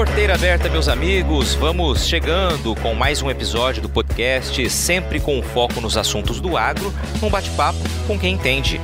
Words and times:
Porteira 0.00 0.34
aberta, 0.34 0.66
meus 0.70 0.88
amigos. 0.88 1.52
Vamos 1.52 2.06
chegando 2.06 2.74
com 2.76 2.94
mais 2.94 3.20
um 3.20 3.28
episódio 3.28 3.82
do 3.82 3.88
podcast, 3.90 4.70
sempre 4.70 5.20
com 5.20 5.42
foco 5.42 5.78
nos 5.78 5.94
assuntos 5.94 6.40
do 6.40 6.56
agro, 6.56 6.90
um 7.22 7.28
bate-papo 7.28 7.78
com 8.06 8.18
quem 8.18 8.32
entende. 8.32 8.80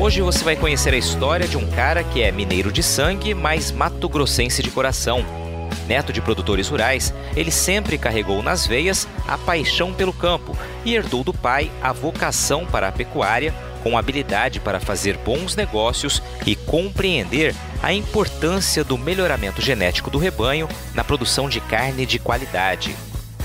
Hoje 0.00 0.20
você 0.20 0.42
vai 0.42 0.56
conhecer 0.56 0.92
a 0.94 0.96
história 0.96 1.46
de 1.46 1.56
um 1.56 1.64
cara 1.70 2.02
que 2.02 2.20
é 2.20 2.32
mineiro 2.32 2.72
de 2.72 2.82
sangue, 2.82 3.32
mas 3.32 3.70
mato-grossense 3.70 4.64
de 4.64 4.70
coração. 4.72 5.24
Neto 5.86 6.12
de 6.12 6.20
produtores 6.20 6.68
rurais, 6.68 7.14
ele 7.36 7.52
sempre 7.52 7.96
carregou 7.96 8.42
nas 8.42 8.66
veias 8.66 9.06
a 9.28 9.38
paixão 9.38 9.94
pelo 9.94 10.12
campo 10.12 10.58
e 10.84 10.96
herdou 10.96 11.22
do 11.22 11.32
pai 11.32 11.70
a 11.80 11.92
vocação 11.92 12.66
para 12.66 12.88
a 12.88 12.92
pecuária, 12.92 13.54
com 13.82 13.96
habilidade 13.96 14.60
para 14.60 14.80
fazer 14.80 15.16
bons 15.18 15.56
negócios 15.56 16.22
e 16.46 16.54
compreender 16.54 17.54
a 17.82 17.92
importância 17.92 18.84
do 18.84 18.98
melhoramento 18.98 19.60
genético 19.60 20.10
do 20.10 20.18
rebanho 20.18 20.68
na 20.94 21.02
produção 21.02 21.48
de 21.48 21.60
carne 21.60 22.06
de 22.06 22.18
qualidade. 22.18 22.94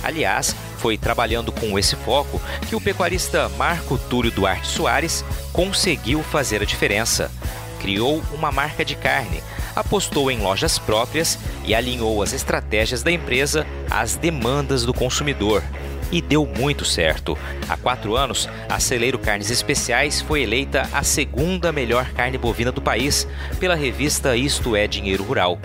Aliás, 0.03 0.55
foi 0.77 0.97
trabalhando 0.97 1.51
com 1.51 1.79
esse 1.79 1.95
foco 1.95 2.39
que 2.67 2.75
o 2.75 2.81
pecuarista 2.81 3.49
Marco 3.57 3.97
Túlio 3.97 4.31
Duarte 4.31 4.67
Soares 4.67 5.25
conseguiu 5.51 6.21
fazer 6.21 6.61
a 6.61 6.65
diferença. 6.65 7.31
Criou 7.79 8.21
uma 8.31 8.51
marca 8.51 8.85
de 8.85 8.95
carne, 8.95 9.41
apostou 9.75 10.29
em 10.29 10.39
lojas 10.39 10.77
próprias 10.77 11.39
e 11.63 11.73
alinhou 11.73 12.21
as 12.21 12.33
estratégias 12.33 13.01
da 13.01 13.11
empresa 13.11 13.65
às 13.89 14.15
demandas 14.15 14.85
do 14.85 14.93
consumidor. 14.93 15.63
E 16.11 16.21
deu 16.21 16.45
muito 16.45 16.85
certo. 16.85 17.37
Há 17.67 17.75
quatro 17.75 18.15
anos, 18.15 18.47
a 18.69 18.79
Celeiro 18.79 19.19
Carnes 19.19 19.49
Especiais 19.49 20.21
foi 20.21 20.43
eleita 20.43 20.87
a 20.93 21.03
segunda 21.03 21.71
melhor 21.71 22.11
carne 22.13 22.37
bovina 22.37 22.71
do 22.71 22.81
país 22.81 23.27
pela 23.59 23.75
revista 23.75 24.35
Isto 24.35 24.75
é 24.75 24.87
Dinheiro 24.87 25.23
Rural 25.23 25.59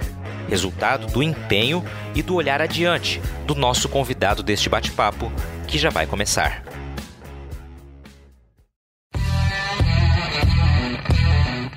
resultado 0.50 1.06
do 1.06 1.22
empenho 1.22 1.84
e 2.12 2.22
do 2.22 2.34
olhar 2.34 2.60
adiante 2.60 3.22
do 3.46 3.54
nosso 3.54 3.88
convidado 3.88 4.42
deste 4.42 4.68
bate-papo, 4.68 5.32
que 5.68 5.78
já 5.78 5.90
vai 5.90 6.06
começar. 6.06 6.64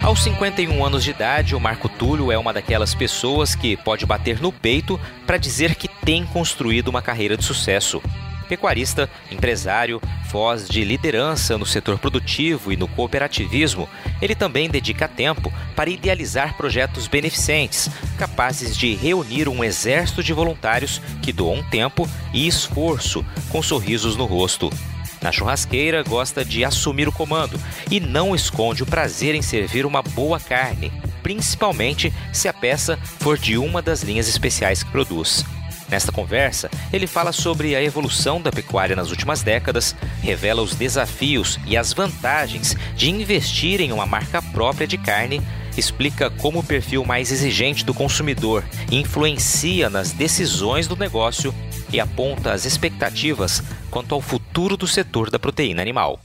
Aos 0.01 0.21
51 0.23 0.83
anos 0.83 1.03
de 1.03 1.11
idade, 1.11 1.55
o 1.55 1.59
Marco 1.59 1.87
Túlio 1.87 2.29
é 2.29 2.37
uma 2.37 2.51
daquelas 2.51 2.93
pessoas 2.93 3.55
que 3.55 3.77
pode 3.77 4.05
bater 4.05 4.41
no 4.41 4.51
peito 4.51 4.99
para 5.25 5.37
dizer 5.37 5.75
que 5.75 5.87
tem 5.87 6.25
construído 6.25 6.89
uma 6.89 7.01
carreira 7.01 7.37
de 7.37 7.45
sucesso 7.45 8.01
pecuarista, 8.53 9.09
empresário, 9.31 9.99
voz 10.29 10.69
de 10.69 10.83
liderança 10.83 11.57
no 11.57 11.65
setor 11.65 11.97
produtivo 11.97 12.71
e 12.71 12.77
no 12.77 12.87
cooperativismo, 12.87 13.89
ele 14.21 14.35
também 14.35 14.69
dedica 14.69 15.07
tempo 15.07 15.51
para 15.75 15.89
idealizar 15.89 16.55
projetos 16.55 17.07
beneficentes, 17.07 17.89
capazes 18.15 18.77
de 18.77 18.93
reunir 18.93 19.49
um 19.49 19.63
exército 19.63 20.23
de 20.23 20.33
voluntários 20.33 21.01
que 21.23 21.33
doam 21.33 21.63
tempo 21.63 22.07
e 22.31 22.47
esforço 22.47 23.25
com 23.49 23.63
sorrisos 23.63 24.15
no 24.15 24.25
rosto. 24.25 24.69
Na 25.19 25.31
churrasqueira, 25.31 26.03
gosta 26.03 26.45
de 26.45 26.63
assumir 26.63 27.07
o 27.07 27.11
comando 27.11 27.59
e 27.89 27.99
não 27.99 28.35
esconde 28.35 28.83
o 28.83 28.85
prazer 28.85 29.33
em 29.33 29.41
servir 29.41 29.83
uma 29.83 30.03
boa 30.03 30.39
carne, 30.39 30.91
principalmente 31.23 32.13
se 32.31 32.47
a 32.47 32.53
peça 32.53 32.99
for 33.19 33.35
de 33.35 33.57
uma 33.57 33.81
das 33.81 34.03
linhas 34.03 34.27
especiais 34.27 34.83
que 34.83 34.91
produz. 34.91 35.43
Nesta 35.93 36.11
conversa, 36.11 36.71
ele 36.91 37.05
fala 37.05 37.31
sobre 37.31 37.75
a 37.75 37.83
evolução 37.83 38.41
da 38.41 38.51
pecuária 38.51 38.95
nas 38.95 39.11
últimas 39.11 39.43
décadas, 39.43 39.95
revela 40.23 40.63
os 40.63 40.73
desafios 40.73 41.59
e 41.67 41.77
as 41.77 41.93
vantagens 41.93 42.75
de 42.95 43.11
investir 43.11 43.79
em 43.79 43.91
uma 43.91 44.07
marca 44.07 44.41
própria 44.41 44.87
de 44.87 44.97
carne, 44.97 45.39
explica 45.77 46.31
como 46.31 46.57
o 46.57 46.63
perfil 46.63 47.05
mais 47.05 47.31
exigente 47.31 47.85
do 47.85 47.93
consumidor 47.93 48.63
influencia 48.91 49.87
nas 49.87 50.11
decisões 50.11 50.87
do 50.87 50.95
negócio 50.95 51.53
e 51.91 51.99
aponta 51.99 52.53
as 52.53 52.65
expectativas 52.65 53.61
quanto 53.91 54.15
ao 54.15 54.21
futuro 54.21 54.75
do 54.75 54.87
setor 54.87 55.29
da 55.29 55.37
proteína 55.37 55.83
animal. 55.83 56.19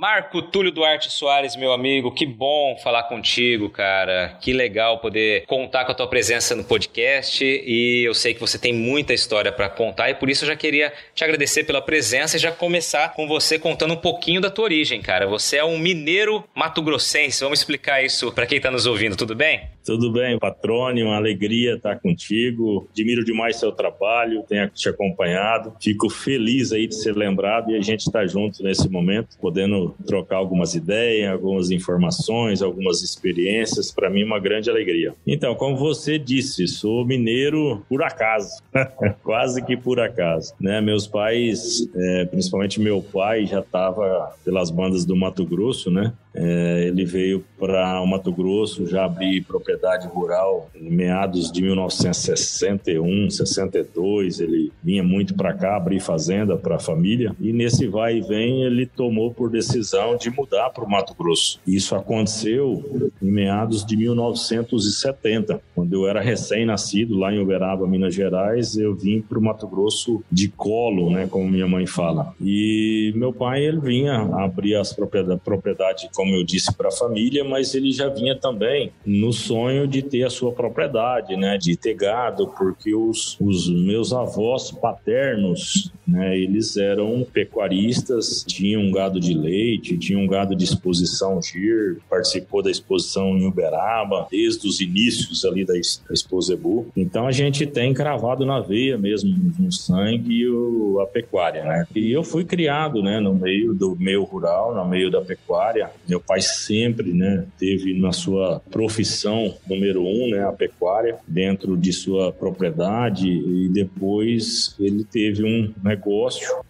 Marco 0.00 0.40
Túlio 0.40 0.72
Duarte 0.72 1.12
Soares, 1.12 1.54
meu 1.56 1.74
amigo, 1.74 2.10
que 2.10 2.24
bom 2.24 2.74
falar 2.82 3.02
contigo, 3.02 3.68
cara. 3.68 4.38
Que 4.40 4.50
legal 4.50 4.98
poder 4.98 5.44
contar 5.44 5.84
com 5.84 5.92
a 5.92 5.94
tua 5.94 6.08
presença 6.08 6.56
no 6.56 6.64
podcast 6.64 7.44
e 7.44 8.02
eu 8.06 8.14
sei 8.14 8.32
que 8.32 8.40
você 8.40 8.58
tem 8.58 8.72
muita 8.72 9.12
história 9.12 9.52
para 9.52 9.68
contar 9.68 10.08
e 10.08 10.14
por 10.14 10.30
isso 10.30 10.44
eu 10.44 10.48
já 10.48 10.56
queria 10.56 10.90
te 11.14 11.22
agradecer 11.22 11.64
pela 11.64 11.82
presença 11.82 12.38
e 12.38 12.40
já 12.40 12.50
começar 12.50 13.12
com 13.12 13.28
você 13.28 13.58
contando 13.58 13.92
um 13.92 13.98
pouquinho 13.98 14.40
da 14.40 14.48
tua 14.48 14.64
origem, 14.64 15.02
cara. 15.02 15.26
Você 15.26 15.58
é 15.58 15.64
um 15.66 15.78
mineiro 15.78 16.42
mato-grossense. 16.54 17.42
Vamos 17.42 17.58
explicar 17.58 18.02
isso 18.02 18.32
para 18.32 18.46
quem 18.46 18.56
está 18.56 18.70
nos 18.70 18.86
ouvindo, 18.86 19.18
tudo 19.18 19.34
bem? 19.34 19.68
Tudo 19.84 20.12
bem, 20.12 20.38
Patrone, 20.38 21.02
uma 21.02 21.16
alegria 21.16 21.74
estar 21.74 21.98
contigo. 21.98 22.88
Admiro 22.92 23.24
demais 23.24 23.56
seu 23.56 23.72
trabalho, 23.72 24.44
tenho 24.48 24.68
te 24.68 24.88
acompanhado. 24.88 25.72
Fico 25.80 26.08
feliz 26.10 26.72
aí 26.72 26.86
de 26.86 26.94
ser 26.94 27.16
lembrado 27.16 27.70
e 27.70 27.76
a 27.76 27.80
gente 27.80 28.00
estar 28.00 28.20
tá 28.20 28.26
junto 28.26 28.62
nesse 28.62 28.88
momento, 28.88 29.36
podendo 29.40 29.94
trocar 30.06 30.36
algumas 30.36 30.74
ideias, 30.74 31.32
algumas 31.32 31.70
informações, 31.70 32.62
algumas 32.62 33.02
experiências. 33.02 33.90
Para 33.90 34.10
mim, 34.10 34.22
uma 34.22 34.38
grande 34.38 34.70
alegria. 34.70 35.14
Então, 35.26 35.54
como 35.54 35.76
você 35.76 36.18
disse, 36.18 36.66
sou 36.66 37.04
mineiro 37.04 37.84
por 37.88 38.02
acaso, 38.02 38.62
quase 39.22 39.64
que 39.64 39.76
por 39.76 39.98
acaso. 40.00 40.54
Né? 40.60 40.80
Meus 40.80 41.06
pais, 41.06 41.88
é, 41.94 42.24
principalmente 42.26 42.80
meu 42.80 43.02
pai, 43.02 43.46
já 43.46 43.60
estava 43.60 44.34
pelas 44.44 44.70
bandas 44.70 45.04
do 45.04 45.16
Mato 45.16 45.44
Grosso, 45.44 45.90
né? 45.90 46.12
É, 46.34 46.84
ele 46.86 47.04
veio 47.04 47.44
para 47.58 48.00
o 48.00 48.06
Mato 48.06 48.32
Grosso, 48.32 48.86
já 48.86 49.04
abrir 49.04 49.42
propriedade 49.42 50.06
rural 50.08 50.70
em 50.74 50.90
meados 50.90 51.50
de 51.50 51.62
1961, 51.62 53.30
62. 53.30 54.40
Ele 54.40 54.72
vinha 54.82 55.02
muito 55.02 55.34
para 55.34 55.52
cá 55.52 55.76
abrir 55.76 56.00
fazenda 56.00 56.56
para 56.56 56.76
a 56.76 56.80
família 56.80 57.34
e 57.40 57.52
nesse 57.52 57.86
vai 57.86 58.18
e 58.18 58.20
vem 58.20 58.62
ele 58.62 58.86
tomou 58.86 59.32
por 59.32 59.50
decisão 59.50 60.16
de 60.16 60.30
mudar 60.30 60.70
para 60.70 60.84
o 60.84 60.90
Mato 60.90 61.14
Grosso. 61.14 61.60
Isso 61.66 61.94
aconteceu 61.94 63.10
em 63.20 63.30
meados 63.30 63.84
de 63.84 63.96
1970, 63.96 65.60
quando 65.74 65.92
eu 65.92 66.08
era 66.08 66.20
recém-nascido 66.20 67.16
lá 67.16 67.32
em 67.32 67.38
Uberaba, 67.38 67.86
Minas 67.86 68.14
Gerais, 68.14 68.76
eu 68.76 68.94
vim 68.94 69.20
para 69.20 69.38
o 69.38 69.42
Mato 69.42 69.66
Grosso 69.66 70.22
de 70.30 70.48
colo, 70.48 71.10
né, 71.10 71.26
como 71.28 71.48
minha 71.48 71.66
mãe 71.66 71.86
fala. 71.86 72.34
E 72.40 73.12
meu 73.16 73.32
pai 73.32 73.64
ele 73.64 73.80
vinha 73.80 74.20
abrir 74.32 74.76
as 74.76 74.92
propriedades, 74.92 75.42
propriedade, 75.42 76.08
como 76.20 76.34
eu 76.34 76.44
disse, 76.44 76.70
para 76.74 76.88
a 76.88 76.92
família, 76.92 77.42
mas 77.42 77.74
ele 77.74 77.90
já 77.90 78.06
vinha 78.10 78.36
também 78.36 78.92
no 79.06 79.32
sonho 79.32 79.88
de 79.88 80.02
ter 80.02 80.22
a 80.22 80.28
sua 80.28 80.52
propriedade, 80.52 81.34
né, 81.34 81.56
de 81.56 81.74
ter 81.78 81.94
gado, 81.94 82.46
porque 82.58 82.94
os, 82.94 83.38
os 83.40 83.70
meus 83.70 84.12
avós 84.12 84.70
paternos, 84.70 85.90
né, 86.06 86.38
eles 86.38 86.76
eram 86.76 87.26
pecuaristas, 87.32 88.44
tinham 88.46 88.90
gado 88.90 89.20
de 89.20 89.34
leite 89.34 89.50
leite, 89.50 89.98
tinha 89.98 90.18
um 90.18 90.26
gado 90.26 90.54
de 90.54 90.64
exposição 90.64 91.40
GIR, 91.42 91.98
participou 92.08 92.62
da 92.62 92.70
exposição 92.70 93.36
em 93.36 93.46
Uberaba, 93.46 94.26
desde 94.30 94.66
os 94.66 94.80
inícios 94.80 95.44
ali 95.44 95.64
da, 95.64 95.74
Exposebu. 96.10 96.88
Então 96.96 97.26
a 97.26 97.32
gente 97.32 97.66
tem 97.66 97.94
cravado 97.94 98.44
na 98.44 98.60
veia 98.60 98.98
mesmo, 98.98 99.30
no 99.58 99.72
sangue, 99.72 100.48
o, 100.48 101.00
a 101.00 101.06
pecuária, 101.06 101.64
né? 101.64 101.86
E 101.94 102.10
eu 102.10 102.22
fui 102.22 102.44
criado, 102.44 103.02
né, 103.02 103.20
no 103.20 103.34
meio 103.34 103.72
do 103.74 103.96
meio 103.96 104.24
rural, 104.24 104.74
no 104.74 104.86
meio 104.86 105.10
da 105.10 105.20
pecuária. 105.20 105.90
Meu 106.08 106.20
pai 106.20 106.40
sempre, 106.40 107.12
né, 107.12 107.46
teve 107.58 107.98
na 107.98 108.12
sua 108.12 108.60
profissão 108.70 109.54
número 109.68 110.02
um, 110.02 110.30
né, 110.30 110.44
a 110.44 110.52
pecuária, 110.52 111.16
dentro 111.26 111.76
de 111.76 111.92
sua 111.92 112.32
propriedade 112.32 113.28
e 113.28 113.68
depois 113.68 114.74
ele 114.78 115.04
teve 115.04 115.44
um 115.44 115.72
negócio 115.82 115.99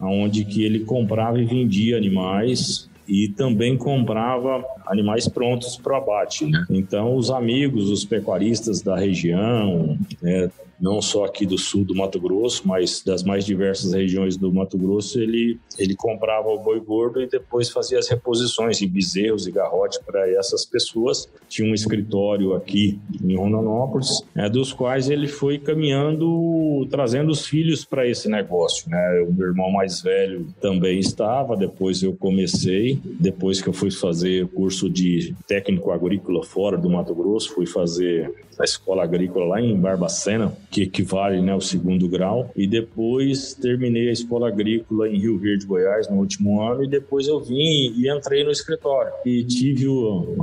onde 0.00 0.44
que 0.44 0.64
ele 0.64 0.80
comprava 0.80 1.40
e 1.40 1.44
vendia 1.44 1.96
animais 1.96 2.88
e 3.08 3.28
também 3.28 3.76
comprava 3.76 4.64
animais 4.86 5.26
prontos 5.26 5.76
para 5.76 5.96
abate. 5.96 6.46
Né? 6.46 6.64
Então, 6.70 7.16
os 7.16 7.30
amigos, 7.30 7.90
os 7.90 8.04
pecuaristas 8.04 8.82
da 8.82 8.96
região, 8.96 9.98
né, 10.22 10.48
não 10.80 11.02
só 11.02 11.24
aqui 11.24 11.44
do 11.44 11.58
sul 11.58 11.84
do 11.84 11.94
Mato 11.94 12.18
Grosso, 12.20 12.66
mas 12.66 13.02
das 13.02 13.22
mais 13.22 13.44
diversas 13.44 13.92
regiões 13.92 14.36
do 14.36 14.52
Mato 14.52 14.78
Grosso, 14.78 15.20
ele, 15.20 15.58
ele 15.78 15.94
comprava 15.94 16.48
o 16.48 16.58
boi 16.58 16.80
gordo 16.80 17.20
e 17.20 17.28
depois 17.28 17.68
fazia 17.68 17.98
as 17.98 18.08
reposições 18.08 18.80
em 18.80 18.88
bezerros 18.88 19.46
e 19.46 19.52
garrote 19.52 19.98
para 20.04 20.28
essas 20.30 20.64
pessoas. 20.64 21.28
Tinha 21.48 21.70
um 21.70 21.74
escritório 21.74 22.54
aqui 22.54 22.98
em 23.22 23.36
Rondonópolis, 23.36 24.22
é, 24.34 24.48
dos 24.48 24.72
quais 24.72 25.10
ele 25.10 25.28
foi 25.28 25.58
caminhando, 25.58 26.86
trazendo 26.90 27.30
os 27.30 27.46
filhos 27.46 27.84
para 27.84 28.08
esse 28.08 28.28
negócio. 28.28 28.88
Né? 28.88 29.26
O 29.28 29.32
meu 29.32 29.48
irmão 29.48 29.70
mais 29.70 30.00
velho 30.00 30.46
também 30.60 30.98
estava, 30.98 31.56
depois 31.56 32.02
eu 32.02 32.14
comecei 32.14 33.00
depois 33.04 33.60
que 33.60 33.68
eu 33.68 33.72
fui 33.72 33.90
fazer 33.90 34.46
curso 34.48 34.88
de 34.88 35.34
técnico 35.46 35.90
agrícola 35.90 36.42
fora 36.42 36.76
do 36.76 36.88
Mato 36.88 37.14
Grosso, 37.14 37.54
fui 37.54 37.66
fazer 37.66 38.32
a 38.60 38.64
escola 38.64 39.02
agrícola 39.02 39.46
lá 39.46 39.60
em 39.60 39.76
Barbacena, 39.76 40.52
que 40.70 40.82
equivale 40.82 41.40
né, 41.40 41.52
ao 41.52 41.60
segundo 41.60 42.08
grau, 42.08 42.50
e 42.54 42.66
depois 42.66 43.54
terminei 43.54 44.08
a 44.08 44.12
escola 44.12 44.48
agrícola 44.48 45.08
em 45.08 45.18
Rio 45.18 45.38
Verde, 45.38 45.66
Goiás, 45.66 46.08
no 46.08 46.18
último 46.18 46.60
ano, 46.60 46.84
e 46.84 46.88
depois 46.88 47.26
eu 47.26 47.40
vim 47.40 47.94
e 47.96 48.10
entrei 48.10 48.44
no 48.44 48.50
escritório. 48.50 49.12
E 49.24 49.44
tive 49.44 49.86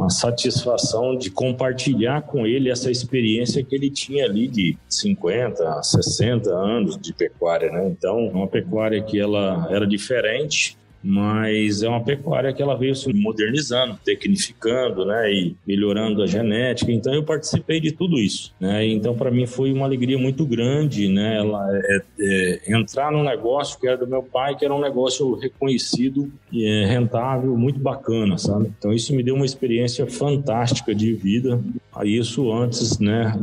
a 0.04 0.10
satisfação 0.10 1.18
de 1.18 1.30
compartilhar 1.30 2.24
com 2.24 2.46
ele 2.46 2.70
essa 2.70 2.90
experiência 2.90 3.64
que 3.64 3.76
ele 3.76 3.90
tinha 3.90 4.26
ali 4.26 4.48
de 4.48 4.78
50, 4.90 5.84
60 5.84 6.50
anos 6.50 6.98
de 6.98 7.14
pecuária, 7.14 7.72
né? 7.72 7.88
Então, 7.88 8.28
uma 8.28 8.48
pecuária 8.48 9.02
que 9.02 9.20
ela 9.20 9.68
era 9.70 9.86
diferente, 9.86 10.78
mas 11.04 11.84
é 11.84 11.90
uma 11.90 12.04
pecuária 12.04 12.54
que 12.54 12.62
ela 12.62 12.76
veio 12.76 12.96
se 12.96 13.12
modernizando, 13.14 13.98
tecnificando, 14.04 15.06
né, 15.06 15.32
e 15.32 15.56
melhorando 15.66 16.22
a 16.22 16.28
genética. 16.28 16.92
Então 16.92 17.14
eu 17.14 17.24
participei 17.24 17.80
de 17.80 17.92
tudo 17.92 18.18
isso, 18.18 18.54
né? 18.60 18.86
Então 18.86 19.16
para 19.16 19.32
mim 19.32 19.46
foi 19.46 19.72
uma 19.72 19.86
alegria 19.86 20.18
muito 20.18 20.46
grande, 20.46 21.08
né, 21.08 21.38
ela, 21.38 21.66
é, 21.72 22.02
é, 22.20 22.62
entrar 22.68 23.12
num 23.12 23.24
negócio 23.24 23.80
que 23.80 23.88
era 23.88 23.98
do 23.98 24.08
meu 24.08 24.24
pai, 24.24 24.56
que 24.56 24.66
era 24.66 24.74
um 24.74 24.82
negócio 24.82 25.36
reconhecido 25.36 26.32
é, 26.54 26.86
rentável, 26.86 27.56
muito 27.58 27.80
bacana, 27.80 28.38
sabe? 28.38 28.72
Então 28.78 28.94
isso 28.94 29.16
me 29.16 29.24
deu 29.24 29.36
uma 29.36 29.46
experiência 29.46 30.06
fantástica 30.08 30.94
de 30.94 31.14
vida. 31.14 31.60
Isso 32.04 32.52
antes, 32.52 33.00
né, 33.00 33.38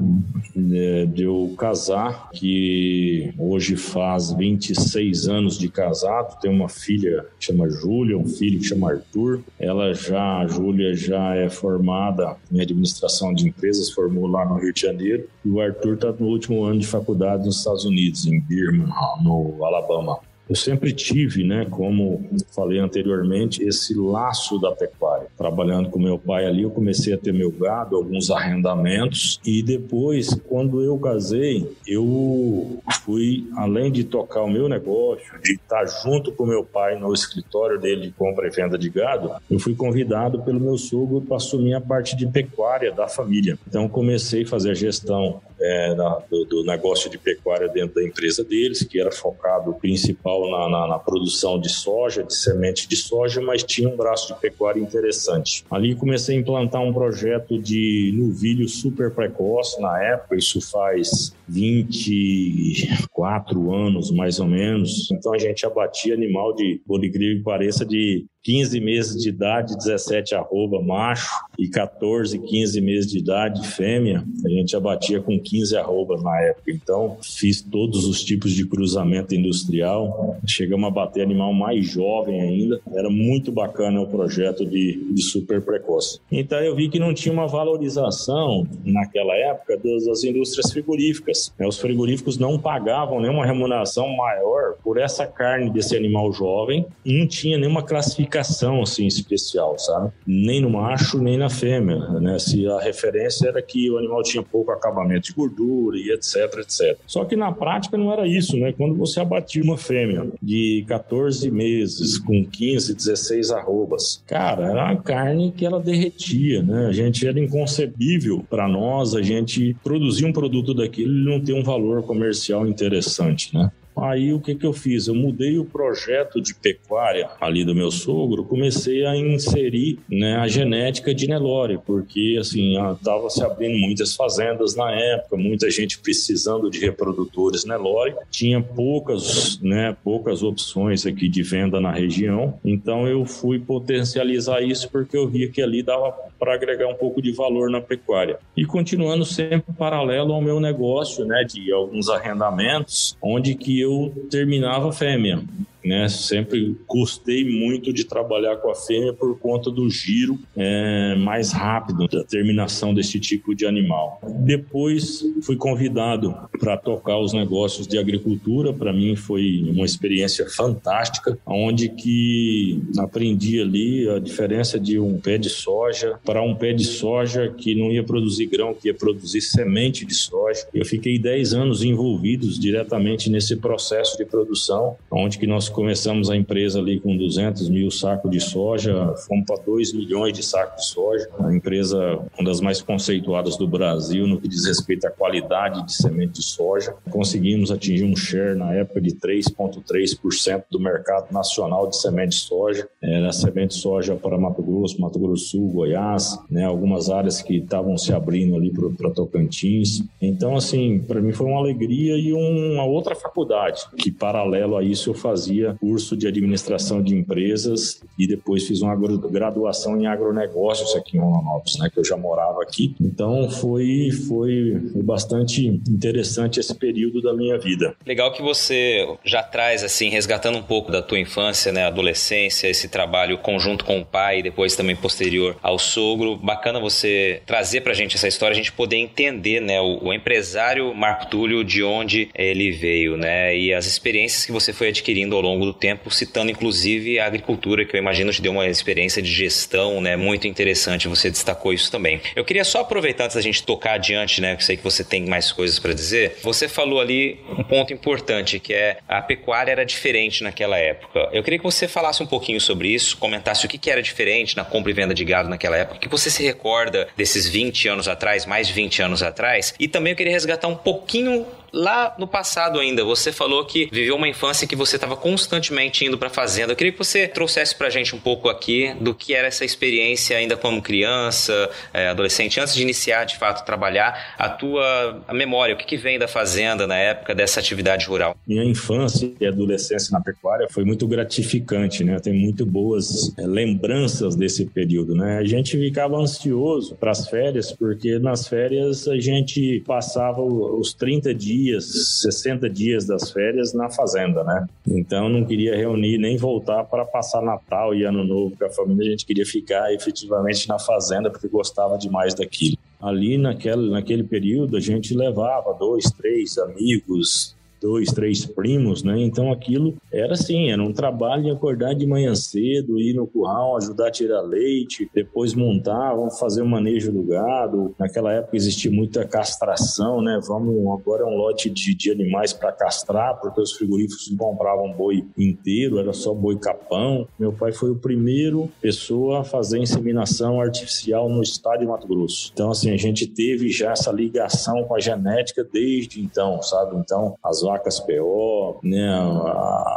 de 0.54 1.22
eu 1.22 1.54
casar, 1.58 2.30
que 2.32 3.32
hoje 3.38 3.76
faz 3.76 4.32
26 4.32 5.28
anos 5.28 5.58
de 5.58 5.68
casado, 5.68 6.38
tenho 6.40 6.54
uma 6.54 6.68
filha 6.68 7.26
chama 7.38 7.68
Júlia, 7.68 8.16
um 8.16 8.26
filho 8.26 8.58
que 8.58 8.66
chama 8.66 8.92
Arthur. 8.92 9.42
Ela 9.58 9.92
já, 9.92 10.38
a 10.38 10.46
Júlia 10.46 10.94
já 10.94 11.34
é 11.34 11.48
formada 11.48 12.36
em 12.50 12.60
administração 12.60 13.34
de 13.34 13.48
empresas, 13.48 13.90
formou 13.90 14.26
lá 14.26 14.44
no 14.44 14.56
Rio 14.56 14.72
de 14.72 14.80
Janeiro. 14.80 15.28
E 15.44 15.48
o 15.48 15.60
Arthur 15.60 15.94
está 15.94 16.12
no 16.12 16.26
último 16.26 16.64
ano 16.64 16.80
de 16.80 16.86
faculdade 16.86 17.44
nos 17.44 17.58
Estados 17.58 17.84
Unidos, 17.84 18.26
em 18.26 18.40
Birmingham, 18.40 18.92
no 19.22 19.64
Alabama. 19.64 20.18
Eu 20.48 20.54
sempre 20.54 20.92
tive, 20.92 21.42
né, 21.42 21.66
como 21.70 22.24
falei 22.52 22.78
anteriormente, 22.78 23.62
esse 23.62 23.94
laço 23.94 24.58
da 24.58 24.72
pecuária. 24.72 25.26
Trabalhando 25.36 25.90
com 25.90 25.98
meu 25.98 26.18
pai 26.18 26.46
ali, 26.46 26.62
eu 26.62 26.70
comecei 26.70 27.14
a 27.14 27.18
ter 27.18 27.32
meu 27.32 27.50
gado, 27.50 27.96
alguns 27.96 28.30
arrendamentos 28.30 29.40
e 29.44 29.62
depois, 29.62 30.34
quando 30.48 30.82
eu 30.82 30.98
casei, 30.98 31.70
eu 31.86 32.78
fui, 33.04 33.46
além 33.56 33.90
de 33.90 34.04
tocar 34.04 34.42
o 34.42 34.50
meu 34.50 34.68
negócio, 34.68 35.40
de 35.42 35.54
estar 35.54 35.84
junto 36.02 36.32
com 36.32 36.46
meu 36.46 36.64
pai 36.64 36.98
no 36.98 37.12
escritório 37.12 37.80
dele 37.80 38.02
de 38.02 38.12
compra 38.12 38.46
e 38.46 38.50
venda 38.50 38.78
de 38.78 38.88
gado, 38.88 39.32
eu 39.50 39.58
fui 39.58 39.74
convidado 39.74 40.42
pelo 40.42 40.60
meu 40.60 40.76
sogro 40.76 41.20
para 41.20 41.36
assumir 41.36 41.74
a 41.74 41.80
parte 41.80 42.16
de 42.16 42.26
pecuária 42.26 42.92
da 42.92 43.08
família. 43.08 43.58
Então 43.66 43.88
comecei 43.88 44.42
a 44.42 44.46
fazer 44.46 44.70
a 44.70 44.74
gestão 44.74 45.40
é, 45.60 45.94
do, 46.30 46.44
do, 46.44 46.64
negócio 46.64 47.08
de 47.08 47.18
pecuária 47.18 47.68
dentro 47.68 47.94
da 47.94 48.04
empresa 48.04 48.44
deles, 48.44 48.82
que 48.82 49.00
era 49.00 49.10
focado 49.10 49.72
principal 49.74 50.33
na, 50.50 50.68
na, 50.68 50.88
na, 50.88 50.98
produção 50.98 51.58
de 51.58 51.68
soja, 51.68 52.22
de 52.22 52.34
semente 52.34 52.88
de 52.88 52.96
soja, 52.96 53.40
mas 53.40 53.62
tinha 53.62 53.88
um 53.88 53.96
braço 53.96 54.34
de 54.34 54.40
pecuária 54.40 54.80
interessante. 54.80 55.64
Ali 55.70 55.94
comecei 55.94 56.36
a 56.36 56.40
implantar 56.40 56.82
um 56.82 56.92
projeto 56.92 57.58
de 57.58 58.12
novilho 58.14 58.68
super 58.68 59.10
precoce 59.10 59.80
na 59.80 60.02
época, 60.02 60.36
isso 60.36 60.60
faz 60.60 61.34
24 61.48 63.72
anos 63.72 64.10
mais 64.10 64.40
ou 64.40 64.46
menos. 64.46 65.10
Então 65.10 65.32
a 65.32 65.38
gente 65.38 65.64
abatia 65.66 66.14
animal 66.14 66.54
de, 66.54 66.80
por 66.86 67.04
incrível 67.04 67.38
que 67.38 67.44
pareça, 67.44 67.84
de 67.84 68.26
15 68.44 68.78
meses 68.78 69.22
de 69.22 69.30
idade, 69.30 69.74
17 69.74 70.34
arroba 70.34 70.80
macho 70.82 71.30
e 71.58 71.66
14, 71.66 72.38
15 72.38 72.80
meses 72.82 73.10
de 73.10 73.18
idade 73.18 73.66
fêmea. 73.66 74.22
A 74.44 74.48
gente 74.50 74.76
abatia 74.76 75.18
com 75.22 75.40
15 75.40 75.74
arrobas 75.78 76.22
na 76.22 76.38
época. 76.42 76.70
Então, 76.70 77.16
fiz 77.22 77.62
todos 77.62 78.04
os 78.04 78.22
tipos 78.22 78.52
de 78.52 78.66
cruzamento 78.66 79.34
industrial. 79.34 80.36
Chegamos 80.46 80.86
a 80.86 80.90
bater 80.90 81.22
animal 81.22 81.54
mais 81.54 81.86
jovem 81.86 82.38
ainda. 82.42 82.78
Era 82.92 83.08
muito 83.08 83.50
bacana 83.50 84.02
o 84.02 84.06
projeto 84.06 84.66
de, 84.66 85.02
de 85.10 85.22
super 85.22 85.62
precoce. 85.62 86.20
Então, 86.30 86.58
eu 86.60 86.76
vi 86.76 86.90
que 86.90 86.98
não 86.98 87.14
tinha 87.14 87.32
uma 87.32 87.46
valorização 87.46 88.66
naquela 88.84 89.34
época 89.36 89.78
das 89.78 90.22
indústrias 90.22 90.70
frigoríficas. 90.70 91.50
Os 91.66 91.78
frigoríficos 91.78 92.36
não 92.36 92.58
pagavam 92.58 93.20
nenhuma 93.20 93.46
remuneração 93.46 94.14
maior 94.14 94.74
por 94.84 94.98
essa 94.98 95.26
carne 95.26 95.70
desse 95.70 95.96
animal 95.96 96.30
jovem. 96.30 96.84
Não 97.06 97.26
tinha 97.26 97.56
nenhuma 97.56 97.82
classificação 97.82 98.33
classificação 98.34 98.82
assim 98.82 99.06
especial, 99.06 99.78
sabe? 99.78 100.10
Nem 100.26 100.60
no 100.60 100.70
macho, 100.70 101.18
nem 101.18 101.38
na 101.38 101.48
fêmea, 101.48 101.98
né? 102.20 102.38
Se 102.38 102.66
a 102.66 102.80
referência 102.80 103.48
era 103.48 103.62
que 103.62 103.90
o 103.90 103.98
animal 103.98 104.22
tinha 104.22 104.42
pouco 104.42 104.72
acabamento 104.72 105.28
de 105.28 105.34
gordura 105.34 105.96
e 105.96 106.10
etc, 106.10 106.58
etc. 106.58 106.98
Só 107.06 107.24
que 107.24 107.36
na 107.36 107.52
prática 107.52 107.96
não 107.96 108.12
era 108.12 108.26
isso, 108.26 108.56
né? 108.56 108.72
Quando 108.72 108.96
você 108.96 109.20
abatia 109.20 109.62
uma 109.62 109.78
fêmea 109.78 110.26
de 110.42 110.84
14 110.88 111.50
meses 111.50 112.18
com 112.18 112.44
15, 112.44 112.94
16 112.94 113.50
arrobas, 113.52 114.22
cara, 114.26 114.70
era 114.70 114.84
uma 114.84 114.96
carne 114.96 115.52
que 115.52 115.64
ela 115.64 115.80
derretia, 115.80 116.62
né? 116.62 116.86
A 116.86 116.92
gente 116.92 117.26
era 117.26 117.38
inconcebível 117.38 118.44
para 118.48 118.66
nós 118.66 119.14
a 119.14 119.22
gente 119.22 119.76
produzir 119.84 120.24
um 120.24 120.32
produto 120.32 120.74
daquilo 120.74 121.12
e 121.12 121.24
não 121.24 121.40
ter 121.40 121.52
um 121.52 121.62
valor 121.62 122.02
comercial 122.02 122.66
interessante, 122.66 123.54
né? 123.54 123.70
Aí 123.96 124.32
o 124.32 124.40
que, 124.40 124.54
que 124.54 124.66
eu 124.66 124.72
fiz? 124.72 125.06
Eu 125.06 125.14
mudei 125.14 125.58
o 125.58 125.64
projeto 125.64 126.40
de 126.40 126.54
pecuária 126.54 127.28
ali 127.40 127.64
do 127.64 127.74
meu 127.74 127.90
sogro, 127.90 128.44
comecei 128.44 129.06
a 129.06 129.16
inserir 129.16 129.98
né, 130.08 130.36
a 130.36 130.48
genética 130.48 131.14
de 131.14 131.28
Nelore, 131.28 131.78
porque 131.86 132.36
assim 132.40 132.74
estava 132.92 133.30
se 133.30 133.42
abrindo 133.42 133.78
muitas 133.78 134.14
fazendas 134.14 134.74
na 134.74 134.90
época, 134.90 135.36
muita 135.36 135.70
gente 135.70 135.98
precisando 135.98 136.70
de 136.70 136.80
reprodutores 136.80 137.64
Nelore, 137.64 138.14
tinha 138.30 138.60
poucas, 138.60 139.60
né, 139.60 139.96
poucas 140.02 140.42
opções 140.42 141.06
aqui 141.06 141.28
de 141.28 141.42
venda 141.42 141.80
na 141.80 141.92
região, 141.92 142.58
então 142.64 143.06
eu 143.06 143.24
fui 143.24 143.58
potencializar 143.58 144.60
isso 144.60 144.90
porque 144.90 145.16
eu 145.16 145.28
via 145.28 145.48
que 145.48 145.62
ali 145.62 145.82
dava 145.82 146.12
para 146.38 146.54
agregar 146.54 146.88
um 146.88 146.94
pouco 146.94 147.22
de 147.22 147.32
valor 147.32 147.70
na 147.70 147.80
pecuária. 147.80 148.38
E 148.56 148.64
continuando 148.64 149.24
sempre 149.24 149.72
paralelo 149.72 150.32
ao 150.32 150.42
meu 150.42 150.58
negócio, 150.58 151.24
né, 151.24 151.44
de 151.44 151.72
alguns 151.72 152.08
arrendamentos, 152.08 153.16
onde 153.22 153.54
que 153.54 153.83
eu 153.84 154.26
terminava 154.30 154.92
fêmea 154.92 155.42
né? 155.84 156.08
Sempre 156.08 156.76
gostei 156.88 157.44
muito 157.44 157.92
de 157.92 158.04
trabalhar 158.04 158.56
com 158.56 158.70
a 158.70 158.74
fêmea 158.74 159.12
por 159.12 159.38
conta 159.38 159.70
do 159.70 159.88
giro 159.90 160.38
é, 160.56 161.14
mais 161.16 161.52
rápido 161.52 162.08
da 162.08 162.24
terminação 162.24 162.94
desse 162.94 163.20
tipo 163.20 163.54
de 163.54 163.66
animal. 163.66 164.20
Depois 164.40 165.22
fui 165.42 165.56
convidado 165.56 166.34
para 166.58 166.76
tocar 166.76 167.18
os 167.18 167.32
negócios 167.32 167.86
de 167.86 167.98
agricultura. 167.98 168.72
Para 168.72 168.92
mim 168.92 169.14
foi 169.16 169.64
uma 169.68 169.84
experiência 169.84 170.48
fantástica, 170.48 171.38
onde 171.46 171.88
que 171.88 172.82
aprendi 172.98 173.60
ali 173.60 174.08
a 174.08 174.18
diferença 174.18 174.78
de 174.78 174.98
um 174.98 175.18
pé 175.18 175.36
de 175.36 175.50
soja 175.50 176.18
para 176.24 176.42
um 176.42 176.54
pé 176.54 176.72
de 176.72 176.84
soja 176.84 177.52
que 177.56 177.74
não 177.74 177.90
ia 177.90 178.02
produzir 178.02 178.46
grão, 178.46 178.74
que 178.74 178.88
ia 178.88 178.94
produzir 178.94 179.40
semente 179.40 180.04
de 180.04 180.14
soja. 180.14 180.66
Eu 180.72 180.84
fiquei 180.84 181.18
10 181.18 181.54
anos 181.54 181.82
envolvidos 181.82 182.58
diretamente 182.58 183.28
nesse 183.30 183.56
processo 183.56 184.16
de 184.16 184.24
produção, 184.24 184.96
onde 185.10 185.38
que 185.38 185.46
nós 185.46 185.68
começamos 185.74 186.30
a 186.30 186.36
empresa 186.36 186.78
ali 186.78 186.98
com 186.98 187.16
200 187.16 187.68
mil 187.68 187.90
sacos 187.90 188.30
de 188.30 188.40
soja, 188.40 189.14
fomos 189.26 189.44
para 189.44 189.62
2 189.62 189.92
milhões 189.92 190.32
de 190.32 190.42
sacos 190.42 190.84
de 190.84 190.88
soja. 190.90 191.28
A 191.38 191.54
empresa, 191.54 192.18
uma 192.38 192.48
das 192.48 192.60
mais 192.60 192.80
conceituadas 192.80 193.56
do 193.58 193.66
Brasil 193.66 194.26
no 194.26 194.40
que 194.40 194.48
diz 194.48 194.64
respeito 194.64 195.06
à 195.06 195.10
qualidade 195.10 195.84
de 195.84 195.92
semente 195.92 196.34
de 196.34 196.42
soja. 196.42 196.94
Conseguimos 197.10 197.70
atingir 197.70 198.04
um 198.04 198.16
share 198.16 198.56
na 198.56 198.72
época 198.72 199.00
de 199.00 199.10
3,3% 199.10 200.64
do 200.70 200.80
mercado 200.80 201.32
nacional 201.32 201.88
de 201.88 201.96
semente 201.96 202.30
de 202.30 202.42
soja. 202.42 202.88
Era 203.02 203.30
semente 203.32 203.74
de 203.74 203.82
soja 203.82 204.14
para 204.14 204.38
Mato 204.38 204.62
Grosso, 204.62 205.00
Mato 205.00 205.18
Grosso 205.18 205.34
do 205.34 205.38
Sul, 205.38 205.68
Goiás, 205.68 206.38
né, 206.48 206.64
algumas 206.64 207.10
áreas 207.10 207.42
que 207.42 207.56
estavam 207.56 207.98
se 207.98 208.12
abrindo 208.12 208.54
ali 208.54 208.72
para 208.96 209.10
Tocantins. 209.10 210.04
Então, 210.22 210.56
assim, 210.56 211.00
para 211.00 211.20
mim 211.20 211.32
foi 211.32 211.46
uma 211.46 211.58
alegria 211.58 212.16
e 212.16 212.32
uma 212.32 212.84
outra 212.84 213.14
faculdade 213.16 213.82
que, 213.98 214.12
paralelo 214.12 214.76
a 214.76 214.84
isso, 214.84 215.10
eu 215.10 215.14
fazia 215.14 215.63
curso 215.72 216.16
de 216.16 216.26
administração 216.26 217.02
de 217.02 217.14
empresas 217.14 218.02
e 218.18 218.26
depois 218.26 218.66
fiz 218.66 218.82
uma 218.82 218.94
graduação 218.96 220.00
em 220.00 220.06
agronegócios 220.06 220.94
aqui 220.94 221.16
em 221.16 221.20
Rondonópolis, 221.20 221.78
né, 221.78 221.88
que 221.92 221.98
eu 221.98 222.04
já 222.04 222.16
morava 222.16 222.62
aqui. 222.62 222.94
Então 223.00 223.48
foi, 223.48 224.10
foi 224.28 224.74
bastante 225.02 225.66
interessante 225.66 226.60
esse 226.60 226.74
período 226.74 227.22
da 227.22 227.32
minha 227.32 227.58
vida. 227.58 227.94
Legal 228.06 228.32
que 228.32 228.42
você 228.42 229.06
já 229.24 229.42
traz 229.42 229.84
assim, 229.84 230.08
resgatando 230.08 230.58
um 230.58 230.62
pouco 230.62 230.90
da 230.90 231.02
tua 231.02 231.18
infância, 231.18 231.72
né, 231.72 231.84
adolescência, 231.84 232.68
esse 232.68 232.88
trabalho 232.88 233.38
conjunto 233.38 233.84
com 233.84 234.00
o 234.00 234.04
pai 234.04 234.40
e 234.40 234.42
depois 234.42 234.74
também 234.74 234.96
posterior 234.96 235.56
ao 235.62 235.78
sogro. 235.78 236.36
Bacana 236.36 236.80
você 236.80 237.40
trazer 237.46 237.82
pra 237.82 237.94
gente 237.94 238.16
essa 238.16 238.28
história, 238.28 238.54
a 238.54 238.56
gente 238.56 238.72
poder 238.72 238.96
entender, 238.96 239.60
né, 239.60 239.80
o, 239.80 240.08
o 240.08 240.12
empresário 240.12 240.94
Marco 240.94 241.28
Túlio 241.28 241.64
de 241.64 241.82
onde 241.82 242.28
ele 242.34 242.70
veio, 242.72 243.16
né, 243.16 243.56
e 243.56 243.72
as 243.72 243.86
experiências 243.86 244.44
que 244.44 244.52
você 244.52 244.72
foi 244.72 244.88
adquirindo 244.88 245.36
ao 245.36 245.42
longo 245.42 245.53
longo 245.54 245.66
do 245.66 245.72
tempo, 245.72 246.10
citando 246.10 246.50
inclusive 246.50 247.18
a 247.18 247.26
agricultura, 247.26 247.84
que 247.84 247.96
eu 247.96 247.98
imagino 247.98 248.32
te 248.32 248.42
deu 248.42 248.52
uma 248.52 248.66
experiência 248.66 249.22
de 249.22 249.30
gestão 249.30 250.00
né, 250.00 250.16
muito 250.16 250.46
interessante. 250.46 251.08
Você 251.08 251.30
destacou 251.30 251.72
isso 251.72 251.90
também. 251.90 252.20
Eu 252.34 252.44
queria 252.44 252.64
só 252.64 252.80
aproveitar 252.80 253.24
antes 253.24 253.36
da 253.36 253.42
gente 253.42 253.62
tocar 253.62 253.94
adiante, 253.94 254.40
né? 254.40 254.56
Que 254.56 254.64
sei 254.64 254.76
que 254.76 254.84
você 254.84 255.04
tem 255.04 255.26
mais 255.26 255.52
coisas 255.52 255.78
para 255.78 255.92
dizer. 255.92 256.38
Você 256.42 256.68
falou 256.68 257.00
ali 257.00 257.40
um 257.48 257.62
ponto 257.62 257.92
importante, 257.92 258.58
que 258.58 258.74
é 258.74 258.98
a 259.08 259.22
pecuária 259.22 259.72
era 259.72 259.84
diferente 259.84 260.42
naquela 260.42 260.76
época. 260.76 261.28
Eu 261.32 261.42
queria 261.42 261.58
que 261.58 261.64
você 261.64 261.86
falasse 261.86 262.22
um 262.22 262.26
pouquinho 262.26 262.60
sobre 262.60 262.88
isso, 262.88 263.16
comentasse 263.16 263.64
o 263.64 263.68
que, 263.68 263.78
que 263.78 263.90
era 263.90 264.02
diferente 264.02 264.56
na 264.56 264.64
compra 264.64 264.90
e 264.90 264.94
venda 264.94 265.14
de 265.14 265.24
gado 265.24 265.48
naquela 265.48 265.76
época, 265.76 265.96
o 265.96 266.00
que 266.00 266.08
você 266.08 266.30
se 266.30 266.42
recorda 266.42 267.08
desses 267.16 267.48
20 267.48 267.88
anos 267.88 268.08
atrás, 268.08 268.46
mais 268.46 268.68
de 268.68 268.72
20 268.72 269.02
anos 269.02 269.22
atrás, 269.22 269.74
e 269.78 269.88
também 269.88 270.12
eu 270.12 270.16
queria 270.16 270.32
resgatar 270.32 270.68
um 270.68 270.76
pouquinho 270.76 271.46
lá 271.74 272.14
no 272.18 272.26
passado 272.26 272.78
ainda, 272.78 273.04
você 273.04 273.32
falou 273.32 273.64
que 273.64 273.88
viveu 273.90 274.14
uma 274.14 274.28
infância 274.28 274.66
que 274.66 274.76
você 274.76 274.96
estava 274.96 275.16
constantemente 275.16 276.04
indo 276.04 276.16
para 276.16 276.30
fazenda. 276.30 276.72
Eu 276.72 276.76
queria 276.76 276.92
que 276.92 276.98
você 276.98 277.26
trouxesse 277.26 277.74
para 277.74 277.88
a 277.88 277.90
gente 277.90 278.14
um 278.14 278.20
pouco 278.20 278.48
aqui 278.48 278.94
do 279.00 279.12
que 279.12 279.34
era 279.34 279.48
essa 279.48 279.64
experiência 279.64 280.36
ainda 280.36 280.56
como 280.56 280.80
criança, 280.80 281.68
é, 281.92 282.08
adolescente, 282.08 282.60
antes 282.60 282.74
de 282.74 282.82
iniciar 282.82 283.24
de 283.24 283.36
fato 283.36 283.64
trabalhar, 283.66 284.34
a 284.38 284.48
tua 284.48 285.22
a 285.26 285.34
memória, 285.34 285.74
o 285.74 285.78
que, 285.78 285.84
que 285.84 285.96
vem 285.96 286.18
da 286.18 286.28
fazenda 286.28 286.86
na 286.86 286.96
época 286.96 287.34
dessa 287.34 287.58
atividade 287.58 288.06
rural? 288.06 288.36
Minha 288.46 288.64
infância 288.64 289.32
e 289.40 289.46
adolescência 289.46 290.12
na 290.12 290.20
pecuária 290.20 290.68
foi 290.70 290.84
muito 290.84 291.08
gratificante, 291.08 292.04
né? 292.04 292.20
Tem 292.20 292.32
muito 292.32 292.64
boas 292.64 293.36
é, 293.36 293.46
lembranças 293.46 294.36
desse 294.36 294.66
período, 294.66 295.14
né? 295.14 295.38
A 295.38 295.44
gente 295.44 295.76
ficava 295.76 296.16
ansioso 296.16 296.94
para 296.94 297.10
as 297.10 297.28
férias, 297.28 297.72
porque 297.72 298.18
nas 298.20 298.46
férias 298.46 299.08
a 299.08 299.18
gente 299.18 299.82
passava 299.86 300.40
os 300.40 300.94
30 300.94 301.34
dias 301.34 301.63
dias, 301.64 302.20
60 302.20 302.68
dias 302.68 303.06
das 303.06 303.30
férias 303.30 303.72
na 303.72 303.88
fazenda, 303.88 304.44
né? 304.44 304.66
Então 304.86 305.28
não 305.28 305.44
queria 305.44 305.76
reunir 305.76 306.18
nem 306.18 306.36
voltar 306.36 306.84
para 306.84 307.04
passar 307.04 307.42
Natal 307.42 307.94
e 307.94 308.04
Ano 308.04 308.24
Novo 308.24 308.56
com 308.56 308.64
a 308.64 308.70
família, 308.70 309.08
a 309.08 309.10
gente 309.10 309.26
queria 309.26 309.46
ficar 309.46 309.92
efetivamente 309.92 310.68
na 310.68 310.78
fazenda 310.78 311.30
porque 311.30 311.48
gostava 311.48 311.96
demais 311.96 312.34
daquilo. 312.34 312.76
Ali 313.00 313.38
naquele, 313.38 313.90
naquele 313.90 314.24
período 314.24 314.76
a 314.76 314.80
gente 314.80 315.14
levava 315.14 315.74
dois, 315.74 316.04
três 316.16 316.58
amigos, 316.58 317.54
dois, 317.84 318.10
três 318.10 318.46
primos, 318.46 319.02
né? 319.02 319.18
Então 319.18 319.52
aquilo 319.52 319.94
era 320.10 320.32
assim, 320.32 320.70
era 320.70 320.82
um 320.82 320.90
trabalho 320.90 321.42
de 321.42 321.50
acordar 321.50 321.94
de 321.94 322.06
manhã 322.06 322.34
cedo, 322.34 322.98
ir 322.98 323.12
no 323.12 323.26
curral, 323.26 323.76
ajudar 323.76 324.08
a 324.08 324.10
tirar 324.10 324.40
leite, 324.40 325.10
depois 325.14 325.52
montar, 325.52 326.14
vamos 326.14 326.38
fazer 326.38 326.62
o 326.62 326.66
manejo 326.66 327.12
do 327.12 327.22
gado. 327.22 327.94
Naquela 327.98 328.32
época 328.32 328.56
existia 328.56 328.90
muita 328.90 329.26
castração, 329.26 330.22
né? 330.22 330.40
Vamos 330.46 330.74
agora 330.98 331.24
é 331.24 331.26
um 331.26 331.36
lote 331.36 331.68
de, 331.68 331.94
de 331.94 332.10
animais 332.10 332.54
para 332.54 332.72
castrar, 332.72 333.38
porque 333.38 333.60
os 333.60 333.72
frigoríficos 333.72 334.30
não 334.30 334.38
compravam 334.38 334.90
boi 334.90 335.22
inteiro, 335.36 335.98
era 335.98 336.14
só 336.14 336.32
boi 336.32 336.56
capão. 336.56 337.28
Meu 337.38 337.52
pai 337.52 337.72
foi 337.72 337.90
o 337.90 337.96
primeiro 337.96 338.70
pessoa 338.80 339.40
a 339.40 339.44
fazer 339.44 339.78
inseminação 339.78 340.58
artificial 340.58 341.28
no 341.28 341.42
estado 341.42 341.80
de 341.80 341.86
Mato 341.86 342.06
Grosso. 342.06 342.50
Então 342.54 342.70
assim, 342.70 342.90
a 342.90 342.96
gente 342.96 343.26
teve 343.26 343.68
já 343.68 343.92
essa 343.92 344.10
ligação 344.10 344.84
com 344.84 344.94
a 344.94 345.00
genética 345.00 345.62
desde 345.70 346.22
então, 346.22 346.62
sabe? 346.62 346.96
Então, 346.96 347.36
as 347.44 347.62
vacas 347.74 347.98
PO, 348.00 348.78
né, 348.82 349.08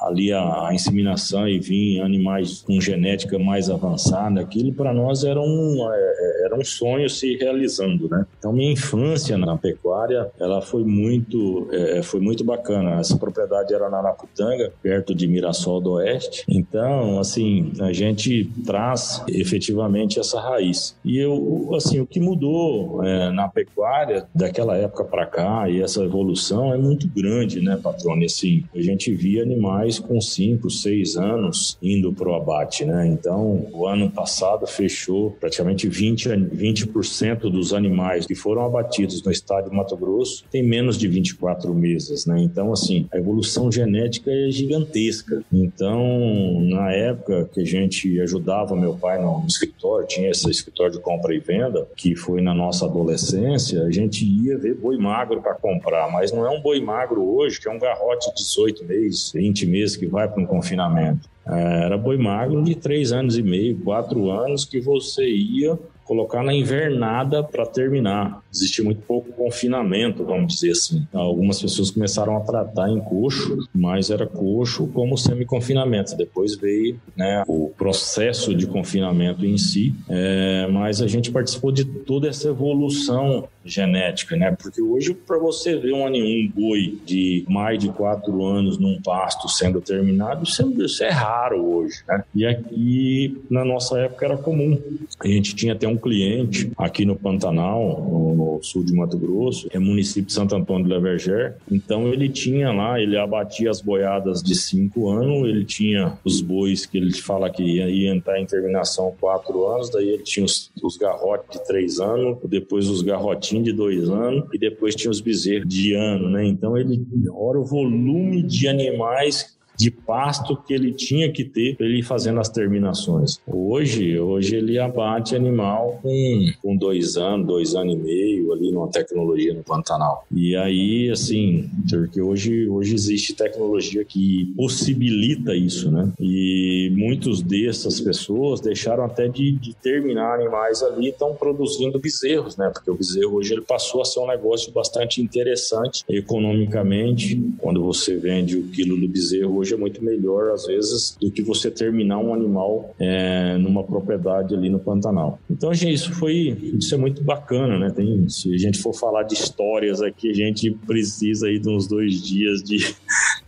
ali 0.03 0.33
a, 0.33 0.67
a 0.67 0.73
inseminação 0.73 1.47
e 1.47 1.59
vir 1.59 2.01
animais 2.01 2.61
com 2.61 2.79
genética 2.81 3.37
mais 3.37 3.69
avançada, 3.69 4.41
aquilo 4.41 4.73
para 4.73 4.93
nós 4.93 5.23
era 5.23 5.39
um, 5.39 5.91
é, 5.91 5.97
é, 5.97 6.45
era 6.45 6.55
um 6.55 6.63
sonho 6.63 7.09
se 7.09 7.35
realizando, 7.35 8.09
né? 8.09 8.25
Então 8.39 8.51
minha 8.51 8.71
infância 8.71 9.37
na 9.37 9.57
pecuária, 9.57 10.29
ela 10.39 10.61
foi 10.61 10.83
muito, 10.83 11.67
é, 11.71 12.01
foi 12.01 12.19
muito 12.19 12.43
bacana. 12.43 12.99
Essa 12.99 13.17
propriedade 13.17 13.73
era 13.73 13.89
na 13.89 13.97
Araputanga, 13.97 14.71
perto 14.81 15.13
de 15.13 15.27
Mirassol 15.27 15.81
do 15.81 15.91
Oeste. 15.93 16.43
Então, 16.47 17.19
assim, 17.19 17.71
a 17.79 17.91
gente 17.93 18.49
traz 18.65 19.23
efetivamente 19.27 20.19
essa 20.19 20.39
raiz. 20.39 20.95
E 21.03 21.17
eu, 21.17 21.71
assim, 21.75 21.99
o 21.99 22.05
que 22.05 22.19
mudou 22.19 23.03
é, 23.03 23.29
na 23.31 23.47
pecuária 23.47 24.25
daquela 24.33 24.77
época 24.77 25.03
para 25.03 25.25
cá 25.25 25.69
e 25.69 25.81
essa 25.81 26.03
evolução 26.03 26.73
é 26.73 26.77
muito 26.77 27.07
grande, 27.07 27.61
né? 27.61 27.66
Né, 27.67 27.79
patrone? 27.81 28.25
Assim, 28.25 28.63
a 28.75 28.81
gente 28.81 29.13
via 29.13 29.43
animais 29.43 29.99
com 29.99 30.19
5, 30.19 30.69
6 30.69 31.17
anos 31.17 31.77
indo 31.81 32.11
para 32.13 32.29
o 32.29 32.35
abate, 32.35 32.85
né? 32.85 33.07
Então, 33.07 33.67
o 33.71 33.85
ano 33.85 34.09
passado 34.09 34.65
fechou 34.65 35.31
praticamente 35.39 35.87
20, 35.87 36.29
20% 36.29 37.49
dos 37.49 37.73
animais 37.73 38.25
que 38.25 38.35
foram 38.35 38.65
abatidos 38.65 39.23
no 39.23 39.31
estado 39.31 39.69
de 39.69 39.75
Mato 39.75 39.95
Grosso 39.95 40.43
tem 40.51 40.63
menos 40.63 40.97
de 40.97 41.07
24 41.07 41.73
meses, 41.73 42.25
né? 42.25 42.39
Então, 42.41 42.71
assim, 42.71 43.07
a 43.11 43.17
evolução 43.17 43.71
genética 43.71 44.31
é 44.31 44.49
gigantesca. 44.49 45.43
Então, 45.51 46.59
na 46.61 46.91
época 46.91 47.49
que 47.53 47.61
a 47.61 47.65
gente 47.65 48.19
ajudava 48.21 48.75
meu 48.75 48.95
pai 48.95 49.21
no 49.21 49.45
escritório, 49.47 50.07
tinha 50.07 50.29
esse 50.29 50.49
escritório 50.49 50.93
de 50.93 50.99
compra 50.99 51.33
e 51.33 51.39
venda, 51.39 51.87
que 51.95 52.15
foi 52.15 52.41
na 52.41 52.53
nossa 52.53 52.85
adolescência, 52.85 53.83
a 53.83 53.91
gente 53.91 54.25
ia 54.25 54.57
ver 54.57 54.75
boi 54.75 54.97
magro 54.97 55.41
para 55.41 55.55
comprar, 55.55 56.11
mas 56.11 56.31
não 56.31 56.45
é 56.45 56.49
um 56.49 56.61
boi 56.61 56.79
magro 56.79 57.23
hoje 57.23 57.46
que 57.55 57.67
é 57.67 57.71
um 57.71 57.79
garrote 57.79 58.29
de 58.29 58.35
18 58.35 58.83
meses, 58.85 59.31
20 59.31 59.65
meses 59.65 59.95
que 59.95 60.05
vai 60.05 60.27
para 60.27 60.41
um 60.41 60.45
confinamento. 60.45 61.29
É, 61.47 61.85
era 61.85 61.97
boi 61.97 62.17
magro 62.17 62.63
de 62.63 62.75
3 62.75 63.11
anos 63.13 63.37
e 63.37 63.43
meio, 63.43 63.77
4 63.79 64.29
anos, 64.29 64.65
que 64.65 64.81
você 64.81 65.25
ia 65.29 65.77
colocar 66.07 66.41
na 66.41 66.53
invernada 66.53 67.43
para 67.43 67.65
terminar. 67.65 68.41
Existia 68.51 68.83
muito 68.83 69.01
pouco 69.01 69.31
confinamento, 69.33 70.23
vamos 70.23 70.53
dizer 70.53 70.71
assim. 70.71 71.05
Algumas 71.13 71.61
pessoas 71.61 71.91
começaram 71.91 72.37
a 72.37 72.39
tratar 72.39 72.89
em 72.89 72.99
coxo, 72.99 73.67
mas 73.75 74.09
era 74.09 74.25
coxo 74.25 74.87
como 74.87 75.17
semi-confinamento. 75.17 76.15
Depois 76.15 76.55
veio 76.55 76.97
né, 77.15 77.43
o 77.45 77.71
processo 77.77 78.55
de 78.55 78.65
confinamento 78.65 79.45
em 79.45 79.57
si, 79.57 79.93
é, 80.07 80.65
mas 80.71 81.01
a 81.01 81.07
gente 81.07 81.29
participou 81.29 81.73
de 81.73 81.83
toda 81.83 82.29
essa 82.29 82.47
evolução 82.47 83.49
genética, 83.67 84.35
né? 84.35 84.55
Porque 84.59 84.81
hoje, 84.81 85.13
para 85.13 85.37
você 85.37 85.77
ver 85.77 85.93
um, 85.93 86.05
um 86.05 86.51
boi 86.53 86.97
de 87.05 87.45
mais 87.47 87.79
de 87.79 87.89
quatro 87.89 88.45
anos 88.45 88.77
num 88.77 89.01
pasto 89.01 89.47
sendo 89.49 89.81
terminado, 89.81 90.43
isso 90.43 90.61
é, 90.61 90.83
isso 90.83 91.03
é 91.03 91.09
raro 91.09 91.63
hoje, 91.63 92.01
né? 92.07 92.23
E 92.33 92.45
aqui, 92.45 93.41
na 93.49 93.63
nossa 93.63 93.99
época, 93.99 94.25
era 94.25 94.37
comum. 94.37 94.79
A 95.19 95.27
gente 95.27 95.55
tinha 95.55 95.73
até 95.73 95.87
um 95.87 95.97
cliente 95.97 96.71
aqui 96.77 97.05
no 97.05 97.15
Pantanal, 97.15 98.05
no, 98.09 98.35
no 98.35 98.63
sul 98.63 98.83
de 98.83 98.93
Mato 98.93 99.17
Grosso, 99.17 99.67
é 99.71 99.79
município 99.79 100.25
de 100.25 100.33
Santo 100.33 100.55
Antônio 100.55 100.85
de 100.85 100.93
Leverger. 100.93 101.55
Então, 101.71 102.07
ele 102.07 102.29
tinha 102.29 102.71
lá, 102.71 102.99
ele 102.99 103.17
abatia 103.17 103.69
as 103.69 103.81
boiadas 103.81 104.41
de 104.41 104.55
cinco 104.55 105.09
anos, 105.09 105.47
ele 105.47 105.65
tinha 105.65 106.17
os 106.23 106.41
bois 106.41 106.85
que 106.85 106.97
ele 106.97 107.13
fala 107.13 107.49
que 107.49 107.63
ia, 107.63 107.89
ia 107.89 108.13
entrar 108.13 108.39
em 108.39 108.45
terminação 108.45 109.13
quatro 109.19 109.67
anos, 109.67 109.89
daí 109.89 110.09
ele 110.09 110.23
tinha 110.23 110.45
os, 110.45 110.71
os 110.81 110.97
garrotes 110.97 111.59
de 111.59 111.65
três 111.65 111.99
anos, 111.99 112.37
depois 112.43 112.87
os 112.87 113.01
garrotinhos 113.01 113.56
de 113.61 113.73
dois 113.73 114.09
anos 114.09 114.45
e 114.53 114.57
depois 114.57 114.95
tinha 114.95 115.11
os 115.11 115.19
bezerros 115.19 115.67
de 115.67 115.93
ano, 115.93 116.29
né? 116.29 116.45
Então 116.45 116.77
ele, 116.77 117.05
olha 117.31 117.59
o 117.59 117.65
volume 117.65 118.43
de 118.43 118.67
animais 118.67 119.56
de 119.77 119.91
pasto 119.91 120.57
que 120.57 120.73
ele 120.73 120.91
tinha 120.91 121.31
que 121.31 121.43
ter 121.43 121.75
para 121.75 121.85
ele 121.85 121.99
ir 121.99 122.03
fazendo 122.03 122.39
as 122.39 122.49
terminações. 122.49 123.39
Hoje, 123.45 124.19
hoje 124.19 124.55
ele 124.55 124.79
abate 124.79 125.35
animal 125.35 125.99
com, 126.01 126.51
com 126.61 126.75
dois 126.75 127.15
anos, 127.15 127.45
dois 127.45 127.75
anos 127.75 127.93
e 127.93 127.97
meio 127.97 128.53
ali 128.53 128.71
numa 128.71 128.87
tecnologia 128.87 129.53
no 129.53 129.63
Pantanal. 129.63 130.25
E 130.31 130.55
aí, 130.55 131.11
assim, 131.11 131.69
porque 131.89 132.19
hoje, 132.19 132.67
hoje 132.67 132.95
existe 132.95 133.35
tecnologia 133.35 134.03
que 134.03 134.51
possibilita 134.55 135.55
isso, 135.55 135.91
né? 135.91 136.11
E 136.19 136.91
muitos 136.95 137.41
dessas 137.41 138.01
pessoas 138.01 138.59
deixaram 138.59 139.03
até 139.03 139.27
de, 139.27 139.51
de 139.51 139.75
terminar 139.75 140.33
animais 140.33 140.81
ali 140.81 141.09
estão 141.09 141.35
produzindo 141.35 141.99
bezerros, 141.99 142.57
né? 142.57 142.69
Porque 142.73 142.89
o 142.89 142.95
bezerro 142.95 143.35
hoje 143.35 143.53
ele 143.53 143.61
passou 143.61 144.01
a 144.01 144.05
ser 144.05 144.19
um 144.19 144.27
negócio 144.27 144.71
bastante 144.71 145.21
interessante 145.21 146.03
economicamente. 146.09 147.39
Quando 147.59 147.83
você 147.83 148.15
vende 148.15 148.57
o 148.57 148.63
quilo 148.63 148.99
do 148.99 149.07
bezerro 149.07 149.57
hoje 149.57 149.66
hoje 149.67 149.73
é 149.73 149.77
muito 149.77 150.03
melhor, 150.03 150.51
às 150.51 150.65
vezes, 150.65 151.17
do 151.19 151.29
que 151.29 151.41
você 151.41 151.69
terminar 151.69 152.19
um 152.19 152.33
animal 152.33 152.93
é, 152.99 153.57
numa 153.57 153.83
propriedade 153.83 154.55
ali 154.55 154.69
no 154.69 154.79
Pantanal. 154.79 155.39
Então, 155.49 155.73
gente, 155.73 155.93
isso 155.93 156.13
foi, 156.13 156.57
isso 156.77 156.93
é 156.95 156.97
muito 156.97 157.23
bacana, 157.23 157.77
né? 157.77 157.91
Tem, 157.93 158.27
se 158.29 158.53
a 158.53 158.57
gente 158.57 158.79
for 158.79 158.93
falar 158.93 159.23
de 159.23 159.33
histórias 159.33 160.01
aqui, 160.01 160.29
a 160.29 160.33
gente 160.33 160.71
precisa 160.71 161.47
aí 161.47 161.59
de 161.59 161.69
uns 161.69 161.87
dois 161.87 162.21
dias 162.21 162.63
de, 162.63 162.77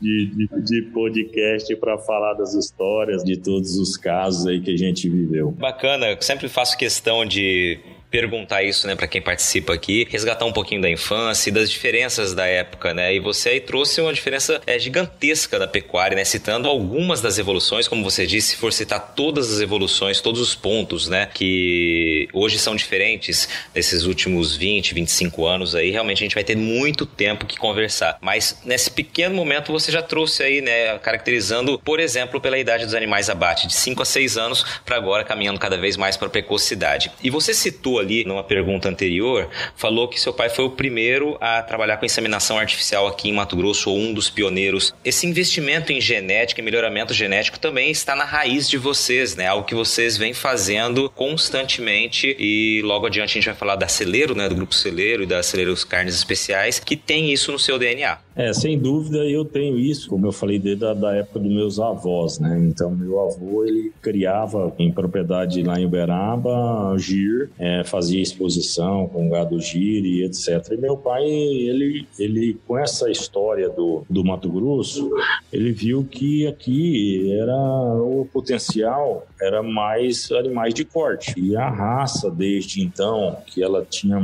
de, 0.02 0.26
de, 0.36 0.64
de 0.64 0.82
podcast 0.94 1.74
para 1.78 1.98
falar 1.98 2.34
das 2.34 2.54
histórias, 2.54 3.24
de 3.24 3.38
todos 3.38 3.78
os 3.78 3.96
casos 3.96 4.46
aí 4.46 4.60
que 4.60 4.72
a 4.72 4.78
gente 4.78 5.10
viveu. 5.10 5.52
Bacana, 5.52 6.12
eu 6.12 6.22
sempre 6.22 6.50
faço 6.50 6.78
questão 6.78 7.26
de 7.26 7.80
perguntar 8.10 8.64
isso, 8.64 8.88
né, 8.88 8.96
para 8.96 9.08
quem 9.08 9.22
participa 9.22 9.74
aqui, 9.74 10.08
resgatar 10.10 10.46
um 10.46 10.52
pouquinho 10.52 10.82
da 10.82 10.90
infância 10.90 11.50
e 11.50 11.54
das 11.54 11.70
diferenças 11.70 12.34
da 12.34 12.46
época, 12.46 12.94
né? 12.94 13.14
E 13.14 13.20
você 13.20 13.50
aí 13.50 13.60
trouxe 13.60 14.02
uma 14.02 14.14
diferença 14.14 14.62
é, 14.66 14.80
gigantesca 14.80 15.60
da 15.60 15.68
pecuária, 15.68 16.16
né? 16.16 16.24
Citando 16.24 16.68
algumas 16.68 17.22
das 17.22 17.38
evoluções, 17.38 17.88
como 17.88 18.04
você 18.04 18.26
disse, 18.26 18.50
se 18.50 18.56
for 18.56 18.74
citar 18.74 19.14
todas 19.16 19.54
as 19.54 19.62
evoluções, 19.62 20.22
todos 20.22 20.42
os 20.42 20.56
pontos, 20.56 21.08
né, 21.08 21.30
que 21.34 22.28
hoje 22.34 22.58
são 22.58 22.76
diferentes 22.76 23.48
nesses 23.74 24.06
últimos 24.06 24.56
20, 24.56 24.94
25 24.94 25.46
anos 25.46 25.76
aí, 25.76 25.92
realmente 25.92 26.18
a 26.18 26.26
gente 26.26 26.36
vai 26.36 26.44
ter 26.44 26.56
muito 26.56 27.06
tempo 27.06 27.46
que 27.46 27.58
conversar. 27.58 28.18
Mas 28.22 28.60
nesse 28.66 28.90
pequeno 28.90 29.36
momento 29.36 29.72
você 29.72 29.92
já 29.92 30.02
trouxe 30.02 30.42
aí, 30.42 30.62
né, 30.62 30.98
caracterizando, 31.00 31.80
por 31.80 32.00
exemplo, 32.00 32.42
pela 32.42 32.58
idade 32.58 32.86
dos 32.86 32.96
animais 32.96 33.30
abate, 33.30 33.68
de 33.68 33.74
5 33.74 34.02
a 34.02 34.06
6 34.06 34.38
anos 34.38 34.66
para 34.86 34.96
agora 34.96 35.24
caminhando 35.24 35.60
cada 35.60 35.78
vez 35.78 35.96
mais 35.96 36.18
para 36.18 36.30
precocidade. 36.30 37.12
E 37.24 37.30
você 37.30 37.54
citou 37.54 37.99
ali 38.00 38.24
numa 38.24 38.44
pergunta 38.44 38.90
anterior, 38.90 39.50
falou 39.76 40.08
que 40.08 40.20
seu 40.20 40.34
pai 40.34 40.50
foi 40.50 40.66
o 40.66 40.70
primeiro 40.70 41.38
a 41.40 41.62
trabalhar 41.62 41.98
com 41.98 42.06
inseminação 42.06 42.58
artificial 42.58 43.08
aqui 43.08 43.30
em 43.30 43.34
Mato 43.34 43.56
Grosso, 43.56 43.90
ou 43.90 43.98
um 43.98 44.14
dos 44.14 44.30
pioneiros. 44.30 44.94
Esse 45.04 45.28
investimento 45.28 45.92
em 45.92 46.02
genética 46.02 46.62
e 46.62 46.64
melhoramento 46.64 47.14
genético 47.14 47.60
também 47.60 47.92
está 47.92 48.16
na 48.16 48.24
raiz 48.24 48.70
de 48.70 48.78
vocês, 48.78 49.36
né? 49.36 49.48
Algo 49.48 49.66
que 49.66 49.76
vocês 49.76 50.18
vêm 50.18 50.34
fazendo 50.34 51.10
constantemente 51.10 52.36
e 52.40 52.82
logo 52.84 53.06
adiante 53.06 53.32
a 53.32 53.34
gente 53.34 53.46
vai 53.46 53.56
falar 53.56 53.76
da 53.76 53.88
Celeiro, 53.88 54.36
né, 54.36 54.48
do 54.48 54.56
grupo 54.56 54.74
Celeiro 54.74 55.24
e 55.24 55.26
da 55.26 55.44
Celeiros 55.44 55.84
Carnes 55.84 56.16
Especiais, 56.16 56.80
que 56.80 56.96
tem 56.96 57.32
isso 57.32 57.52
no 57.52 57.60
seu 57.60 57.78
DNA. 57.78 58.18
É, 58.40 58.54
sem 58.54 58.80
dúvida 58.80 59.18
eu 59.26 59.44
tenho 59.44 59.78
isso, 59.78 60.08
como 60.10 60.26
eu 60.26 60.32
falei 60.32 60.58
desde 60.58 60.86
a 60.86 60.94
da 60.94 61.14
época 61.14 61.40
dos 61.40 61.52
meus 61.52 61.78
avós, 61.78 62.40
né? 62.40 62.58
Então 62.58 62.90
meu 62.90 63.20
avô 63.20 63.66
ele 63.66 63.92
criava 64.02 64.74
em 64.80 64.90
propriedade 64.94 65.62
lá 65.62 65.78
em 65.78 65.86
Uberaba, 65.86 66.96
gir, 66.98 67.50
é, 67.60 67.84
fazia 67.84 68.22
exposição 68.22 69.10
com 69.10 69.30
gado 69.30 69.60
gir 69.60 70.06
e 70.06 70.24
etc. 70.24 70.72
E 70.72 70.78
meu 70.78 70.96
pai, 70.96 71.26
ele, 71.26 72.08
ele 72.18 72.58
com 72.66 72.78
essa 72.78 73.12
história 73.12 73.68
do, 73.68 74.06
do 74.10 74.24
Mato 74.24 74.50
Grosso, 74.50 75.12
ele 75.52 75.74
viu 75.74 76.06
que 76.10 76.48
aqui 76.48 77.38
era 77.42 77.58
o 78.02 78.26
potencial 78.32 79.28
era 79.42 79.62
mais 79.62 80.32
animais 80.32 80.74
de 80.74 80.86
corte. 80.86 81.34
E 81.38 81.58
a 81.58 81.70
raça, 81.70 82.32
desde 82.32 82.82
então, 82.82 83.38
que 83.48 83.62
ela 83.62 83.86
tinha 83.86 84.18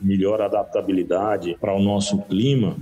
melhor 0.00 0.40
adaptabilidade 0.40 1.56
para 1.60 1.74
o 1.74 1.80
nosso 1.80 2.18
clima, 2.22 2.76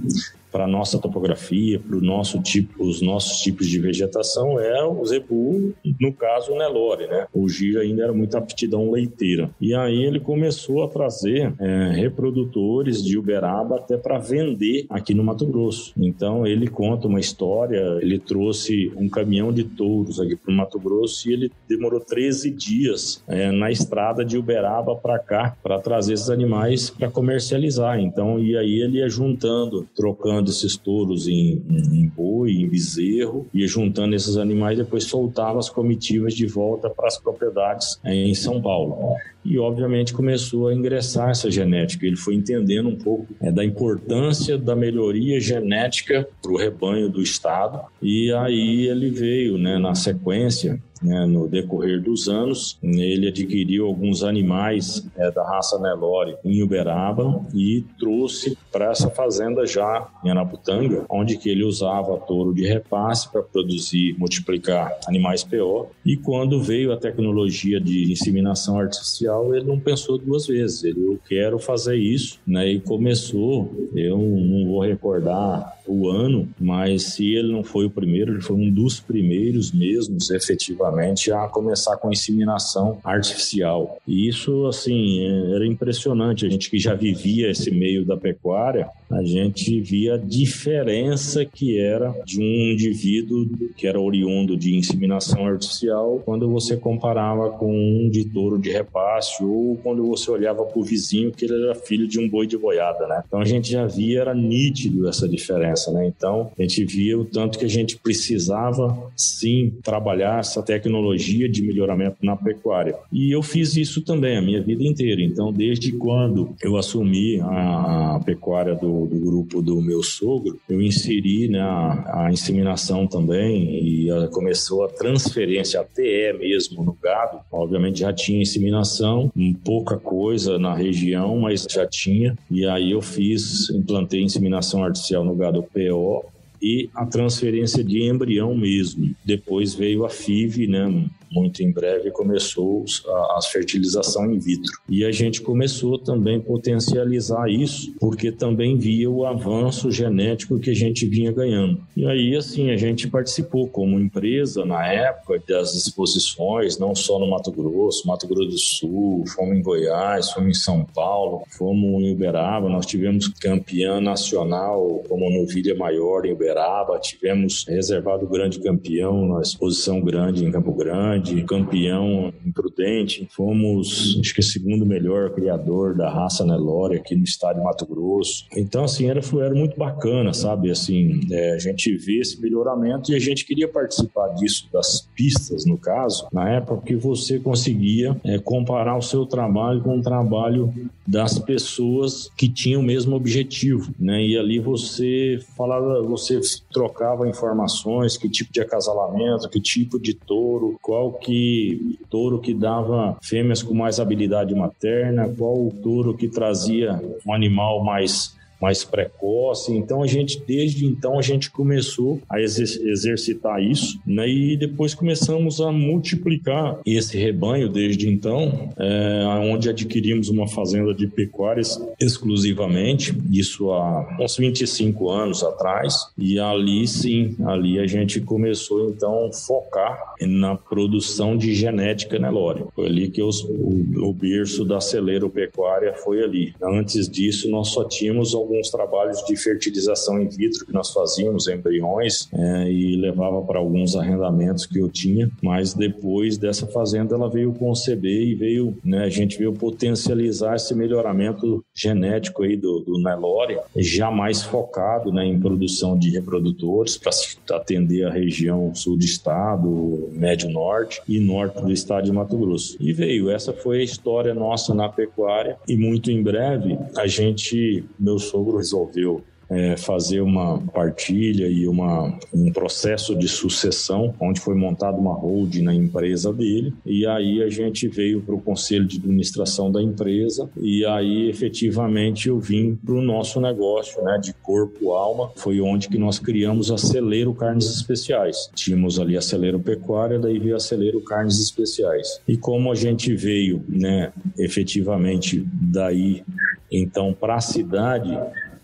para 0.56 0.64
a 0.64 0.68
nossa 0.68 0.98
topografia, 0.98 1.78
para 1.78 1.98
nosso 2.00 2.40
tipo, 2.40 2.82
os 2.82 3.02
nossos 3.02 3.40
tipos 3.40 3.66
de 3.66 3.78
vegetação 3.78 4.58
é 4.58 4.82
o 4.82 5.04
zebu, 5.04 5.74
no 6.00 6.12
caso 6.14 6.52
o 6.52 6.58
Nelore, 6.58 7.06
né? 7.06 7.26
O 7.30 7.46
giro 7.46 7.80
ainda 7.80 8.04
era 8.04 8.12
muita 8.12 8.38
aptidão 8.38 8.90
leiteira. 8.90 9.50
E 9.60 9.74
aí 9.74 10.04
ele 10.04 10.18
começou 10.18 10.82
a 10.82 10.88
trazer 10.88 11.52
é, 11.58 11.90
reprodutores 11.94 13.04
de 13.04 13.18
Uberaba 13.18 13.76
até 13.76 13.98
para 13.98 14.18
vender 14.18 14.86
aqui 14.88 15.12
no 15.12 15.22
Mato 15.22 15.44
Grosso. 15.46 15.92
Então 15.94 16.46
ele 16.46 16.68
conta 16.68 17.06
uma 17.06 17.20
história, 17.20 17.98
ele 18.00 18.18
trouxe 18.18 18.90
um 18.96 19.10
caminhão 19.10 19.52
de 19.52 19.64
touros 19.64 20.18
aqui 20.18 20.36
para 20.36 20.50
o 20.50 20.56
Mato 20.56 20.78
Grosso 20.78 21.28
e 21.28 21.34
ele 21.34 21.52
demorou 21.68 22.00
13 22.00 22.50
dias 22.50 23.22
é, 23.28 23.50
na 23.50 23.70
estrada 23.70 24.24
de 24.24 24.38
Uberaba 24.38 24.96
para 24.96 25.18
cá 25.18 25.54
para 25.62 25.78
trazer 25.78 26.14
esses 26.14 26.30
animais 26.30 26.88
para 26.88 27.05
comercializar. 27.10 27.98
Então 28.00 28.38
e 28.38 28.56
aí 28.56 28.80
ele 28.80 28.98
ia 28.98 29.08
juntando, 29.08 29.86
trocando 29.94 30.50
esses 30.50 30.76
touros 30.76 31.26
em, 31.28 31.62
em, 31.68 32.06
boi, 32.08 32.52
em 32.52 32.68
bezerro, 32.68 33.46
ia 33.52 33.66
juntando 33.66 34.14
esses 34.14 34.36
animais 34.36 34.76
depois 34.76 35.04
soltava 35.04 35.58
as 35.58 35.68
comitivas 35.68 36.34
de 36.34 36.46
volta 36.46 36.88
para 36.90 37.06
as 37.06 37.18
propriedades 37.18 37.98
em 38.04 38.34
São 38.34 38.60
Paulo. 38.60 39.16
E, 39.44 39.58
obviamente, 39.60 40.12
começou 40.12 40.66
a 40.66 40.74
ingressar 40.74 41.30
essa 41.30 41.48
genética. 41.48 42.04
Ele 42.04 42.16
foi 42.16 42.34
entendendo 42.34 42.88
um 42.88 42.96
pouco 42.96 43.28
é, 43.40 43.52
da 43.52 43.64
importância 43.64 44.58
da 44.58 44.74
melhoria 44.74 45.40
genética 45.40 46.28
para 46.42 46.50
o 46.50 46.56
rebanho 46.56 47.08
do 47.08 47.22
Estado. 47.22 47.80
E 48.02 48.32
aí 48.32 48.88
ele 48.88 49.08
veio, 49.08 49.56
né, 49.56 49.78
na 49.78 49.94
sequência, 49.94 50.82
né, 51.02 51.26
no 51.26 51.48
decorrer 51.48 52.02
dos 52.02 52.28
anos. 52.28 52.78
Ele 52.82 53.28
adquiriu 53.28 53.86
alguns 53.86 54.22
animais 54.22 55.06
é, 55.16 55.30
da 55.30 55.44
raça 55.44 55.78
Nelore 55.78 56.36
em 56.44 56.62
Uberaba 56.62 57.44
e 57.54 57.84
trouxe 57.98 58.56
para 58.72 58.90
essa 58.90 59.10
fazenda 59.10 59.66
já 59.66 60.08
em 60.24 60.30
Anaputanga, 60.30 61.04
onde 61.08 61.36
que 61.36 61.48
ele 61.48 61.64
usava 61.64 62.16
touro 62.18 62.54
de 62.54 62.66
repasse 62.66 63.30
para 63.30 63.42
produzir, 63.42 64.16
multiplicar 64.18 64.96
animais 65.06 65.44
PO. 65.44 65.88
E 66.04 66.16
quando 66.16 66.62
veio 66.62 66.92
a 66.92 66.96
tecnologia 66.96 67.80
de 67.80 68.12
inseminação 68.12 68.78
artificial, 68.78 69.54
ele 69.54 69.64
não 69.64 69.78
pensou 69.78 70.18
duas 70.18 70.46
vezes. 70.46 70.84
Ele, 70.84 71.04
eu 71.04 71.18
quero 71.28 71.58
fazer 71.58 71.96
isso, 71.96 72.38
né? 72.46 72.68
E 72.68 72.80
começou, 72.80 73.70
eu 73.94 74.18
não 74.18 74.66
vou 74.66 74.82
recordar 74.82 75.75
o 75.86 76.08
ano, 76.08 76.48
mas 76.58 77.14
se 77.14 77.34
ele 77.34 77.52
não 77.52 77.62
foi 77.62 77.86
o 77.86 77.90
primeiro, 77.90 78.32
ele 78.32 78.42
foi 78.42 78.56
um 78.56 78.70
dos 78.70 79.00
primeiros 79.00 79.72
mesmos, 79.72 80.30
efetivamente, 80.30 81.32
a 81.32 81.48
começar 81.48 81.96
com 81.96 82.10
inseminação 82.10 82.98
artificial. 83.04 83.98
E 84.06 84.28
isso, 84.28 84.66
assim, 84.66 85.24
era 85.54 85.66
impressionante. 85.66 86.46
A 86.46 86.48
gente 86.48 86.70
que 86.70 86.78
já 86.78 86.94
vivia 86.94 87.50
esse 87.50 87.70
meio 87.70 88.04
da 88.04 88.16
pecuária, 88.16 88.88
a 89.10 89.22
gente 89.22 89.80
via 89.80 90.14
a 90.14 90.18
diferença 90.18 91.44
que 91.44 91.78
era 91.78 92.14
de 92.24 92.40
um 92.40 92.72
indivíduo 92.72 93.46
que 93.76 93.86
era 93.86 94.00
oriundo 94.00 94.56
de 94.56 94.74
inseminação 94.74 95.46
artificial 95.46 96.20
quando 96.24 96.48
você 96.48 96.76
comparava 96.76 97.50
com 97.50 97.72
um 97.72 98.10
de 98.10 98.24
touro 98.24 98.58
de 98.58 98.70
repasse 98.70 99.44
ou 99.44 99.76
quando 99.76 100.06
você 100.06 100.30
olhava 100.30 100.64
para 100.64 100.78
o 100.78 100.82
vizinho 100.82 101.30
que 101.30 101.44
ele 101.44 101.54
era 101.64 101.74
filho 101.74 102.08
de 102.08 102.18
um 102.18 102.28
boi 102.28 102.46
de 102.46 102.58
boiada, 102.58 103.06
né? 103.06 103.22
Então 103.26 103.40
a 103.40 103.44
gente 103.44 103.70
já 103.70 103.86
via, 103.86 104.20
era 104.20 104.34
nítido 104.34 105.08
essa 105.08 105.28
diferença, 105.28 105.75
né? 105.92 106.06
Então 106.06 106.50
a 106.58 106.62
gente 106.62 106.84
via 106.84 107.18
o 107.18 107.24
tanto 107.24 107.58
que 107.58 107.64
a 107.64 107.68
gente 107.68 107.96
precisava 107.98 109.10
sim 109.16 109.72
trabalhar 109.82 110.40
essa 110.40 110.62
tecnologia 110.62 111.48
de 111.48 111.62
melhoramento 111.62 112.16
na 112.22 112.36
pecuária. 112.36 112.96
E 113.12 113.34
eu 113.34 113.42
fiz 113.42 113.76
isso 113.76 114.02
também 114.02 114.36
a 114.36 114.42
minha 114.42 114.62
vida 114.62 114.84
inteira. 114.84 115.22
Então 115.22 115.52
desde 115.52 115.92
quando 115.92 116.54
eu 116.62 116.76
assumi 116.76 117.40
a 117.40 118.20
pecuária 118.24 118.74
do 118.74 118.96
do, 119.06 119.18
grupo 119.18 119.60
do 119.60 119.80
meu 119.80 120.02
sogro, 120.02 120.58
eu 120.68 120.80
inseri 120.80 121.48
né, 121.48 121.60
a, 121.60 122.26
a 122.26 122.32
inseminação 122.32 123.06
também 123.06 123.82
e 123.82 124.10
a, 124.10 124.28
começou 124.28 124.84
a 124.84 124.88
transferência, 124.88 125.80
a 125.80 125.84
TE 125.84 126.32
mesmo 126.38 126.84
no 126.84 126.96
gado. 127.02 127.40
Obviamente 127.50 128.00
já 128.00 128.12
tinha 128.12 128.40
inseminação, 128.40 129.30
pouca 129.64 129.96
coisa 129.96 130.58
na 130.58 130.74
região, 130.74 131.38
mas 131.38 131.66
já 131.68 131.86
tinha. 131.86 132.36
E 132.50 132.66
aí 132.66 132.92
eu 132.92 133.02
fiz, 133.02 133.70
implantei 133.70 134.22
inseminação 134.22 134.84
artificial 134.84 135.24
no 135.24 135.34
gado 135.34 135.62
PO 135.66 136.24
e 136.60 136.88
a 136.94 137.04
transferência 137.04 137.84
de 137.84 138.02
embrião 138.02 138.54
mesmo. 138.54 139.14
Depois 139.24 139.74
veio 139.74 140.04
a 140.04 140.10
FIV, 140.10 140.66
né? 140.66 141.06
Muito 141.30 141.62
em 141.62 141.70
breve 141.70 142.10
começou 142.10 142.84
a, 143.06 143.38
a 143.38 143.40
fertilização 143.42 144.30
in 144.30 144.38
vitro. 144.38 144.72
E 144.88 145.04
a 145.04 145.12
gente 145.12 145.40
começou 145.40 145.98
também 145.98 146.38
a 146.38 146.40
potencializar 146.40 147.48
isso, 147.48 147.94
porque 147.98 148.32
também 148.32 148.76
via 148.76 149.10
o 149.10 149.26
avanço 149.26 149.90
genético 149.90 150.58
que 150.58 150.70
a 150.70 150.74
gente 150.74 151.06
vinha 151.06 151.32
ganhando. 151.32 151.80
E 151.96 152.06
aí, 152.06 152.36
assim, 152.36 152.70
a 152.70 152.76
gente 152.76 153.08
participou 153.08 153.68
como 153.68 153.98
empresa 153.98 154.64
na 154.64 154.86
época 154.86 155.42
das 155.48 155.74
exposições, 155.74 156.78
não 156.78 156.94
só 156.94 157.18
no 157.18 157.28
Mato 157.28 157.50
Grosso, 157.50 158.06
Mato 158.06 158.26
Grosso 158.26 158.48
do 158.48 158.58
Sul, 158.58 159.24
fomos 159.34 159.56
em 159.56 159.62
Goiás, 159.62 160.30
fomos 160.30 160.50
em 160.50 160.60
São 160.60 160.84
Paulo, 160.84 161.42
fomos 161.50 162.02
em 162.02 162.12
Uberaba, 162.12 162.68
nós 162.68 162.86
tivemos 162.86 163.28
campeã 163.28 164.00
nacional 164.00 165.02
como 165.08 165.30
novilha 165.30 165.74
maior 165.74 166.24
em 166.24 166.32
Uberaba, 166.32 166.98
tivemos 166.98 167.64
reservado 167.66 168.26
grande 168.26 168.60
campeão 168.60 169.26
na 169.26 169.40
exposição 169.40 170.00
grande 170.00 170.44
em 170.44 170.50
Campo 170.50 170.72
Grande, 170.72 171.15
de 171.18 171.42
campeão 171.42 172.32
imprudente. 172.44 173.28
Fomos, 173.30 174.18
acho 174.20 174.34
que, 174.34 174.42
segundo 174.42 174.86
melhor 174.86 175.30
criador 175.30 175.94
da 175.94 176.10
raça 176.10 176.44
Nelore 176.44 176.96
aqui 176.96 177.14
no 177.14 177.24
estado 177.24 177.58
de 177.58 177.64
Mato 177.64 177.86
Grosso. 177.86 178.46
Então, 178.56 178.84
assim, 178.84 179.08
era, 179.08 179.20
era 179.20 179.54
muito 179.54 179.76
bacana, 179.76 180.32
sabe? 180.32 180.70
Assim, 180.70 181.20
é, 181.30 181.54
a 181.54 181.58
gente 181.58 181.94
vê 181.96 182.20
esse 182.20 182.40
melhoramento 182.40 183.12
e 183.12 183.14
a 183.14 183.18
gente 183.18 183.44
queria 183.44 183.68
participar 183.68 184.28
disso, 184.34 184.68
das 184.72 185.08
pistas, 185.14 185.64
no 185.64 185.78
caso, 185.78 186.26
na 186.32 186.48
época 186.50 186.86
que 186.86 186.96
você 186.96 187.38
conseguia 187.38 188.16
é, 188.24 188.38
comparar 188.38 188.96
o 188.96 189.02
seu 189.02 189.26
trabalho 189.26 189.82
com 189.82 189.98
o 189.98 190.02
trabalho 190.02 190.72
das 191.06 191.38
pessoas 191.38 192.30
que 192.36 192.48
tinham 192.48 192.80
o 192.80 192.84
mesmo 192.84 193.14
objetivo, 193.14 193.94
né? 193.98 194.22
E 194.22 194.36
ali 194.36 194.58
você 194.58 195.38
falava, 195.56 196.02
você 196.02 196.40
trocava 196.72 197.28
informações, 197.28 198.16
que 198.16 198.28
tipo 198.28 198.52
de 198.52 198.60
acasalamento, 198.60 199.48
que 199.48 199.60
tipo 199.60 199.98
de 199.98 200.14
touro, 200.14 200.78
qual 200.82 201.05
que 201.12 201.98
touro 202.10 202.38
que 202.38 202.54
dava 202.54 203.16
fêmeas 203.22 203.62
com 203.62 203.74
mais 203.74 203.98
habilidade 203.98 204.54
materna, 204.54 205.28
qual 205.36 205.54
o 205.54 205.72
touro 205.82 206.16
que 206.16 206.28
trazia 206.28 207.00
um 207.26 207.32
animal 207.32 207.82
mais 207.82 208.35
mais 208.60 208.84
precoce. 208.84 209.72
Então 209.72 210.02
a 210.02 210.06
gente 210.06 210.42
desde 210.46 210.86
então 210.86 211.18
a 211.18 211.22
gente 211.22 211.50
começou 211.50 212.20
a 212.28 212.40
exercitar 212.40 213.62
isso, 213.62 213.98
né? 214.06 214.28
E 214.28 214.56
depois 214.56 214.94
começamos 214.94 215.60
a 215.60 215.70
multiplicar 215.72 216.78
esse 216.84 217.16
rebanho 217.16 217.68
desde 217.68 218.08
então, 218.08 218.70
é, 218.76 219.24
onde 219.52 219.68
adquirimos 219.68 220.28
uma 220.28 220.46
fazenda 220.46 220.94
de 220.94 221.06
pecuárias 221.06 221.80
exclusivamente, 222.00 223.16
isso 223.30 223.70
há 223.72 224.16
uns 224.20 224.36
25 224.36 225.10
anos 225.10 225.42
atrás, 225.42 225.94
e 226.16 226.38
ali 226.38 226.86
sim, 226.86 227.36
ali 227.44 227.78
a 227.78 227.86
gente 227.86 228.20
começou 228.20 228.90
então 228.90 229.26
a 229.26 229.32
focar 229.32 230.14
na 230.20 230.56
produção 230.56 231.36
de 231.36 231.54
genética 231.54 232.18
Nelore. 232.18 232.64
Foi 232.74 232.86
ali 232.86 233.08
que 233.08 233.22
os, 233.22 233.42
o, 233.44 234.08
o 234.08 234.12
berço 234.12 234.64
da 234.64 234.80
celeiro 234.80 235.28
pecuária 235.28 235.94
foi 235.94 236.22
ali. 236.22 236.54
Antes 236.62 237.08
disso, 237.08 237.50
nós 237.50 237.68
só 237.68 237.84
tínhamos 237.84 238.34
alguns 238.46 238.70
trabalhos 238.70 239.22
de 239.24 239.36
fertilização 239.36 240.20
in 240.20 240.28
vitro 240.28 240.64
que 240.64 240.72
nós 240.72 240.90
fazíamos, 240.90 241.48
embriões, 241.48 242.28
é, 242.32 242.70
e 242.70 242.96
levava 242.96 243.42
para 243.42 243.58
alguns 243.58 243.96
arrendamentos 243.96 244.64
que 244.64 244.78
eu 244.78 244.88
tinha, 244.88 245.30
mas 245.42 245.74
depois 245.74 246.38
dessa 246.38 246.66
fazenda 246.66 247.14
ela 247.14 247.28
veio 247.28 247.52
conceber 247.52 248.22
e 248.22 248.34
veio, 248.34 248.76
né, 248.84 249.04
a 249.04 249.08
gente 249.08 249.36
veio 249.36 249.52
potencializar 249.52 250.56
esse 250.56 250.74
melhoramento 250.74 251.64
genético 251.74 252.44
aí 252.44 252.56
do, 252.56 252.80
do 252.80 252.98
Nelore, 252.98 253.58
já 253.76 254.10
mais 254.10 254.42
focado 254.42 255.12
né, 255.12 255.26
em 255.26 255.38
produção 255.38 255.98
de 255.98 256.10
reprodutores 256.10 256.96
para 256.96 257.56
atender 257.56 258.04
a 258.04 258.10
região 258.10 258.74
sul 258.74 258.96
do 258.96 259.04
estado, 259.04 260.08
médio 260.12 260.48
norte 260.50 261.02
e 261.08 261.18
norte 261.18 261.60
do 261.60 261.72
estado 261.72 262.04
de 262.04 262.12
Mato 262.12 262.36
Grosso. 262.36 262.76
E 262.78 262.92
veio, 262.92 263.30
essa 263.30 263.52
foi 263.52 263.80
a 263.80 263.84
história 263.84 264.34
nossa 264.34 264.74
na 264.74 264.88
pecuária 264.88 265.56
e 265.66 265.76
muito 265.76 266.10
em 266.10 266.22
breve 266.22 266.78
a 266.96 267.06
gente, 267.06 267.84
meu 267.98 268.18
sogro 268.36 268.58
resolveu 268.58 269.22
é, 269.48 269.76
fazer 269.76 270.20
uma 270.20 270.58
partilha 270.58 271.46
e 271.46 271.66
uma, 271.68 272.18
um 272.32 272.50
processo 272.52 273.14
de 273.14 273.28
sucessão, 273.28 274.14
onde 274.20 274.40
foi 274.40 274.54
montada 274.54 274.96
uma 274.96 275.14
holding 275.14 275.62
na 275.62 275.74
empresa 275.74 276.32
dele. 276.32 276.74
E 276.84 277.06
aí 277.06 277.42
a 277.42 277.48
gente 277.48 277.88
veio 277.88 278.20
para 278.20 278.34
o 278.34 278.40
conselho 278.40 278.84
de 278.84 278.98
administração 278.98 279.70
da 279.70 279.82
empresa 279.82 280.48
e 280.60 280.84
aí 280.84 281.28
efetivamente 281.28 282.28
eu 282.28 282.38
vim 282.38 282.74
para 282.74 282.94
o 282.94 283.02
nosso 283.02 283.40
negócio, 283.40 284.02
né, 284.02 284.18
de 284.18 284.32
corpo 284.34 284.92
alma. 284.92 285.30
Foi 285.36 285.60
onde 285.60 285.88
que 285.88 285.98
nós 285.98 286.18
criamos 286.18 286.70
a 286.70 286.78
Celeiro 286.78 287.32
Carnes 287.34 287.66
Especiais. 287.66 288.50
Tínhamos 288.54 288.98
ali 288.98 289.16
a 289.16 289.20
Celeiro 289.20 289.60
Pecuária, 289.60 290.18
daí 290.18 290.38
veio 290.38 290.56
a 290.56 290.60
Celeiro 290.60 291.00
Carnes 291.00 291.40
Especiais. 291.40 292.20
E 292.26 292.36
como 292.36 292.70
a 292.70 292.74
gente 292.74 293.14
veio, 293.14 293.62
né, 293.68 294.12
efetivamente 294.38 295.46
daí 295.52 296.24
então 296.70 297.12
para 297.12 297.36
a 297.36 297.40
cidade 297.40 298.18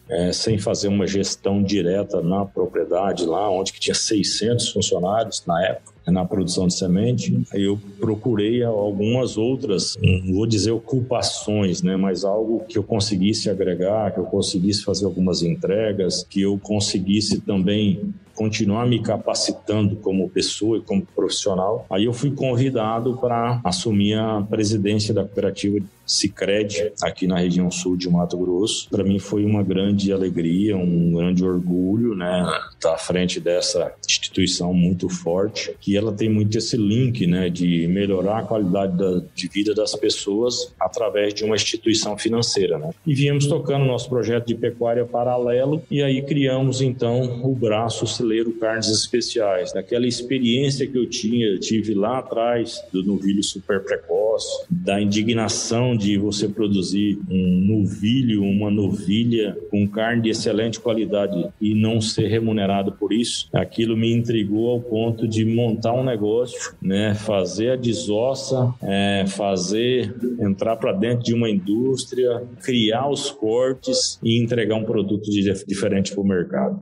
é, 0.09 0.33
sem 0.33 0.59
fazer 0.59 0.89
uma 0.89 1.07
gestão 1.07 1.63
direta 1.63 2.21
na 2.21 2.45
propriedade 2.45 3.25
lá, 3.25 3.51
onde 3.51 3.73
que 3.73 3.81
tinha 3.81 3.95
600 3.95 4.71
funcionários 4.71 5.43
na 5.47 5.65
época 5.65 5.93
na 6.11 6.25
produção 6.25 6.67
de 6.67 6.75
semente, 6.75 7.45
eu 7.53 7.79
procurei 8.01 8.63
algumas 8.65 9.37
outras, 9.37 9.97
não 10.03 10.35
vou 10.35 10.47
dizer 10.47 10.73
ocupações, 10.73 11.83
né, 11.83 11.97
mas 11.97 12.25
algo 12.25 12.65
que 12.69 12.77
eu 12.77 12.83
conseguisse 12.83 13.49
agregar, 13.49 14.13
que 14.13 14.19
eu 14.19 14.25
conseguisse 14.25 14.83
fazer 14.83 15.05
algumas 15.05 15.43
entregas, 15.43 16.27
que 16.29 16.43
eu 16.43 16.59
conseguisse 16.59 17.41
também 17.41 18.13
continuar 18.35 18.87
me 18.87 19.01
capacitando 19.01 19.95
como 19.97 20.29
pessoa 20.29 20.79
e 20.79 20.81
como 20.81 21.07
profissional. 21.15 21.87
Aí 21.89 22.07
eu 22.07 22.13
fui 22.13 22.31
convidado 22.31 23.17
para 23.19 23.61
assumir 23.63 24.19
a 24.19 24.41
presidência 24.41 25.13
da 25.13 25.23
cooperativa 25.23 25.79
Sicredi 26.07 26.93
aqui 27.03 27.27
na 27.27 27.39
região 27.39 27.71
sul 27.71 27.97
de 27.97 28.09
Mato 28.09 28.37
Grosso. 28.37 28.89
Para 28.91 29.05
mim 29.05 29.19
foi 29.19 29.45
uma 29.45 29.63
grande 29.63 30.13
alegria, 30.13 30.77
um 30.77 31.13
grande 31.13 31.45
orgulho, 31.45 32.15
né, 32.15 32.45
estar 32.73 32.95
à 32.95 32.99
frente 32.99 33.41
dessa 33.41 33.93
instituição 34.07 34.75
muito 34.75 35.09
forte, 35.09 35.75
que 35.81 35.97
ela 35.97 36.13
tem 36.13 36.29
muito 36.29 36.57
esse 36.57 36.77
link, 36.77 37.27
né, 37.27 37.49
de 37.49 37.87
melhorar 37.89 38.41
a 38.41 38.43
qualidade 38.43 38.97
da, 38.97 39.23
de 39.35 39.49
vida 39.49 39.75
das 39.75 39.95
pessoas 39.95 40.73
através 40.79 41.33
de 41.35 41.45
uma 41.45 41.55
instituição 41.55 42.17
financeira, 42.17 42.79
né. 42.79 42.91
E 43.07 43.15
viemos 43.15 43.47
tocando 43.47 43.85
nosso 43.85 44.09
projeto 44.09 44.47
de 44.47 44.55
pecuária 44.55 45.05
paralelo 45.05 45.83
e 45.91 46.03
aí 46.03 46.23
criamos 46.23 46.81
então 46.81 47.43
o 47.45 47.55
braço 47.55 48.07
celeiro 48.07 48.53
carnes 48.53 48.89
especiais, 48.89 49.73
daquela 49.73 50.07
experiência 50.07 50.87
que 50.87 50.97
eu 50.97 51.09
tinha, 51.09 51.47
eu 51.47 51.61
tive 51.61 51.95
lá 51.95 52.19
atrás 52.19 52.83
do 52.93 53.03
novilho 53.03 53.43
super 53.43 53.83
precoce, 53.83 54.65
da 54.71 55.01
indignação 55.01 55.92
de 55.97 56.17
você 56.19 56.49
produzir 56.49 57.19
um 57.29 57.61
novilho, 57.61 58.43
uma 58.43 58.71
novilha 58.71 59.57
com 59.71 59.87
carne 59.89 60.23
de 60.23 60.31
excelente 60.31 60.81
qualidade 60.81 61.49
e 61.61 61.75
não 61.75 62.01
ser 62.01 62.29
remunerado 62.29 62.93
por 62.93 63.13
isso, 63.13 63.49
aquilo 63.53 63.97
me 63.97 64.13
intrigou 64.13 64.71
ao 64.71 64.81
ponto 64.81 65.27
de 65.27 65.45
montar 65.45 65.93
um 65.93 66.05
negócio, 66.05 66.75
né, 66.81 67.15
fazer 67.15 67.71
a 67.71 67.77
desossa, 67.77 68.75
é, 68.83 69.25
fazer 69.27 70.15
entrar 70.41 70.77
para 70.77 70.93
dentro 70.93 71.25
de 71.25 71.35
uma 71.35 71.49
indústria, 71.49 72.43
criar 72.63 73.09
os 73.09 73.31
cortes 73.31 74.19
e 74.23 74.43
entregar 74.43 74.77
um 74.77 74.85
produto 74.85 75.31
diferente 75.67 76.13
para 76.13 76.21
o 76.21 76.27
mercado. 76.27 76.81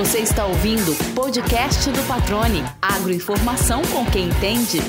Você 0.00 0.20
está 0.20 0.46
ouvindo 0.46 0.92
o 0.92 1.14
podcast 1.14 1.90
do 1.90 2.02
Patrone. 2.08 2.64
Agroinformação 2.80 3.82
com 3.92 4.06
quem 4.06 4.30
entende. 4.30 4.80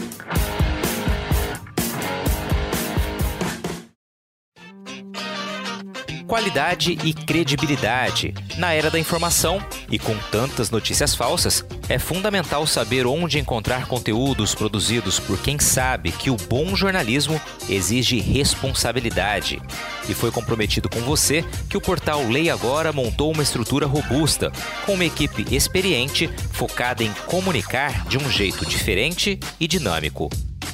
Qualidade 6.32 6.98
e 7.04 7.14
credibilidade. 7.14 8.34
Na 8.56 8.72
era 8.72 8.90
da 8.90 8.98
informação 8.98 9.62
e 9.92 10.00
com 10.00 10.16
tantas 10.32 10.70
notícias 10.70 11.14
falsas, 11.14 11.66
é 11.90 12.00
fundamental 12.00 12.66
saber 12.66 13.06
onde 13.06 13.38
encontrar 13.38 13.86
conteúdos 13.86 14.56
produzidos 14.56 15.20
por 15.20 15.38
quem 15.38 15.60
sabe 15.60 16.10
que 16.10 16.30
o 16.30 16.38
bom 16.38 16.74
jornalismo 16.74 17.38
exige 17.68 18.22
responsabilidade. 18.22 19.62
E 20.08 20.14
foi 20.14 20.32
comprometido 20.32 20.88
com 20.88 21.02
você 21.02 21.44
que 21.70 21.76
o 21.76 21.82
portal 21.82 22.26
Lei 22.26 22.50
Agora 22.50 22.94
montou 22.94 23.34
uma 23.34 23.44
estrutura 23.44 23.86
robusta, 23.86 24.54
com 24.86 24.94
uma 24.94 25.04
equipe 25.04 25.54
experiente 25.54 26.30
focada 26.54 27.04
em 27.04 27.12
comunicar 27.26 28.08
de 28.08 28.18
um 28.18 28.32
jeito 28.32 28.66
diferente 28.66 29.38
e 29.60 29.68
dinâmico 29.68 30.30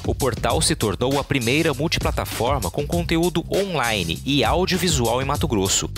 o 0.08 0.14
portal 0.14 0.62
se 0.62 0.74
tornou 0.74 1.18
a 1.18 1.22
primeira 1.22 1.74
multiplataforma 1.74 2.70
com 2.70 2.86
conteúdo 2.86 3.44
online 3.54 4.18
e 4.24 4.42
audiovisual 4.42 5.20
em 5.20 5.26
Mato 5.26 5.46
Grosso. 5.46 5.90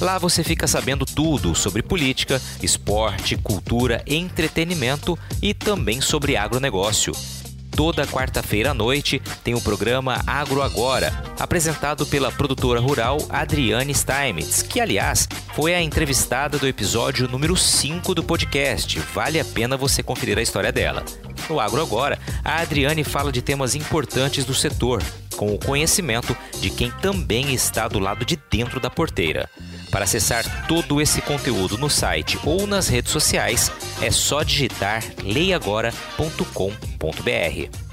Lá 0.00 0.16
você 0.16 0.42
fica 0.42 0.66
sabendo 0.66 1.04
tudo 1.04 1.54
sobre 1.54 1.82
política, 1.82 2.40
esporte, 2.62 3.36
cultura, 3.36 4.02
entretenimento 4.06 5.18
e 5.42 5.52
também 5.52 6.00
sobre 6.00 6.34
agronegócio. 6.34 7.12
Toda 7.78 8.04
quarta-feira 8.08 8.72
à 8.72 8.74
noite 8.74 9.22
tem 9.44 9.54
o 9.54 9.60
programa 9.60 10.20
Agro 10.26 10.62
Agora, 10.62 11.12
apresentado 11.38 12.04
pela 12.04 12.32
produtora 12.32 12.80
rural 12.80 13.18
Adriane 13.28 13.94
Steinmetz, 13.94 14.62
que, 14.62 14.80
aliás, 14.80 15.28
foi 15.54 15.76
a 15.76 15.80
entrevistada 15.80 16.58
do 16.58 16.66
episódio 16.66 17.28
número 17.28 17.56
5 17.56 18.16
do 18.16 18.24
podcast. 18.24 18.98
Vale 19.14 19.38
a 19.38 19.44
pena 19.44 19.76
você 19.76 20.02
conferir 20.02 20.36
a 20.36 20.42
história 20.42 20.72
dela. 20.72 21.04
No 21.48 21.60
Agro 21.60 21.80
Agora, 21.80 22.18
a 22.44 22.60
Adriane 22.62 23.04
fala 23.04 23.30
de 23.30 23.42
temas 23.42 23.76
importantes 23.76 24.44
do 24.44 24.54
setor, 24.54 25.00
com 25.36 25.54
o 25.54 25.58
conhecimento 25.58 26.36
de 26.60 26.70
quem 26.70 26.90
também 26.90 27.54
está 27.54 27.86
do 27.86 28.00
lado 28.00 28.24
de 28.24 28.36
dentro 28.50 28.80
da 28.80 28.90
porteira. 28.90 29.48
Para 29.90 30.04
acessar 30.04 30.66
todo 30.66 31.00
esse 31.00 31.22
conteúdo 31.22 31.78
no 31.78 31.88
site 31.88 32.38
ou 32.44 32.66
nas 32.66 32.88
redes 32.88 33.12
sociais, 33.12 33.70
é 34.02 34.10
só 34.10 34.42
digitar 34.42 35.02
leiagora.com.br. 35.22 37.87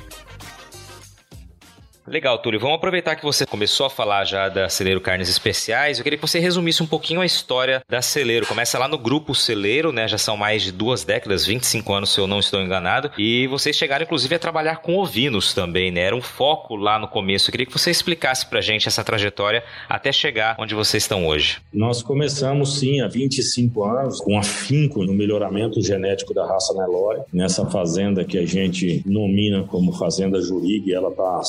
Legal, 2.07 2.37
Túlio. 2.37 2.59
Vamos 2.59 2.75
aproveitar 2.75 3.15
que 3.15 3.23
você 3.23 3.47
começou 3.47 3.87
a 3.87 3.89
falar 3.89 4.25
já 4.25 4.47
da 4.47 4.69
Celeiro 4.69 5.01
Carnes 5.01 5.27
Especiais. 5.27 5.97
Eu 5.97 6.03
queria 6.03 6.19
que 6.19 6.27
você 6.27 6.37
resumisse 6.37 6.83
um 6.83 6.85
pouquinho 6.85 7.19
a 7.19 7.25
história 7.25 7.81
da 7.89 7.99
Celeiro. 7.99 8.45
Começa 8.45 8.77
lá 8.77 8.87
no 8.87 8.95
grupo 8.95 9.33
Celeiro, 9.33 9.91
né? 9.91 10.07
Já 10.07 10.19
são 10.19 10.37
mais 10.37 10.61
de 10.61 10.71
duas 10.71 11.03
décadas, 11.03 11.47
25 11.47 11.91
anos, 11.91 12.13
se 12.13 12.19
eu 12.19 12.27
não 12.27 12.39
estou 12.39 12.61
enganado. 12.61 13.09
E 13.17 13.47
vocês 13.47 13.75
chegaram, 13.75 14.03
inclusive, 14.03 14.35
a 14.35 14.39
trabalhar 14.39 14.77
com 14.77 14.97
ovinos 14.97 15.51
também, 15.55 15.89
né? 15.89 16.01
Era 16.01 16.15
um 16.15 16.21
foco 16.21 16.75
lá 16.75 16.99
no 16.99 17.07
começo. 17.07 17.49
Eu 17.49 17.51
queria 17.51 17.65
que 17.65 17.73
você 17.73 17.89
explicasse 17.89 18.45
pra 18.45 18.61
gente 18.61 18.87
essa 18.87 19.03
trajetória 19.03 19.63
até 19.89 20.11
chegar 20.11 20.55
onde 20.59 20.75
vocês 20.75 21.01
estão 21.01 21.25
hoje. 21.25 21.57
Nós 21.73 22.03
começamos, 22.03 22.79
sim, 22.79 23.01
há 23.01 23.07
25 23.07 23.83
anos, 23.83 24.21
com 24.21 24.37
afinco 24.37 25.03
no 25.03 25.13
melhoramento 25.13 25.81
genético 25.81 26.35
da 26.35 26.45
raça 26.45 26.71
Nelore. 26.75 27.21
Nessa 27.33 27.65
fazenda 27.65 28.23
que 28.23 28.37
a 28.37 28.45
gente 28.45 29.01
nomina 29.07 29.63
como 29.63 29.91
Fazenda 29.91 30.39
Jurig, 30.39 30.93
ela 30.93 31.09
está 31.09 31.41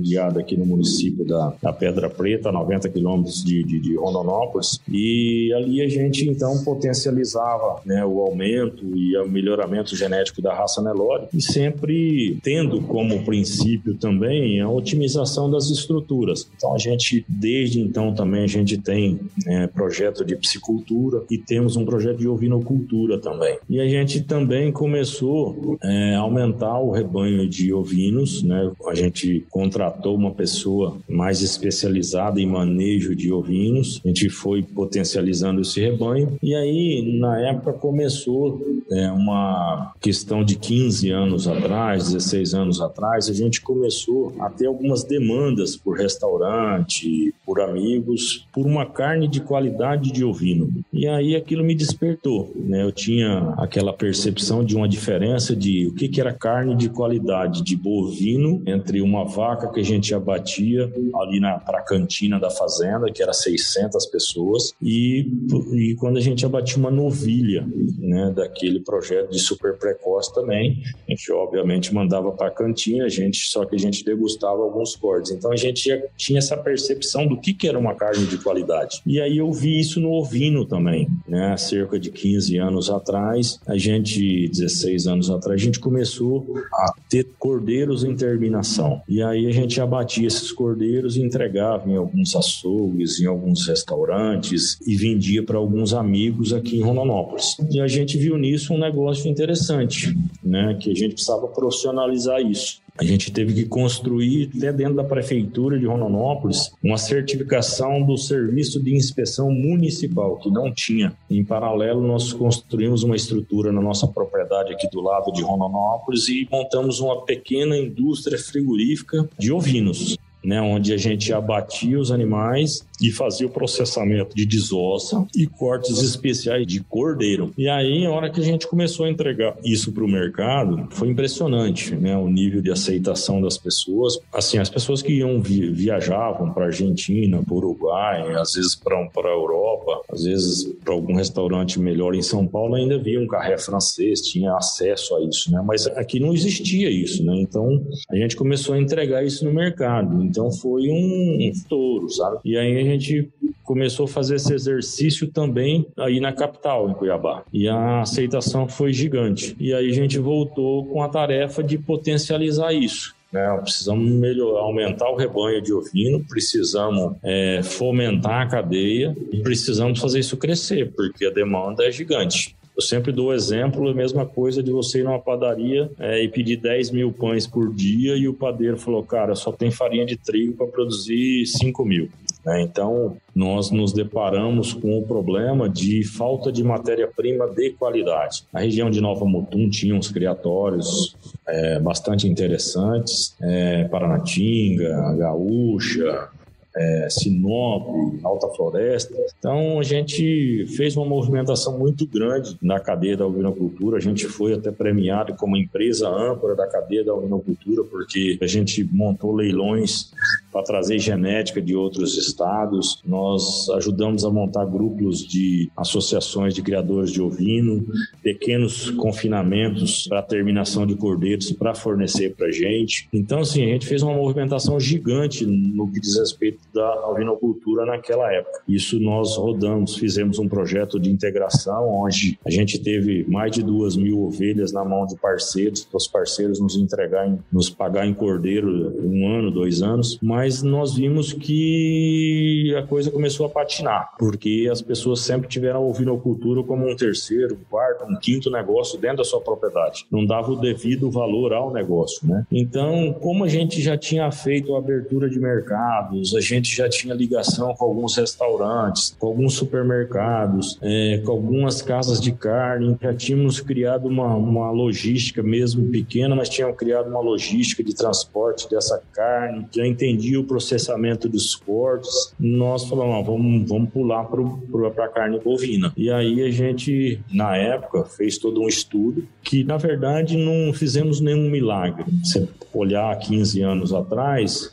sediada 0.00 0.40
aqui 0.40 0.56
no 0.56 0.64
município 0.64 1.24
da, 1.24 1.52
da 1.62 1.72
Pedra 1.72 2.08
Preta, 2.08 2.50
90 2.50 2.88
quilômetros 2.88 3.44
de, 3.44 3.62
de, 3.62 3.78
de, 3.78 3.96
Rondonópolis, 3.96 4.80
e 4.88 5.52
ali 5.54 5.82
a 5.82 5.88
gente 5.88 6.28
então 6.28 6.64
potencializava 6.64 7.80
né, 7.84 8.04
o 8.04 8.20
aumento 8.20 8.84
e 8.96 9.16
o 9.18 9.28
melhoramento 9.28 9.94
genético 9.94 10.40
da 10.40 10.54
raça 10.54 10.82
Nelore, 10.82 11.26
e 11.34 11.42
sempre 11.42 12.38
tendo 12.42 12.80
como 12.82 13.24
princípio 13.24 13.94
também 13.94 14.60
a 14.60 14.68
otimização 14.68 15.50
das 15.50 15.70
estruturas. 15.70 16.48
Então 16.56 16.74
a 16.74 16.78
gente, 16.78 17.24
desde 17.28 17.80
então 17.80 18.14
também 18.14 18.44
a 18.44 18.48
gente 18.48 18.78
tem 18.78 19.20
é, 19.46 19.66
projeto 19.66 20.24
de 20.24 20.34
piscicultura 20.34 21.22
e 21.30 21.36
temos 21.36 21.76
um 21.76 21.84
projeto 21.84 22.18
de 22.18 22.28
ovinocultura 22.28 23.18
também. 23.18 23.58
E 23.68 23.80
a 23.80 23.88
gente 23.88 24.22
também 24.22 24.72
começou 24.72 25.78
é, 25.82 26.14
a 26.14 26.20
aumentar 26.20 26.78
o 26.78 26.90
rebanho 26.90 27.48
de 27.48 27.72
ovinos, 27.72 28.42
né? 28.42 28.70
A 28.86 28.94
gente 28.94 29.44
contratou 29.50 29.89
uma 30.04 30.32
pessoa 30.32 30.96
mais 31.08 31.42
especializada 31.42 32.40
em 32.40 32.46
manejo 32.46 33.14
de 33.14 33.32
ovinos, 33.32 34.00
a 34.04 34.08
gente 34.08 34.28
foi 34.28 34.62
potencializando 34.62 35.60
esse 35.60 35.80
rebanho 35.80 36.36
e 36.42 36.54
aí 36.54 37.18
na 37.18 37.38
época 37.40 37.72
começou 37.72 38.60
é, 38.90 39.10
uma 39.10 39.92
questão 40.00 40.44
de 40.44 40.56
15 40.56 41.10
anos 41.10 41.46
atrás, 41.46 42.12
16 42.12 42.54
anos 42.54 42.80
atrás, 42.80 43.28
a 43.28 43.32
gente 43.32 43.60
começou 43.60 44.34
a 44.40 44.48
ter 44.50 44.66
algumas 44.66 45.04
demandas 45.04 45.76
por 45.76 45.96
restaurante, 45.96 47.34
por 47.44 47.60
amigos, 47.60 48.46
por 48.52 48.66
uma 48.66 48.86
carne 48.86 49.28
de 49.28 49.40
qualidade 49.40 50.12
de 50.12 50.24
ovino. 50.24 50.70
E 50.92 51.06
aí 51.06 51.36
aquilo 51.36 51.64
me 51.64 51.74
despertou, 51.74 52.52
né? 52.56 52.82
Eu 52.82 52.92
tinha 52.92 53.54
aquela 53.58 53.92
percepção 53.92 54.64
de 54.64 54.76
uma 54.76 54.88
diferença 54.88 55.54
de 55.54 55.86
o 55.86 55.94
que, 55.94 56.08
que 56.08 56.20
era 56.20 56.32
carne 56.32 56.74
de 56.74 56.88
qualidade 56.88 57.62
de 57.62 57.76
bovino 57.76 58.62
entre 58.66 59.00
uma 59.00 59.24
vaca 59.24 59.68
que 59.68 59.79
a 59.80 59.84
gente 59.84 60.14
abatia 60.14 60.92
ali 61.16 61.40
na 61.40 61.58
pra 61.58 61.82
cantina 61.82 62.38
da 62.38 62.50
fazenda, 62.50 63.10
que 63.12 63.22
era 63.22 63.32
600 63.32 64.06
pessoas, 64.06 64.74
e, 64.82 65.26
e 65.72 65.94
quando 65.96 66.16
a 66.16 66.20
gente 66.20 66.44
abatia 66.44 66.78
uma 66.78 66.90
novilha, 66.90 67.66
né, 67.98 68.32
daquele 68.34 68.80
projeto 68.80 69.30
de 69.30 69.38
super 69.38 69.76
precoce 69.78 70.34
também, 70.34 70.82
a 71.06 71.10
gente 71.10 71.30
obviamente 71.32 71.94
mandava 71.94 72.32
para 72.32 72.48
a 72.48 72.50
cantina, 72.50 73.04
a 73.04 73.08
gente 73.08 73.48
só 73.48 73.64
que 73.64 73.76
a 73.76 73.78
gente 73.78 74.04
degustava 74.04 74.62
alguns 74.62 74.96
cortes. 74.96 75.30
Então 75.30 75.52
a 75.52 75.56
gente 75.56 75.90
tinha 76.16 76.38
essa 76.38 76.56
percepção 76.56 77.26
do 77.26 77.38
que 77.38 77.52
que 77.52 77.68
era 77.68 77.78
uma 77.78 77.94
carne 77.94 78.26
de 78.26 78.38
qualidade. 78.38 79.02
E 79.06 79.20
aí 79.20 79.38
eu 79.38 79.52
vi 79.52 79.78
isso 79.78 80.00
no 80.00 80.12
ovino 80.12 80.64
também, 80.64 81.08
né? 81.28 81.56
Cerca 81.56 81.98
de 81.98 82.10
15 82.10 82.56
anos 82.58 82.90
atrás, 82.90 83.60
a 83.66 83.76
gente 83.76 84.48
16 84.48 85.06
anos 85.06 85.30
atrás, 85.30 85.60
a 85.60 85.64
gente 85.64 85.78
começou 85.78 86.46
a 86.72 86.92
ter 87.08 87.26
cordeiros 87.38 88.04
em 88.04 88.14
terminação. 88.14 89.02
E 89.08 89.22
aí 89.22 89.46
a 89.46 89.52
gente 89.52 89.69
abatia 89.78 90.26
esses 90.26 90.50
cordeiros 90.50 91.16
e 91.16 91.22
entregava 91.22 91.90
em 91.90 91.96
alguns 91.96 92.34
açougues, 92.34 93.20
em 93.20 93.26
alguns 93.26 93.66
restaurantes 93.68 94.78
e 94.86 94.96
vendia 94.96 95.42
para 95.42 95.58
alguns 95.58 95.92
amigos 95.92 96.54
aqui 96.54 96.78
em 96.78 96.82
Rondonópolis. 96.82 97.56
E 97.70 97.78
a 97.78 97.86
gente 97.86 98.16
viu 98.16 98.38
nisso 98.38 98.72
um 98.72 98.78
negócio 98.78 99.30
interessante, 99.30 100.16
né? 100.42 100.78
Que 100.80 100.90
a 100.90 100.94
gente 100.94 101.12
precisava 101.12 101.46
profissionalizar 101.46 102.40
isso. 102.40 102.80
A 103.00 103.04
gente 103.04 103.32
teve 103.32 103.54
que 103.54 103.64
construir, 103.64 104.50
até 104.54 104.70
dentro 104.70 104.94
da 104.96 105.02
prefeitura 105.02 105.78
de 105.78 105.86
Rondonópolis, 105.86 106.70
uma 106.84 106.98
certificação 106.98 108.02
do 108.02 108.18
serviço 108.18 108.78
de 108.82 108.94
inspeção 108.94 109.50
municipal, 109.50 110.36
que 110.36 110.50
não 110.50 110.70
tinha. 110.70 111.16
Em 111.30 111.42
paralelo, 111.42 112.06
nós 112.06 112.34
construímos 112.34 113.02
uma 113.02 113.16
estrutura 113.16 113.72
na 113.72 113.80
nossa 113.80 114.06
propriedade 114.06 114.74
aqui 114.74 114.86
do 114.90 115.00
lado 115.00 115.32
de 115.32 115.42
Rondonópolis 115.42 116.28
e 116.28 116.46
montamos 116.52 117.00
uma 117.00 117.24
pequena 117.24 117.74
indústria 117.74 118.38
frigorífica 118.38 119.26
de 119.38 119.50
ovinos 119.50 120.18
né, 120.44 120.60
onde 120.60 120.92
a 120.92 120.96
gente 120.96 121.32
abatia 121.32 121.98
os 121.98 122.10
animais 122.10 122.86
e 123.00 123.10
fazia 123.10 123.46
o 123.46 123.50
processamento 123.50 124.34
de 124.34 124.44
desossa 124.44 125.26
e 125.36 125.46
cortes 125.46 126.02
especiais 126.02 126.66
de 126.66 126.80
cordeiro. 126.80 127.52
E 127.56 127.68
aí, 127.68 128.04
a 128.04 128.10
hora 128.10 128.30
que 128.30 128.40
a 128.40 128.44
gente 128.44 128.66
começou 128.66 129.06
a 129.06 129.10
entregar 129.10 129.56
isso 129.64 129.92
para 129.92 130.04
o 130.04 130.08
mercado, 130.08 130.88
foi 130.90 131.08
impressionante, 131.08 131.94
né, 131.94 132.16
o 132.16 132.28
nível 132.28 132.60
de 132.60 132.70
aceitação 132.70 133.40
das 133.40 133.56
pessoas. 133.56 134.18
Assim, 134.32 134.58
as 134.58 134.68
pessoas 134.68 135.02
que 135.02 135.12
iam 135.12 135.40
viajavam 135.40 136.52
para 136.52 136.66
Argentina, 136.66 137.42
para 137.42 137.54
Uruguai, 137.54 138.34
às 138.34 138.54
vezes 138.54 138.74
para 138.74 138.96
a 138.96 139.32
Europa, 139.32 140.02
às 140.12 140.24
vezes 140.24 140.64
para 140.84 140.94
algum 140.94 141.14
restaurante 141.14 141.78
melhor 141.78 142.14
em 142.14 142.22
São 142.22 142.46
Paulo, 142.46 142.74
ainda 142.74 142.98
via 142.98 143.20
um 143.20 143.26
carré 143.26 143.56
francês, 143.58 144.20
tinha 144.20 144.54
acesso 144.54 145.14
a 145.16 145.24
isso, 145.24 145.50
né? 145.50 145.62
Mas 145.64 145.86
aqui 145.86 146.20
não 146.20 146.32
existia 146.32 146.90
isso, 146.90 147.24
né? 147.24 147.34
Então, 147.36 147.82
a 148.10 148.16
gente 148.16 148.36
começou 148.36 148.74
a 148.74 148.80
entregar 148.80 149.24
isso 149.24 149.44
no 149.44 149.52
mercado. 149.52 150.22
Então 150.22 150.50
foi 150.50 150.88
um 150.88 151.38
estouro, 151.40 152.08
sabe? 152.08 152.38
E 152.44 152.56
aí 152.56 152.89
gente 152.92 153.30
começou 153.64 154.04
a 154.04 154.08
fazer 154.08 154.36
esse 154.36 154.52
exercício 154.52 155.28
também 155.28 155.86
aí 155.96 156.18
na 156.18 156.32
capital, 156.32 156.90
em 156.90 156.94
Cuiabá. 156.94 157.44
E 157.52 157.68
a 157.68 158.00
aceitação 158.00 158.68
foi 158.68 158.92
gigante. 158.92 159.56
E 159.60 159.72
aí 159.72 159.90
a 159.90 159.94
gente 159.94 160.18
voltou 160.18 160.86
com 160.86 161.02
a 161.02 161.08
tarefa 161.08 161.62
de 161.62 161.78
potencializar 161.78 162.72
isso. 162.72 163.14
Né? 163.32 163.58
Precisamos 163.62 164.10
melhorar, 164.10 164.60
aumentar 164.60 165.08
o 165.08 165.16
rebanho 165.16 165.62
de 165.62 165.72
ovino, 165.72 166.24
precisamos 166.28 167.14
é, 167.22 167.62
fomentar 167.62 168.42
a 168.42 168.46
cadeia 168.46 169.16
precisamos 169.42 170.00
fazer 170.00 170.18
isso 170.18 170.36
crescer, 170.36 170.92
porque 170.94 171.24
a 171.26 171.30
demanda 171.30 171.84
é 171.84 171.90
gigante. 171.92 172.56
Eu 172.76 172.82
sempre 172.82 173.12
dou 173.12 173.34
exemplo, 173.34 173.88
a 173.88 173.94
mesma 173.94 174.24
coisa 174.24 174.62
de 174.62 174.70
você 174.70 175.00
ir 175.00 175.04
numa 175.04 175.18
padaria 175.18 175.90
é, 175.98 176.22
e 176.22 176.28
pedir 176.28 176.56
10 176.56 176.90
mil 176.90 177.12
pães 177.12 177.46
por 177.46 177.72
dia 177.74 178.16
e 178.16 178.26
o 178.26 178.34
padeiro 178.34 178.76
falou, 178.76 179.02
cara, 179.04 179.34
só 179.34 179.52
tem 179.52 179.70
farinha 179.70 180.06
de 180.06 180.16
trigo 180.16 180.54
para 180.54 180.66
produzir 180.66 181.46
5 181.46 181.84
mil. 181.84 182.08
Né? 182.44 182.62
Então, 182.62 183.16
nós 183.34 183.70
nos 183.70 183.92
deparamos 183.92 184.72
com 184.72 184.98
o 184.98 185.02
problema 185.02 185.68
de 185.68 186.04
falta 186.04 186.50
de 186.50 186.62
matéria-prima 186.64 187.48
de 187.48 187.70
qualidade. 187.70 188.44
Na 188.52 188.60
região 188.60 188.90
de 188.90 189.00
Nova 189.00 189.24
Mutum 189.24 189.68
tinha 189.68 189.94
uns 189.94 190.10
criatórios 190.10 191.16
é, 191.46 191.80
bastante 191.80 192.28
interessantes, 192.28 193.34
é, 193.40 193.84
Paranatinga, 193.84 195.14
Gaúcha, 195.16 196.28
é, 196.76 197.08
Sinop, 197.10 197.88
Alta 198.22 198.48
Floresta. 198.48 199.14
Então 199.38 199.78
a 199.78 199.82
gente 199.82 200.66
fez 200.76 200.96
uma 200.96 201.06
movimentação 201.06 201.78
muito 201.78 202.06
grande 202.06 202.56
na 202.62 202.78
cadeia 202.78 203.16
da 203.16 203.26
ovinocultura. 203.26 203.96
A 203.96 204.00
gente 204.00 204.26
foi 204.26 204.54
até 204.54 204.70
premiado 204.70 205.34
como 205.34 205.56
empresa 205.56 206.08
âncora 206.08 206.54
da 206.54 206.66
cadeia 206.66 207.04
da 207.04 207.14
ovinocultura, 207.14 207.84
porque 207.84 208.38
a 208.40 208.46
gente 208.46 208.84
montou 208.92 209.34
leilões 209.34 210.12
para 210.52 210.62
trazer 210.62 210.98
genética 210.98 211.60
de 211.60 211.74
outros 211.74 212.16
estados. 212.16 213.00
Nós 213.04 213.68
ajudamos 213.70 214.24
a 214.24 214.30
montar 214.30 214.64
grupos 214.64 215.26
de 215.26 215.70
associações 215.76 216.54
de 216.54 216.62
criadores 216.62 217.10
de 217.10 217.20
ovino, 217.20 217.84
pequenos 218.22 218.90
confinamentos 218.90 220.06
para 220.08 220.22
terminação 220.22 220.86
de 220.86 220.94
cordeiros 220.94 221.50
para 221.52 221.74
fornecer 221.74 222.34
para 222.34 222.50
gente. 222.50 223.08
Então, 223.12 223.40
assim, 223.40 223.62
a 223.62 223.66
gente 223.66 223.86
fez 223.86 224.02
uma 224.02 224.14
movimentação 224.14 224.78
gigante 224.78 225.44
no 225.46 225.90
que 225.90 226.00
diz 226.00 226.18
respeito 226.18 226.60
da 226.72 227.08
ovinocultura 227.08 227.84
naquela 227.84 228.32
época. 228.32 228.62
Isso 228.68 228.98
nós 229.00 229.36
rodamos, 229.36 229.96
fizemos 229.96 230.38
um 230.38 230.48
projeto 230.48 230.98
de 230.98 231.10
integração 231.10 231.88
onde 231.88 232.38
a 232.44 232.50
gente 232.50 232.78
teve 232.78 233.24
mais 233.28 233.52
de 233.52 233.62
duas 233.62 233.96
mil 233.96 234.22
ovelhas 234.22 234.72
na 234.72 234.84
mão 234.84 235.06
de 235.06 235.16
parceiros, 235.16 235.84
para 235.84 235.96
os 235.96 236.06
parceiros 236.06 236.60
nos 236.60 236.76
entregar, 236.76 237.32
nos 237.52 237.70
pagar 237.70 238.06
em 238.06 238.14
cordeiro 238.14 238.94
um 239.02 239.28
ano, 239.28 239.50
dois 239.50 239.82
anos, 239.82 240.18
mas 240.22 240.62
nós 240.62 240.94
vimos 240.94 241.32
que 241.32 242.74
a 242.76 242.86
coisa 242.86 243.10
começou 243.10 243.46
a 243.46 243.48
patinar, 243.48 244.10
porque 244.18 244.68
as 244.70 244.82
pessoas 244.82 245.20
sempre 245.20 245.48
tiveram 245.48 245.80
a 245.80 245.86
ovinocultura 245.86 246.62
como 246.62 246.88
um 246.88 246.96
terceiro, 246.96 247.54
um 247.54 247.64
quarto, 247.70 248.04
um 248.04 248.16
quinto 248.16 248.50
negócio 248.50 248.98
dentro 248.98 249.18
da 249.18 249.24
sua 249.24 249.40
propriedade. 249.40 250.06
Não 250.10 250.24
dava 250.24 250.52
o 250.52 250.56
devido 250.56 251.10
valor 251.10 251.52
ao 251.52 251.72
negócio, 251.72 252.26
né? 252.26 252.46
Então, 252.50 253.12
como 253.20 253.44
a 253.44 253.48
gente 253.48 253.80
já 253.80 253.96
tinha 253.96 254.30
feito 254.30 254.74
a 254.74 254.78
abertura 254.78 255.28
de 255.28 255.38
mercados, 255.38 256.34
a 256.34 256.40
gente 256.40 256.59
já 256.68 256.88
tinha 256.88 257.14
ligação 257.14 257.74
com 257.74 257.84
alguns 257.84 258.16
restaurantes, 258.16 259.16
com 259.18 259.26
alguns 259.28 259.54
supermercados, 259.54 260.78
é, 260.82 261.22
com 261.24 261.32
algumas 261.32 261.82
casas 261.82 262.20
de 262.20 262.32
carne, 262.32 262.96
já 263.00 263.14
tínhamos 263.14 263.60
criado 263.60 264.06
uma, 264.06 264.34
uma 264.34 264.70
logística 264.70 265.42
mesmo 265.42 265.88
pequena, 265.90 266.34
mas 266.34 266.48
tínhamos 266.48 266.76
criado 266.76 267.08
uma 267.08 267.20
logística 267.20 267.82
de 267.82 267.94
transporte 267.94 268.68
dessa 268.68 269.00
carne, 269.12 269.66
já 269.74 269.86
entendia 269.86 270.40
o 270.40 270.44
processamento 270.44 271.28
dos 271.28 271.54
cortes. 271.54 272.34
Nós 272.38 272.84
falamos, 272.84 273.26
vamos, 273.26 273.68
vamos 273.68 273.90
pular 273.90 274.24
para 274.24 275.04
a 275.04 275.08
carne 275.08 275.38
bovina. 275.38 275.92
E 275.96 276.10
aí 276.10 276.42
a 276.42 276.50
gente, 276.50 277.20
na 277.32 277.56
época, 277.56 278.04
fez 278.04 278.38
todo 278.38 278.60
um 278.60 278.68
estudo 278.68 279.26
que, 279.42 279.64
na 279.64 279.76
verdade, 279.76 280.36
não 280.36 280.72
fizemos 280.72 281.20
nenhum 281.20 281.50
milagre. 281.50 282.04
Você 282.22 282.48
olhar 282.72 283.16
15 283.18 283.62
anos 283.62 283.92
atrás, 283.92 284.72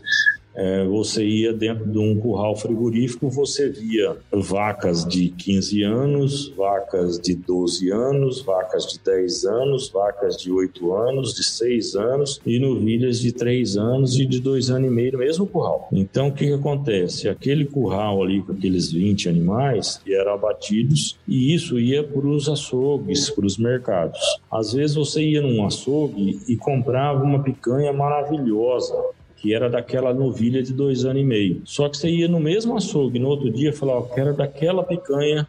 é, 0.57 0.83
você 0.85 1.23
ia 1.23 1.53
dentro 1.53 1.85
de 1.85 1.99
um 1.99 2.19
curral 2.19 2.55
frigorífico, 2.55 3.29
você 3.29 3.69
via 3.69 4.17
vacas 4.31 5.05
de 5.05 5.29
15 5.29 5.83
anos, 5.83 6.49
vacas 6.57 7.19
de 7.19 7.35
12 7.35 7.91
anos, 7.91 8.41
vacas 8.41 8.87
de 8.87 8.99
10 8.99 9.45
anos, 9.45 9.89
vacas 9.89 10.35
de 10.35 10.51
8 10.51 10.93
anos, 10.93 11.35
de 11.35 11.43
6 11.43 11.95
anos 11.95 12.41
e 12.43 12.59
novilhas 12.59 13.19
de 13.19 13.31
3 13.31 13.77
anos 13.77 14.19
e 14.19 14.25
de 14.25 14.39
2 14.39 14.71
anos 14.71 14.87
e 14.87 14.91
meio 14.91 15.17
mesmo 15.17 15.45
curral. 15.45 15.87
Então, 15.91 16.29
o 16.29 16.31
que, 16.31 16.47
que 16.47 16.53
acontece? 16.53 17.29
Aquele 17.29 17.65
curral 17.65 18.23
ali 18.23 18.41
com 18.41 18.53
aqueles 18.53 18.91
20 18.91 19.29
animais 19.29 20.01
eram 20.07 20.33
abatidos 20.33 21.19
e 21.27 21.53
isso 21.53 21.79
ia 21.79 22.03
para 22.03 22.27
os 22.27 22.49
açougues, 22.49 23.29
para 23.29 23.45
os 23.45 23.57
mercados. 23.57 24.19
Às 24.51 24.73
vezes 24.73 24.95
você 24.95 25.21
ia 25.21 25.41
num 25.41 25.63
açougue 25.63 26.39
e 26.47 26.57
comprava 26.57 27.23
uma 27.23 27.43
picanha 27.43 27.93
maravilhosa, 27.93 28.95
que 29.37 29.53
era 29.53 29.69
daquela 29.69 30.13
novilha 30.13 30.61
de 30.61 30.73
dois 30.73 31.05
anos 31.05 31.21
e 31.21 31.25
meio. 31.25 31.61
Só 31.63 31.87
que 31.87 31.97
você 31.97 32.09
ia 32.09 32.27
no 32.27 32.39
mesmo 32.39 32.75
açougue 32.75 33.19
no 33.19 33.27
outro 33.27 33.49
dia 33.49 33.71
falava, 33.71 34.09
quero 34.13 34.35
daquela 34.35 34.83
picanha 34.83 35.47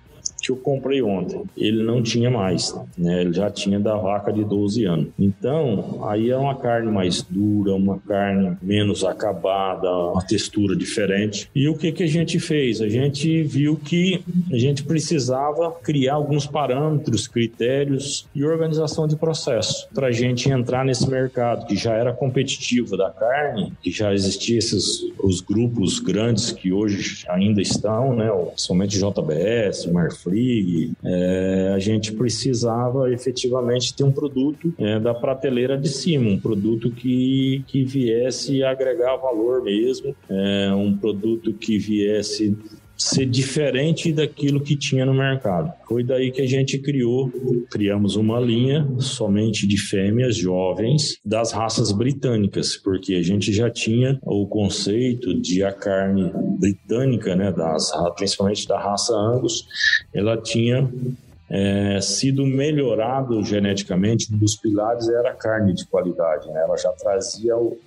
que 0.49 0.53
eu 0.53 0.57
comprei 0.57 1.03
ontem. 1.03 1.43
Ele 1.57 1.83
não 1.83 2.03
tinha 2.03 2.31
mais, 2.31 2.75
né? 2.97 3.21
Ele 3.21 3.33
já 3.33 3.51
tinha 3.51 3.79
da 3.79 3.97
vaca 3.97 4.33
de 4.33 4.45
12 4.45 4.85
anos. 4.85 5.09
Então, 5.19 6.07
aí 6.09 6.31
é 6.31 6.37
uma 6.37 6.55
carne 6.55 6.91
mais 6.91 7.23
dura, 7.23 7.75
uma 7.75 7.99
carne 7.99 8.57
menos 8.63 9.05
acabada, 9.05 9.91
uma 9.91 10.25
textura 10.25 10.75
diferente. 10.75 11.51
E 11.55 11.69
o 11.69 11.77
que 11.77 11.93
que 11.93 12.03
a 12.03 12.07
gente 12.07 12.41
fez? 12.41 12.81
A 12.81 12.89
gente 12.89 13.43
viu 13.43 13.77
que 13.77 14.25
a 14.51 14.57
gente 14.57 14.83
precisava 14.85 15.71
criar 15.83 16.15
alguns 16.15 16.47
parâmetros, 16.47 17.29
critérios 17.29 18.27
e 18.35 18.45
organização 18.45 19.07
de 19.07 19.17
processo 19.17 19.89
para 19.95 20.07
a 20.07 20.13
gente 20.13 20.49
entrar 20.51 20.85
nesse 20.85 21.09
mercado 21.09 21.67
que 21.67 21.77
já 21.77 21.93
era 21.93 22.13
competitivo 22.13 22.97
da 22.97 23.11
carne, 23.11 23.73
que 23.83 23.91
já 23.91 24.15
existiam 24.15 24.59
esses 24.59 25.03
os 25.23 25.41
grupos 25.41 25.99
grandes 25.99 26.53
que 26.53 26.73
hoje 26.73 27.25
ainda 27.29 27.61
estão, 27.61 28.15
né? 28.15 28.29
Somente 28.57 28.99
JBS, 28.99 29.87
Marfrig, 29.87 30.38
League, 30.39 30.93
é, 31.05 31.73
a 31.75 31.79
gente 31.79 32.13
precisava 32.13 33.13
efetivamente 33.13 33.95
ter 33.95 34.05
um 34.05 34.13
produto 34.13 34.73
é, 34.79 34.99
da 35.01 35.15
prateleira 35.15 35.77
de 35.77 35.89
cima, 35.89 36.31
um 36.31 36.39
produto 36.39 36.91
que, 36.91 37.65
que 37.67 37.85
viesse 37.85 38.63
agregar 38.63 39.17
valor 39.17 39.63
mesmo, 39.63 40.15
é, 40.29 40.73
um 40.75 40.97
produto 40.97 41.53
que 41.53 41.79
viesse 41.79 42.57
ser 42.99 43.27
diferente 43.27 44.13
daquilo 44.13 44.61
que 44.61 44.77
tinha 44.77 45.07
no 45.07 45.15
mercado. 45.15 45.73
Foi 45.87 46.03
daí 46.03 46.33
que 46.33 46.43
a 46.43 46.47
gente 46.47 46.79
criou, 46.79 47.31
criamos 47.71 48.17
uma 48.17 48.41
linha 48.41 48.87
somente 48.99 49.67
de 49.69 49.79
fêmeas 49.79 50.37
jovens 50.37 51.19
das 51.25 51.53
raças 51.53 51.93
britânicas, 51.93 52.77
porque 52.77 53.15
a 53.15 53.23
gente 53.23 53.53
já 53.53 53.71
tinha 53.71 54.19
o 54.23 54.47
conceito 54.47 55.41
de 55.41 55.63
a 55.63 55.73
carne 55.73 56.33
britânica, 56.59 57.37
né, 57.37 57.53
das, 57.53 57.93
principalmente 58.17 58.67
da 58.67 58.81
raça 58.81 59.15
Angus, 59.15 59.65
ela 60.13 60.37
tinha 60.37 60.91
é, 61.51 62.01
sido 62.01 62.45
melhorado 62.45 63.43
geneticamente, 63.43 64.33
um 64.33 64.39
dos 64.39 64.57
pilares 64.57 65.09
era 65.09 65.31
a 65.31 65.35
carne 65.35 65.73
de 65.73 65.87
qualidade, 65.87 66.47
né? 66.49 66.61
ela 66.63 66.77
já 66.77 66.93
trazia 66.93 67.57
o, 67.57 67.79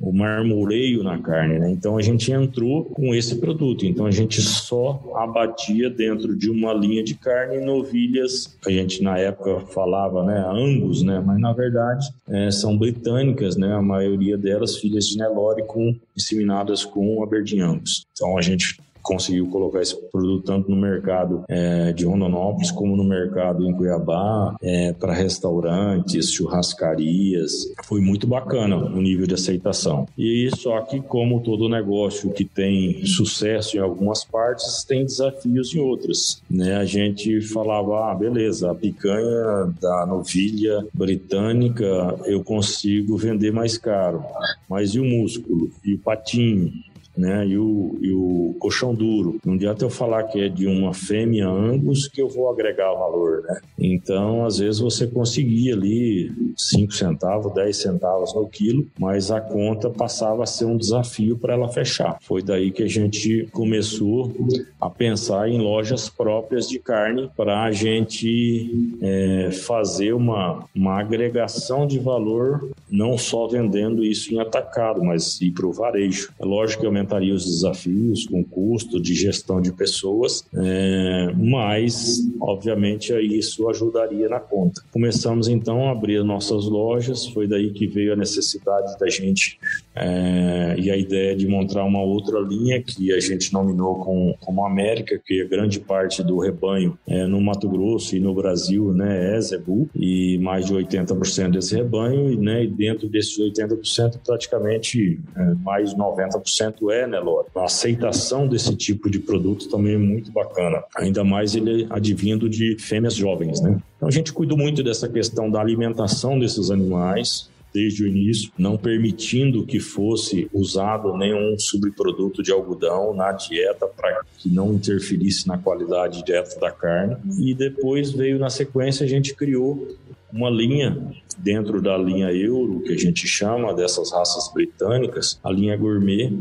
o 0.00 0.12
marmoreio 0.12 1.02
na 1.02 1.18
carne, 1.18 1.58
né? 1.58 1.70
Então 1.70 1.98
a 1.98 2.02
gente 2.02 2.32
entrou 2.32 2.84
com 2.86 3.14
esse 3.14 3.36
produto. 3.36 3.84
Então 3.84 4.06
a 4.06 4.10
gente 4.10 4.40
só 4.40 5.12
abatia 5.16 5.90
dentro 5.90 6.34
de 6.34 6.50
uma 6.50 6.72
linha 6.72 7.04
de 7.04 7.14
carne 7.14 7.60
novilhas, 7.60 8.56
a 8.66 8.70
gente 8.70 9.02
na 9.02 9.18
época 9.18 9.60
falava, 9.66 10.24
né, 10.24 10.42
Angus, 10.48 11.02
né? 11.02 11.22
Mas 11.24 11.38
na 11.38 11.52
verdade 11.52 12.08
é, 12.28 12.50
são 12.50 12.76
britânicas, 12.78 13.56
né? 13.56 13.74
A 13.74 13.82
maioria 13.82 14.38
delas 14.38 14.78
filhas 14.78 15.06
de 15.06 15.18
Nelore 15.18 15.64
com 15.66 15.94
inseminadas 16.16 16.84
com 16.84 17.22
Aberdeen 17.22 17.60
Angus. 17.60 18.06
Então 18.12 18.38
a 18.38 18.42
gente 18.42 18.80
conseguiu 19.10 19.48
colocar 19.48 19.82
esse 19.82 19.96
produto 20.08 20.44
tanto 20.44 20.70
no 20.70 20.76
mercado 20.76 21.42
é, 21.48 21.92
de 21.92 22.04
Rondonópolis 22.04 22.70
como 22.70 22.96
no 22.96 23.02
mercado 23.02 23.66
em 23.66 23.72
Cuiabá, 23.72 24.54
é, 24.62 24.92
para 24.92 25.12
restaurantes, 25.12 26.30
churrascarias. 26.32 27.72
Foi 27.84 28.00
muito 28.00 28.28
bacana 28.28 28.76
o 28.76 29.02
nível 29.02 29.26
de 29.26 29.34
aceitação. 29.34 30.06
E 30.16 30.48
só 30.56 30.80
que, 30.82 31.00
como 31.00 31.40
todo 31.40 31.68
negócio 31.68 32.30
que 32.30 32.44
tem 32.44 33.04
sucesso 33.04 33.76
em 33.76 33.80
algumas 33.80 34.24
partes, 34.24 34.84
tem 34.84 35.04
desafios 35.04 35.74
em 35.74 35.80
outras. 35.80 36.40
Né? 36.48 36.76
A 36.76 36.84
gente 36.84 37.40
falava, 37.40 38.12
ah, 38.12 38.14
beleza, 38.14 38.70
a 38.70 38.74
picanha 38.76 39.74
da 39.80 40.06
novilha 40.06 40.86
britânica 40.94 42.16
eu 42.26 42.44
consigo 42.44 43.16
vender 43.16 43.52
mais 43.52 43.76
caro, 43.76 44.22
mas 44.68 44.94
e 44.94 45.00
o 45.00 45.04
músculo? 45.04 45.68
E 45.84 45.94
o 45.94 45.98
patinho? 45.98 46.72
Né? 47.20 47.46
E 47.46 47.58
o, 47.58 47.98
e 48.00 48.12
o 48.12 48.56
colchão 48.58 48.94
duro. 48.94 49.38
Não 49.44 49.54
adianta 49.54 49.84
eu 49.84 49.90
falar 49.90 50.24
que 50.24 50.40
é 50.40 50.48
de 50.48 50.66
uma 50.66 50.94
fêmea 50.94 51.46
Angus 51.46 52.08
que 52.08 52.22
eu 52.22 52.28
vou 52.28 52.50
agregar 52.50 52.92
valor, 52.94 53.42
né? 53.42 53.60
Então, 53.78 54.44
às 54.44 54.58
vezes 54.58 54.80
você 54.80 55.06
conseguia 55.06 55.74
ali 55.74 56.32
5 56.56 56.92
centavos, 56.92 57.52
10 57.52 57.76
centavos 57.76 58.34
no 58.34 58.48
quilo, 58.48 58.86
mas 58.98 59.30
a 59.30 59.40
conta 59.40 59.90
passava 59.90 60.44
a 60.44 60.46
ser 60.46 60.64
um 60.64 60.76
desafio 60.76 61.36
para 61.36 61.54
ela 61.54 61.68
fechar. 61.68 62.18
Foi 62.22 62.42
daí 62.42 62.70
que 62.70 62.82
a 62.82 62.88
gente 62.88 63.48
começou 63.52 64.32
a 64.80 64.88
pensar 64.88 65.48
em 65.48 65.58
lojas 65.58 66.08
próprias 66.08 66.68
de 66.68 66.78
carne 66.78 67.30
para 67.36 67.64
a 67.64 67.72
gente 67.72 68.96
é, 69.02 69.50
fazer 69.50 70.14
uma, 70.14 70.64
uma 70.74 70.98
agregação 70.98 71.86
de 71.86 71.98
valor, 71.98 72.70
não 72.90 73.18
só 73.18 73.46
vendendo 73.46 74.04
isso 74.04 74.32
em 74.32 74.40
atacado, 74.40 75.02
mas 75.04 75.40
ir 75.40 75.50
para 75.50 75.66
o 75.66 75.72
varejo. 75.72 76.32
É 76.38 76.44
lógico 76.44 76.80
que 76.80 76.86
aumenta 76.86 77.09
aumentaria 77.10 77.34
os 77.34 77.44
desafios 77.44 78.26
com 78.26 78.44
custo 78.44 79.00
de 79.00 79.14
gestão 79.14 79.60
de 79.60 79.72
pessoas, 79.72 80.44
é, 80.54 81.32
mas, 81.36 82.20
obviamente, 82.40 83.12
isso 83.12 83.68
ajudaria 83.68 84.28
na 84.28 84.38
conta. 84.38 84.82
Começamos 84.92 85.48
então 85.48 85.88
a 85.88 85.92
abrir 85.92 86.22
nossas 86.22 86.64
lojas, 86.66 87.26
foi 87.26 87.48
daí 87.48 87.70
que 87.70 87.86
veio 87.86 88.12
a 88.12 88.16
necessidade 88.16 88.98
da 88.98 89.08
gente 89.08 89.58
é, 89.94 90.76
e 90.78 90.90
a 90.90 90.96
ideia 90.96 91.34
de 91.34 91.46
montar 91.48 91.84
uma 91.84 92.02
outra 92.02 92.38
linha 92.40 92.82
que 92.82 93.12
a 93.12 93.20
gente 93.20 93.52
nominou 93.52 93.96
com, 93.96 94.34
como 94.40 94.64
América, 94.64 95.20
que 95.24 95.40
é 95.40 95.44
grande 95.44 95.80
parte 95.80 96.22
do 96.22 96.38
rebanho 96.38 96.98
é, 97.06 97.26
no 97.26 97.40
Mato 97.40 97.68
Grosso 97.68 98.16
e 98.16 98.20
no 98.20 98.34
Brasil 98.34 98.92
né, 98.92 99.36
é 99.36 99.40
Zebu, 99.40 99.88
e 99.94 100.38
mais 100.38 100.66
de 100.66 100.74
80% 100.74 101.50
desse 101.50 101.74
rebanho, 101.74 102.40
né, 102.40 102.64
e 102.64 102.68
dentro 102.68 103.08
desses 103.08 103.38
80%, 103.38 104.20
praticamente 104.24 105.20
é, 105.36 105.54
mais 105.54 105.94
90% 105.94 106.89
é 106.92 107.06
Nelore. 107.06 107.48
A 107.54 107.64
aceitação 107.64 108.46
desse 108.46 108.74
tipo 108.74 109.10
de 109.10 109.18
produto 109.18 109.68
também 109.68 109.94
é 109.94 109.98
muito 109.98 110.30
bacana, 110.32 110.82
ainda 110.96 111.24
mais 111.24 111.54
ele 111.54 111.86
advindo 111.90 112.48
de 112.48 112.76
fêmeas 112.78 113.14
jovens. 113.14 113.60
Né? 113.60 113.78
Então 113.96 114.08
a 114.08 114.12
gente 114.12 114.32
cuidou 114.32 114.56
muito 114.56 114.82
dessa 114.82 115.08
questão 115.08 115.50
da 115.50 115.60
alimentação 115.60 116.38
desses 116.38 116.70
animais, 116.70 117.50
desde 117.72 118.02
o 118.02 118.06
início, 118.06 118.50
não 118.58 118.76
permitindo 118.76 119.64
que 119.64 119.78
fosse 119.78 120.48
usado 120.52 121.16
nenhum 121.16 121.56
subproduto 121.58 122.42
de 122.42 122.50
algodão 122.50 123.14
na 123.14 123.32
dieta 123.32 123.86
para 123.86 124.22
que 124.38 124.48
não 124.48 124.74
interferisse 124.74 125.46
na 125.46 125.56
qualidade 125.56 126.24
direta 126.24 126.58
da 126.58 126.70
carne. 126.70 127.16
E 127.38 127.54
depois 127.54 128.10
veio 128.10 128.38
na 128.38 128.50
sequência 128.50 129.04
a 129.04 129.08
gente 129.08 129.34
criou 129.34 129.86
uma 130.32 130.50
linha 130.50 131.12
dentro 131.38 131.80
da 131.80 131.96
linha 131.96 132.32
Euro, 132.32 132.80
que 132.80 132.92
a 132.92 132.96
gente 132.96 133.26
chama 133.26 133.74
dessas 133.74 134.12
raças 134.12 134.52
britânicas, 134.52 135.38
a 135.42 135.50
linha 135.50 135.76
gourmet, 135.76 136.32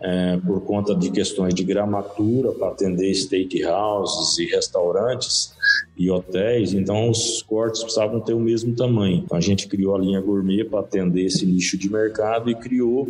é, 0.00 0.38
por 0.38 0.62
conta 0.62 0.94
de 0.94 1.10
questões 1.10 1.54
de 1.54 1.62
gramatura 1.62 2.52
para 2.52 2.68
atender 2.68 3.14
steakhouses 3.14 4.38
e 4.38 4.46
restaurantes 4.46 5.52
e 5.96 6.10
hotéis, 6.10 6.72
então 6.72 7.10
os 7.10 7.42
cortes 7.42 7.82
precisavam 7.82 8.20
ter 8.20 8.32
o 8.32 8.40
mesmo 8.40 8.74
tamanho. 8.74 9.22
Então 9.24 9.36
a 9.36 9.40
gente 9.40 9.68
criou 9.68 9.94
a 9.94 9.98
linha 9.98 10.20
gourmet 10.20 10.64
para 10.64 10.80
atender 10.80 11.26
esse 11.26 11.44
nicho 11.44 11.76
de 11.76 11.90
mercado 11.90 12.50
e 12.50 12.54
criou 12.54 13.06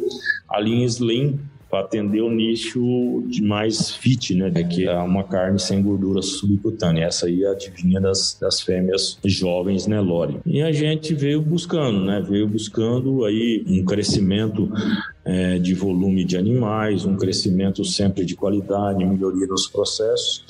a 0.48 0.60
linha 0.60 0.84
Slim 0.86 1.38
para 1.70 1.80
atender 1.80 2.20
o 2.20 2.30
nicho 2.30 3.22
de 3.28 3.42
mais 3.42 3.92
fit, 3.92 4.34
né? 4.34 4.50
Que 4.64 4.88
é 4.88 4.96
uma 4.98 5.22
carne 5.22 5.58
sem 5.58 5.80
gordura 5.80 6.20
subcutânea. 6.20 7.04
Essa 7.04 7.26
aí 7.26 7.44
é 7.44 7.48
a 7.48 7.52
adivinha 7.52 8.00
das, 8.00 8.36
das 8.40 8.60
fêmeas 8.60 9.18
jovens, 9.24 9.86
né, 9.86 10.00
Lore? 10.00 10.40
E 10.44 10.60
a 10.60 10.72
gente 10.72 11.14
veio 11.14 11.40
buscando, 11.40 12.04
né? 12.04 12.20
Veio 12.28 12.48
buscando 12.48 13.24
aí 13.24 13.64
um 13.68 13.84
crescimento 13.84 14.68
é, 15.24 15.58
de 15.58 15.74
volume 15.74 16.24
de 16.24 16.36
animais, 16.36 17.04
um 17.04 17.16
crescimento 17.16 17.84
sempre 17.84 18.24
de 18.24 18.34
qualidade, 18.34 19.04
melhoria 19.04 19.46
nos 19.46 19.68
processos. 19.68 20.44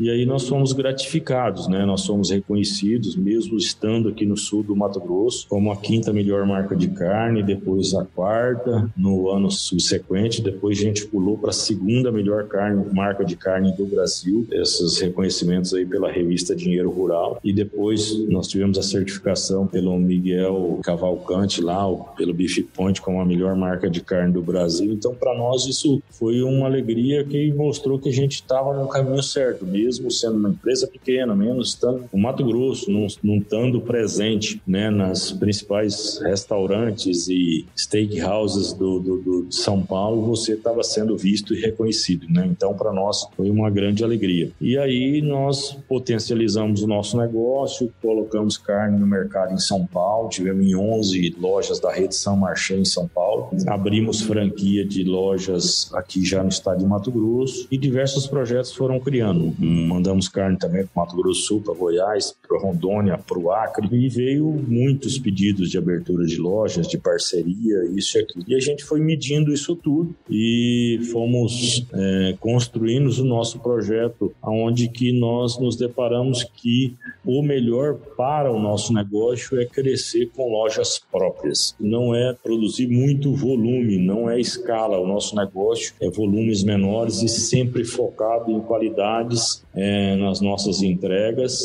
E 0.00 0.10
aí 0.10 0.24
nós 0.24 0.46
fomos 0.46 0.72
gratificados, 0.72 1.66
né? 1.66 1.84
Nós 1.84 2.06
fomos 2.06 2.30
reconhecidos, 2.30 3.16
mesmo 3.16 3.58
estando 3.58 4.08
aqui 4.08 4.24
no 4.24 4.36
sul 4.36 4.62
do 4.62 4.76
Mato 4.76 5.00
Grosso, 5.00 5.46
como 5.48 5.72
a 5.72 5.76
quinta 5.76 6.12
melhor 6.12 6.46
marca 6.46 6.76
de 6.76 6.86
carne, 6.86 7.42
depois 7.42 7.92
a 7.94 8.04
quarta 8.04 8.88
no 8.96 9.28
ano 9.28 9.50
subsequente, 9.50 10.40
depois 10.40 10.78
a 10.78 10.82
gente 10.82 11.04
pulou 11.06 11.36
para 11.36 11.50
a 11.50 11.52
segunda 11.52 12.12
melhor 12.12 12.46
carne, 12.46 12.86
marca 12.92 13.24
de 13.24 13.34
carne 13.34 13.72
do 13.76 13.86
Brasil, 13.86 14.46
esses 14.52 15.00
reconhecimentos 15.00 15.74
aí 15.74 15.84
pela 15.84 16.08
revista 16.08 16.54
Dinheiro 16.54 16.90
Rural, 16.90 17.40
e 17.42 17.52
depois 17.52 18.16
nós 18.28 18.46
tivemos 18.46 18.78
a 18.78 18.82
certificação 18.82 19.66
pelo 19.66 19.98
Miguel 19.98 20.78
Cavalcante 20.84 21.60
lá, 21.60 21.84
pelo 22.16 22.32
Beef 22.32 22.58
Point 22.72 23.02
como 23.02 23.20
a 23.20 23.24
melhor 23.24 23.56
marca 23.56 23.90
de 23.90 24.00
carne 24.00 24.32
do 24.32 24.42
Brasil. 24.42 24.92
Então, 24.92 25.12
para 25.12 25.36
nós 25.36 25.66
isso 25.66 26.00
foi 26.10 26.40
uma 26.42 26.66
alegria 26.66 27.24
que 27.24 27.52
mostrou 27.52 27.98
que 27.98 28.08
a 28.08 28.12
gente 28.12 28.34
estava 28.34 28.72
no 28.74 28.86
caminho 28.86 29.22
certo, 29.22 29.66
mesmo 29.66 29.87
sendo 30.10 30.36
uma 30.36 30.50
empresa 30.50 30.86
pequena, 30.86 31.34
menos 31.34 31.70
estando 31.70 32.04
no 32.12 32.18
Mato 32.18 32.44
Grosso, 32.44 32.90
não, 32.90 33.06
não 33.22 33.36
estando 33.36 33.80
presente 33.80 34.60
né, 34.66 34.90
nas 34.90 35.32
principais 35.32 36.18
restaurantes 36.22 37.28
e 37.28 37.66
steakhouses 37.76 38.72
do, 38.72 38.98
do, 38.98 39.18
do 39.18 39.38
de 39.48 39.54
São 39.54 39.82
Paulo, 39.82 40.22
você 40.22 40.52
estava 40.52 40.82
sendo 40.82 41.16
visto 41.16 41.54
e 41.54 41.60
reconhecido. 41.60 42.26
Né? 42.28 42.46
Então, 42.46 42.74
para 42.74 42.92
nós 42.92 43.26
foi 43.36 43.50
uma 43.50 43.70
grande 43.70 44.04
alegria. 44.04 44.50
E 44.60 44.76
aí 44.78 45.20
nós 45.22 45.76
potencializamos 45.88 46.82
o 46.82 46.86
nosso 46.86 47.16
negócio, 47.16 47.92
colocamos 48.00 48.56
carne 48.56 48.98
no 48.98 49.06
mercado 49.06 49.52
em 49.52 49.58
São 49.58 49.86
Paulo, 49.86 50.28
tivemos 50.28 50.66
em 50.66 50.74
11 50.74 51.36
lojas 51.38 51.80
da 51.80 51.92
rede 51.92 52.14
São 52.14 52.36
Marché 52.36 52.76
em 52.76 52.84
São 52.84 53.08
Paulo, 53.08 53.50
abrimos 53.66 54.20
franquia 54.20 54.84
de 54.84 55.04
lojas 55.04 55.90
aqui 55.94 56.24
já 56.24 56.42
no 56.42 56.48
estado 56.48 56.78
de 56.78 56.86
Mato 56.86 57.10
Grosso 57.10 57.66
e 57.70 57.78
diversos 57.78 58.26
projetos 58.26 58.72
foram 58.72 59.00
criando. 59.00 59.54
Mandamos 59.86 60.28
carne 60.28 60.58
também 60.58 60.86
para 60.86 61.02
Mato 61.02 61.16
Grosso 61.16 61.42
Sul, 61.42 61.62
para 61.62 61.74
Goiás, 61.74 62.34
para 62.46 62.58
Rondônia, 62.58 63.18
para 63.18 63.38
o 63.38 63.50
Acre 63.50 63.88
e 63.92 64.08
veio 64.08 64.46
muitos 64.46 65.18
pedidos 65.18 65.70
de 65.70 65.78
abertura 65.78 66.24
de 66.24 66.36
lojas, 66.36 66.86
de 66.86 66.98
parceria, 66.98 67.84
isso 67.94 68.18
e 68.18 68.20
aquilo. 68.20 68.44
E 68.48 68.54
a 68.54 68.60
gente 68.60 68.84
foi 68.84 69.00
medindo 69.00 69.52
isso 69.52 69.76
tudo 69.76 70.14
e 70.30 71.00
fomos 71.12 71.86
é, 71.92 72.34
construindo 72.40 73.08
o 73.08 73.24
nosso 73.24 73.58
projeto, 73.60 74.32
aonde 74.42 74.88
que 74.88 75.12
nós 75.12 75.58
nos 75.58 75.76
deparamos 75.76 76.44
que 76.44 76.96
o 77.24 77.42
melhor 77.42 77.94
para 78.16 78.50
o 78.50 78.58
nosso 78.58 78.92
negócio 78.92 79.60
é 79.60 79.64
crescer 79.64 80.30
com 80.34 80.50
lojas 80.50 81.00
próprias. 81.10 81.74
Não 81.78 82.14
é 82.14 82.34
produzir 82.42 82.88
muito 82.88 83.34
volume, 83.34 83.98
não 83.98 84.28
é 84.30 84.40
escala. 84.40 84.98
O 84.98 85.06
nosso 85.06 85.36
negócio 85.36 85.94
é 86.00 86.08
volumes 86.10 86.62
menores 86.62 87.22
e 87.22 87.28
sempre 87.28 87.84
focado 87.84 88.50
em 88.50 88.60
qualidades 88.60 89.62
é, 89.78 90.16
nas 90.16 90.40
nossas 90.40 90.82
entregas 90.82 91.60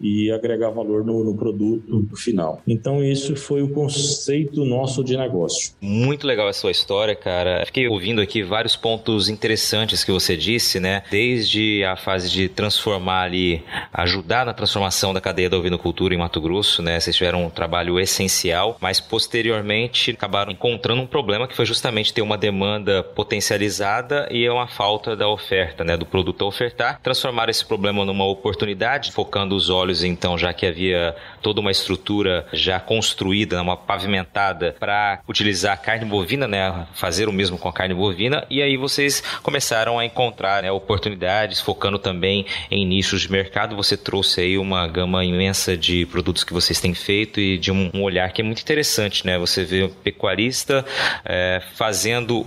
e 0.00 0.30
agregar 0.30 0.70
valor 0.70 1.04
no, 1.04 1.24
no 1.24 1.36
produto 1.36 2.16
final. 2.16 2.62
Então, 2.66 3.02
isso 3.02 3.36
foi 3.36 3.62
o 3.62 3.68
conceito 3.68 4.64
nosso 4.64 5.02
de 5.02 5.16
negócio. 5.16 5.74
Muito 5.80 6.26
legal 6.26 6.48
a 6.48 6.52
sua 6.52 6.70
história, 6.70 7.14
cara. 7.14 7.64
Fiquei 7.66 7.88
ouvindo 7.88 8.20
aqui 8.20 8.42
vários 8.42 8.76
pontos 8.76 9.28
interessantes 9.28 10.04
que 10.04 10.12
você 10.12 10.36
disse, 10.36 10.80
né? 10.80 11.02
Desde 11.10 11.84
a 11.84 11.96
fase 11.96 12.30
de 12.30 12.48
transformar 12.48 13.22
ali, 13.22 13.62
ajudar 13.92 14.44
na 14.44 14.52
transformação 14.52 15.14
da 15.14 15.20
cadeia 15.20 15.48
da 15.48 15.56
ovinocultura 15.56 16.14
em 16.14 16.18
Mato 16.18 16.40
Grosso, 16.40 16.82
né? 16.82 16.98
Vocês 17.00 17.16
tiveram 17.16 17.44
um 17.44 17.50
trabalho 17.50 17.98
essencial, 17.98 18.76
mas 18.80 19.00
posteriormente 19.00 20.10
acabaram 20.10 20.52
encontrando 20.52 21.02
um 21.02 21.06
problema 21.06 21.46
que 21.48 21.56
foi 21.56 21.64
justamente 21.64 22.12
ter 22.12 22.22
uma 22.22 22.36
demanda 22.36 23.02
potencializada 23.02 24.28
e 24.30 24.48
uma 24.48 24.66
falta 24.66 25.16
da 25.16 25.28
oferta, 25.28 25.84
né? 25.84 25.96
Do 25.96 26.06
produto 26.06 26.44
a 26.44 26.48
ofertar. 26.48 27.00
Transformar 27.02 27.48
esse 27.48 27.64
problema 27.64 28.04
numa 28.04 28.26
oportunidade, 28.26 29.12
focando 29.12 29.54
os 29.54 29.70
olhos 29.70 29.83
olhos, 29.84 30.02
então, 30.02 30.36
já 30.38 30.52
que 30.52 30.66
havia 30.66 31.14
toda 31.42 31.60
uma 31.60 31.70
estrutura 31.70 32.46
já 32.52 32.80
construída, 32.80 33.60
uma 33.60 33.76
pavimentada 33.76 34.74
para 34.80 35.20
utilizar 35.28 35.80
carne 35.80 36.06
bovina, 36.06 36.48
né, 36.48 36.86
fazer 36.94 37.28
o 37.28 37.32
mesmo 37.32 37.58
com 37.58 37.68
a 37.68 37.72
carne 37.72 37.94
bovina, 37.94 38.46
e 38.48 38.62
aí 38.62 38.76
vocês 38.76 39.22
começaram 39.42 39.98
a 39.98 40.04
encontrar 40.04 40.62
né, 40.62 40.72
oportunidades, 40.72 41.60
focando 41.60 41.98
também 41.98 42.46
em 42.70 42.86
nichos 42.86 43.22
de 43.22 43.30
mercado. 43.30 43.76
Você 43.76 43.96
trouxe 43.96 44.40
aí 44.40 44.58
uma 44.58 44.86
gama 44.86 45.24
imensa 45.24 45.76
de 45.76 46.06
produtos 46.06 46.44
que 46.44 46.52
vocês 46.52 46.80
têm 46.80 46.94
feito 46.94 47.38
e 47.38 47.58
de 47.58 47.70
um, 47.70 47.90
um 47.92 48.02
olhar 48.02 48.32
que 48.32 48.40
é 48.40 48.44
muito 48.44 48.62
interessante, 48.62 49.26
né? 49.26 49.38
Você 49.38 49.64
vê 49.64 49.82
o 49.82 49.88
pecuarista 49.88 50.84
é, 51.24 51.62
fazendo 51.74 52.46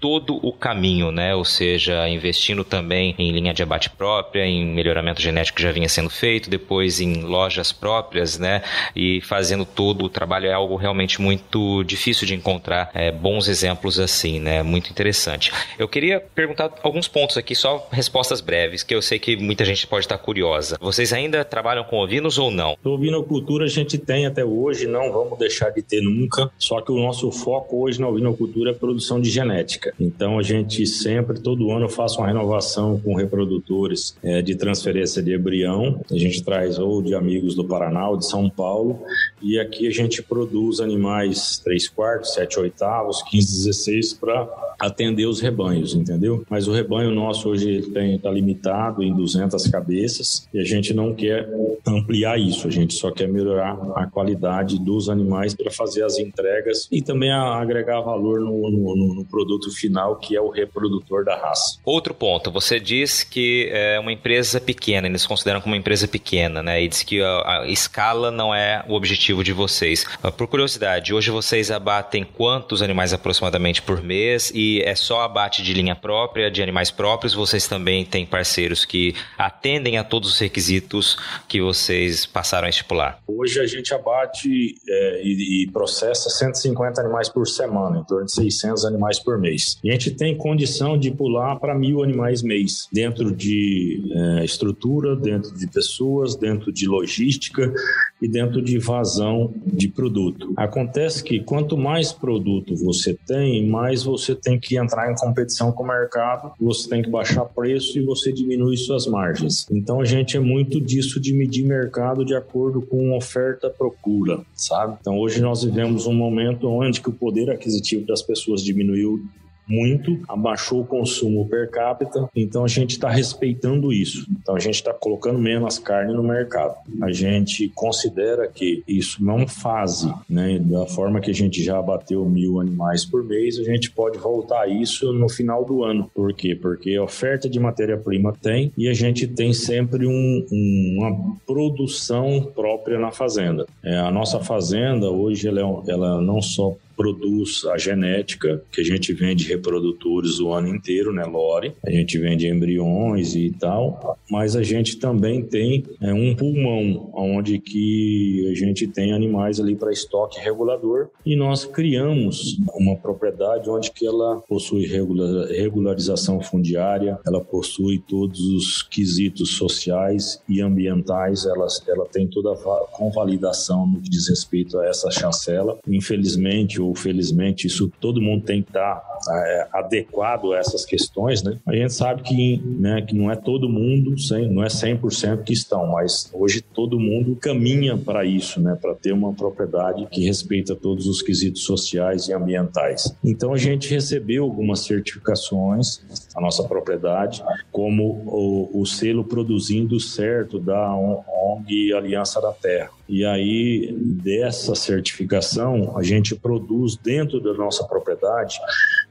todo 0.00 0.38
o 0.42 0.52
caminho, 0.52 1.12
né? 1.12 1.34
Ou 1.34 1.44
seja, 1.44 2.08
investindo 2.08 2.64
também 2.64 3.14
em 3.18 3.30
linha 3.32 3.52
de 3.52 3.62
abate 3.62 3.90
própria, 3.90 4.46
em 4.46 4.64
melhoramento 4.64 5.20
genético 5.20 5.56
que 5.56 5.62
já 5.62 5.72
vinha 5.72 5.88
sendo 5.88 6.08
feito, 6.08 6.48
depois 6.48 6.77
depois 6.78 7.00
em 7.00 7.22
lojas 7.22 7.72
próprias, 7.72 8.38
né? 8.38 8.62
E 8.94 9.20
fazendo 9.22 9.64
todo 9.64 10.04
o 10.04 10.08
trabalho 10.08 10.46
é 10.46 10.52
algo 10.52 10.76
realmente 10.76 11.20
muito 11.20 11.82
difícil 11.82 12.26
de 12.26 12.34
encontrar 12.34 12.90
é, 12.94 13.10
bons 13.10 13.48
exemplos 13.48 13.98
assim, 13.98 14.38
né? 14.38 14.62
Muito 14.62 14.90
interessante. 14.90 15.52
Eu 15.76 15.88
queria 15.88 16.20
perguntar 16.20 16.72
alguns 16.84 17.08
pontos 17.08 17.36
aqui, 17.36 17.56
só 17.56 17.88
respostas 17.90 18.40
breves, 18.40 18.84
que 18.84 18.94
eu 18.94 19.02
sei 19.02 19.18
que 19.18 19.36
muita 19.36 19.64
gente 19.64 19.86
pode 19.88 20.04
estar 20.04 20.18
curiosa. 20.18 20.76
Vocês 20.80 21.12
ainda 21.12 21.44
trabalham 21.44 21.82
com 21.82 21.96
ovinos 21.96 22.38
ou 22.38 22.50
não? 22.50 22.76
Ovinocultura 22.84 23.64
a 23.64 23.68
gente 23.68 23.98
tem 23.98 24.26
até 24.26 24.44
hoje, 24.44 24.86
não 24.86 25.12
vamos 25.12 25.36
deixar 25.36 25.70
de 25.70 25.82
ter 25.82 26.00
nunca. 26.00 26.48
Só 26.58 26.80
que 26.80 26.92
o 26.92 26.98
nosso 26.98 27.30
foco 27.32 27.82
hoje 27.82 28.00
na 28.00 28.08
ovinocultura 28.08 28.70
é 28.70 28.74
produção 28.74 29.20
de 29.20 29.30
genética. 29.30 29.92
Então 29.98 30.38
a 30.38 30.42
gente 30.42 30.86
sempre, 30.86 31.40
todo 31.40 31.72
ano, 31.72 31.88
faz 31.88 32.16
uma 32.16 32.28
renovação 32.28 33.00
com 33.00 33.14
reprodutores 33.14 34.16
é, 34.22 34.40
de 34.42 34.54
transferência 34.54 35.20
de 35.20 35.34
embrião. 35.34 36.00
A 36.10 36.16
gente 36.16 36.42
traz 36.42 36.67
ou 36.76 37.00
de 37.00 37.14
amigos 37.14 37.54
do 37.54 37.64
Paraná 37.64 38.10
ou 38.10 38.16
de 38.16 38.26
São 38.26 38.50
Paulo. 38.50 39.00
E 39.40 39.60
aqui 39.60 39.86
a 39.86 39.92
gente 39.92 40.20
produz 40.20 40.80
animais 40.80 41.58
3 41.62 41.88
quartos, 41.88 42.34
7 42.34 42.58
oitavos, 42.58 43.22
15, 43.22 43.46
16 43.46 44.14
para 44.14 44.48
atender 44.78 45.26
os 45.26 45.40
rebanhos, 45.40 45.94
entendeu? 45.94 46.44
Mas 46.48 46.68
o 46.68 46.72
rebanho 46.72 47.10
nosso 47.10 47.48
hoje 47.48 47.78
está 47.78 48.30
limitado 48.30 49.02
em 49.02 49.14
200 49.14 49.66
cabeças 49.68 50.48
e 50.54 50.60
a 50.60 50.64
gente 50.64 50.94
não 50.94 51.14
quer 51.14 51.48
ampliar 51.86 52.38
isso, 52.38 52.66
a 52.68 52.70
gente 52.70 52.94
só 52.94 53.10
quer 53.10 53.28
melhorar 53.28 53.76
a 53.96 54.06
qualidade 54.06 54.78
dos 54.78 55.08
animais 55.08 55.54
para 55.54 55.70
fazer 55.70 56.04
as 56.04 56.18
entregas 56.18 56.88
e 56.92 57.02
também 57.02 57.32
agregar 57.32 58.00
valor 58.00 58.40
no, 58.40 58.70
no, 58.70 59.14
no, 59.14 59.24
produto 59.24 59.70
final, 59.70 60.16
que 60.16 60.36
é 60.36 60.40
o 60.40 60.48
reprodutor 60.48 61.24
da 61.24 61.36
raça. 61.36 61.78
Outro 61.84 62.14
ponto, 62.14 62.50
você 62.50 62.78
diz 62.78 63.22
que 63.22 63.68
é 63.72 63.98
uma 63.98 64.12
empresa 64.12 64.60
pequena, 64.60 65.08
eles 65.08 65.26
consideram 65.26 65.60
como 65.60 65.74
uma 65.74 65.78
empresa 65.78 66.06
pequena 66.06 66.57
né? 66.62 66.82
E 66.82 66.88
diz 66.88 67.02
que 67.02 67.22
a, 67.22 67.62
a 67.62 67.68
escala 67.68 68.30
não 68.30 68.54
é 68.54 68.84
o 68.88 68.94
objetivo 68.94 69.42
de 69.42 69.52
vocês. 69.52 70.04
Por 70.36 70.46
curiosidade, 70.46 71.14
hoje 71.14 71.30
vocês 71.30 71.70
abatem 71.70 72.24
quantos 72.24 72.82
animais 72.82 73.12
aproximadamente 73.12 73.82
por 73.82 74.02
mês? 74.02 74.50
E 74.54 74.82
é 74.82 74.94
só 74.94 75.22
abate 75.22 75.62
de 75.62 75.72
linha 75.72 75.94
própria, 75.94 76.50
de 76.50 76.62
animais 76.62 76.90
próprios? 76.90 77.34
Vocês 77.34 77.66
também 77.66 78.04
têm 78.04 78.26
parceiros 78.26 78.84
que 78.84 79.14
atendem 79.36 79.98
a 79.98 80.04
todos 80.04 80.32
os 80.32 80.38
requisitos 80.38 81.16
que 81.48 81.60
vocês 81.60 82.26
passaram 82.26 82.66
a 82.66 82.70
estipular? 82.70 83.18
Hoje 83.26 83.60
a 83.60 83.66
gente 83.66 83.92
abate 83.94 84.74
é, 84.88 85.22
e, 85.22 85.64
e, 85.64 85.70
processa 85.70 86.30
150 86.30 87.00
animais 87.00 87.28
por 87.28 87.46
semana, 87.46 87.98
em 87.98 88.04
torno 88.04 88.26
de 88.26 88.32
600 88.32 88.84
animais 88.84 89.18
por 89.18 89.38
mês. 89.38 89.78
E 89.82 89.90
a 89.90 89.92
gente 89.92 90.10
tem 90.12 90.36
condição 90.36 90.98
de 90.98 91.10
pular 91.10 91.56
para 91.56 91.74
mil 91.74 92.02
animais 92.02 92.42
mês, 92.42 92.88
dentro 92.92 93.34
de 93.34 94.02
é, 94.40 94.44
estrutura, 94.44 95.14
dentro 95.16 95.56
de 95.56 95.66
pessoas, 95.66 96.34
dentro 96.34 96.47
dentro 96.48 96.72
de 96.72 96.86
logística 96.86 97.72
e 98.20 98.28
dentro 98.28 98.62
de 98.62 98.78
vazão 98.78 99.52
de 99.66 99.88
produto. 99.88 100.52
Acontece 100.56 101.22
que 101.22 101.40
quanto 101.40 101.76
mais 101.76 102.12
produto 102.12 102.74
você 102.74 103.16
tem, 103.26 103.66
mais 103.66 104.02
você 104.02 104.34
tem 104.34 104.58
que 104.58 104.78
entrar 104.78 105.12
em 105.12 105.14
competição 105.14 105.70
com 105.70 105.82
o 105.82 105.86
mercado, 105.86 106.52
você 106.60 106.88
tem 106.88 107.02
que 107.02 107.10
baixar 107.10 107.44
preço 107.44 107.98
e 107.98 108.02
você 108.02 108.32
diminui 108.32 108.76
suas 108.76 109.06
margens. 109.06 109.66
Então 109.70 110.00
a 110.00 110.04
gente 110.04 110.36
é 110.36 110.40
muito 110.40 110.80
disso 110.80 111.20
de 111.20 111.32
medir 111.32 111.64
mercado 111.64 112.24
de 112.24 112.34
acordo 112.34 112.80
com 112.80 113.16
oferta-procura, 113.16 114.40
sabe? 114.54 114.96
Então 115.00 115.18
hoje 115.18 115.40
nós 115.40 115.62
vivemos 115.62 116.06
um 116.06 116.14
momento 116.14 116.68
onde 116.68 117.00
que 117.00 117.10
o 117.10 117.12
poder 117.12 117.50
aquisitivo 117.50 118.06
das 118.06 118.22
pessoas 118.22 118.62
diminuiu 118.62 119.22
muito, 119.68 120.18
abaixou 120.28 120.80
o 120.80 120.86
consumo 120.86 121.46
per 121.48 121.70
capita, 121.70 122.28
então 122.34 122.64
a 122.64 122.68
gente 122.68 122.92
está 122.92 123.10
respeitando 123.10 123.92
isso. 123.92 124.26
Então 124.40 124.56
a 124.56 124.58
gente 124.58 124.76
está 124.76 124.92
colocando 124.92 125.38
menos 125.38 125.78
carne 125.78 126.12
no 126.14 126.22
mercado. 126.22 126.74
A 127.02 127.12
gente 127.12 127.68
considera 127.74 128.48
que 128.48 128.82
isso 128.88 129.24
não 129.24 129.46
fase, 129.46 130.12
né? 130.28 130.58
Da 130.58 130.86
forma 130.86 131.20
que 131.20 131.30
a 131.30 131.34
gente 131.34 131.62
já 131.62 131.78
abateu 131.78 132.24
mil 132.24 132.60
animais 132.60 133.04
por 133.04 133.22
mês, 133.24 133.58
a 133.58 133.64
gente 133.64 133.90
pode 133.90 134.18
voltar 134.18 134.62
a 134.62 134.68
isso 134.68 135.12
no 135.12 135.28
final 135.28 135.64
do 135.64 135.84
ano. 135.84 136.10
Por 136.14 136.32
quê? 136.32 136.54
Porque 136.54 136.94
a 136.94 137.02
oferta 137.02 137.48
de 137.48 137.60
matéria-prima 137.60 138.34
tem 138.40 138.72
e 138.76 138.88
a 138.88 138.94
gente 138.94 139.26
tem 139.26 139.52
sempre 139.52 140.06
um, 140.06 140.46
uma 140.50 141.36
produção 141.46 142.50
própria 142.54 142.98
na 142.98 143.10
fazenda. 143.10 143.66
É, 143.82 143.98
a 143.98 144.10
nossa 144.10 144.40
fazenda 144.40 145.10
hoje 145.10 145.48
ela, 145.48 145.60
é, 145.60 145.90
ela 145.90 146.20
não 146.20 146.40
só 146.40 146.76
produz 146.98 147.64
a 147.66 147.78
genética, 147.78 148.60
que 148.72 148.80
a 148.80 148.84
gente 148.84 149.12
vende 149.12 149.46
reprodutores 149.46 150.40
o 150.40 150.52
ano 150.52 150.66
inteiro, 150.66 151.12
né, 151.12 151.24
Lore? 151.24 151.72
A 151.86 151.90
gente 151.92 152.18
vende 152.18 152.48
embriões 152.48 153.36
e 153.36 153.50
tal, 153.50 154.18
mas 154.28 154.56
a 154.56 154.64
gente 154.64 154.96
também 154.96 155.42
tem 155.42 155.84
é, 156.00 156.12
um 156.12 156.34
pulmão, 156.34 157.10
onde 157.14 157.60
que 157.60 158.48
a 158.50 158.54
gente 158.54 158.88
tem 158.88 159.12
animais 159.12 159.60
ali 159.60 159.76
para 159.76 159.92
estoque 159.92 160.40
regulador 160.40 161.08
e 161.24 161.36
nós 161.36 161.64
criamos 161.64 162.58
uma 162.74 162.96
propriedade 162.96 163.70
onde 163.70 163.92
que 163.92 164.04
ela 164.04 164.42
possui 164.48 164.84
regularização 164.86 166.40
fundiária, 166.40 167.18
ela 167.24 167.40
possui 167.40 168.02
todos 168.08 168.40
os 168.40 168.82
quesitos 168.82 169.56
sociais 169.56 170.42
e 170.48 170.60
ambientais, 170.60 171.46
ela, 171.46 171.66
ela 171.86 172.06
tem 172.06 172.26
toda 172.26 172.52
a 172.52 172.86
convalidação 172.90 173.86
no 173.86 174.00
que 174.00 174.10
diz 174.10 174.28
respeito 174.28 174.78
a 174.78 174.86
essa 174.86 175.10
chancela. 175.10 175.78
Infelizmente 175.86 176.80
felizmente, 176.94 177.66
isso 177.66 177.90
todo 178.00 178.20
mundo 178.20 178.44
tem 178.44 178.62
que 178.62 178.70
estar 178.70 179.02
é, 179.30 179.68
adequado 179.72 180.52
a 180.52 180.58
essas 180.58 180.84
questões, 180.84 181.42
né? 181.42 181.56
A 181.66 181.74
gente 181.74 181.92
sabe 181.92 182.22
que, 182.22 182.62
né, 182.64 183.02
que 183.02 183.14
não 183.14 183.30
é 183.30 183.36
todo 183.36 183.68
mundo, 183.68 184.14
não 184.50 184.62
é 184.62 184.68
100% 184.68 185.42
que 185.42 185.52
estão, 185.52 185.86
mas 185.86 186.30
hoje 186.32 186.60
todo 186.60 186.98
mundo 186.98 187.36
caminha 187.36 187.96
para 187.96 188.24
isso, 188.24 188.60
né, 188.60 188.76
para 188.80 188.94
ter 188.94 189.12
uma 189.12 189.32
propriedade 189.32 190.06
que 190.10 190.24
respeita 190.24 190.74
todos 190.74 191.06
os 191.06 191.22
quesitos 191.22 191.62
sociais 191.62 192.28
e 192.28 192.32
ambientais. 192.32 193.14
Então 193.24 193.52
a 193.52 193.58
gente 193.58 193.90
recebeu 193.90 194.44
algumas 194.44 194.80
certificações, 194.80 196.00
a 196.34 196.40
nossa 196.40 196.62
propriedade, 196.64 197.42
como 197.70 198.22
o, 198.26 198.80
o 198.82 198.86
selo 198.86 199.24
produzindo 199.24 199.98
certo 200.00 200.58
da 200.58 200.94
ONG 201.38 201.92
Aliança 201.92 202.40
da 202.40 202.52
Terra. 202.52 202.90
E 203.08 203.24
aí, 203.24 203.92
dessa 203.92 204.74
certificação, 204.74 205.96
a 205.96 206.02
gente 206.02 206.34
produz 206.34 206.96
dentro 206.96 207.40
da 207.40 207.54
nossa 207.54 207.84
propriedade 207.84 208.58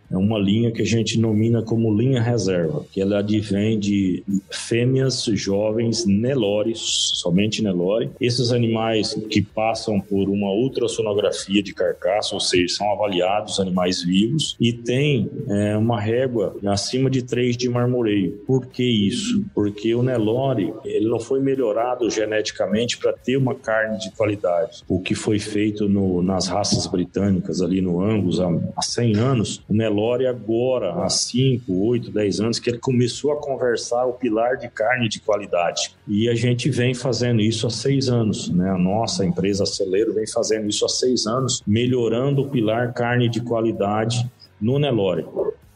é 0.09 0.17
uma 0.17 0.39
linha 0.39 0.71
que 0.71 0.81
a 0.81 0.85
gente 0.85 1.19
nomina 1.19 1.61
como 1.61 1.95
linha 1.95 2.21
reserva, 2.21 2.85
que 2.91 3.01
ela 3.01 3.19
advém 3.19 3.77
de 3.77 4.23
fêmeas 4.49 5.23
jovens 5.33 6.05
Nelore, 6.05 6.73
somente 6.75 7.61
Nelore. 7.61 8.09
Esses 8.19 8.51
animais 8.51 9.13
que 9.29 9.41
passam 9.41 9.99
por 9.99 10.29
uma 10.29 10.51
ultrassonografia 10.51 11.61
de 11.61 11.73
carcaça, 11.73 12.33
ou 12.33 12.39
seja, 12.39 12.75
são 12.75 12.91
avaliados 12.91 13.59
animais 13.59 14.03
vivos 14.03 14.55
e 14.59 14.71
tem 14.71 15.29
é, 15.49 15.77
uma 15.77 15.99
régua 15.99 16.55
acima 16.67 17.09
de 17.09 17.21
3 17.21 17.57
de 17.57 17.69
marmoreio. 17.69 18.43
Por 18.45 18.67
que 18.67 18.83
isso? 18.83 19.43
Porque 19.53 19.93
o 19.93 20.03
Nelore 20.03 20.73
ele 20.85 21.07
não 21.07 21.19
foi 21.19 21.39
melhorado 21.39 22.09
geneticamente 22.09 22.97
para 22.97 23.13
ter 23.13 23.37
uma 23.37 23.55
carne 23.55 23.99
de 23.99 24.11
qualidade. 24.11 24.83
O 24.87 25.01
que 25.01 25.15
foi 25.15 25.39
feito 25.39 25.89
no, 25.89 26.21
nas 26.21 26.47
raças 26.47 26.87
britânicas 26.87 27.61
ali 27.61 27.81
no 27.81 28.01
Angus 28.01 28.39
há, 28.39 28.47
há 28.75 28.81
100 28.81 29.15
anos, 29.17 29.61
o 29.67 29.73
Nelore 29.73 29.96
Lore 29.97 30.27
agora, 30.27 30.93
há 31.03 31.09
5, 31.09 31.73
8, 31.73 32.11
10 32.11 32.39
anos, 32.39 32.59
que 32.59 32.69
ele 32.69 32.77
começou 32.77 33.31
a 33.31 33.37
conversar 33.37 34.05
o 34.05 34.13
pilar 34.13 34.55
de 34.55 34.69
carne 34.69 35.09
de 35.09 35.19
qualidade. 35.19 35.95
E 36.07 36.29
a 36.29 36.35
gente 36.35 36.69
vem 36.69 36.93
fazendo 36.93 37.41
isso 37.41 37.65
há 37.65 37.69
seis 37.71 38.07
anos, 38.07 38.47
né? 38.49 38.69
A 38.69 38.77
nossa 38.77 39.25
empresa 39.25 39.65
Celeiro 39.65 40.13
vem 40.13 40.27
fazendo 40.27 40.69
isso 40.69 40.85
há 40.85 40.89
seis 40.89 41.25
anos, 41.25 41.63
melhorando 41.65 42.43
o 42.43 42.49
pilar 42.49 42.93
carne 42.93 43.27
de 43.27 43.41
qualidade 43.41 44.29
no 44.61 44.77
Nelore 44.77 45.25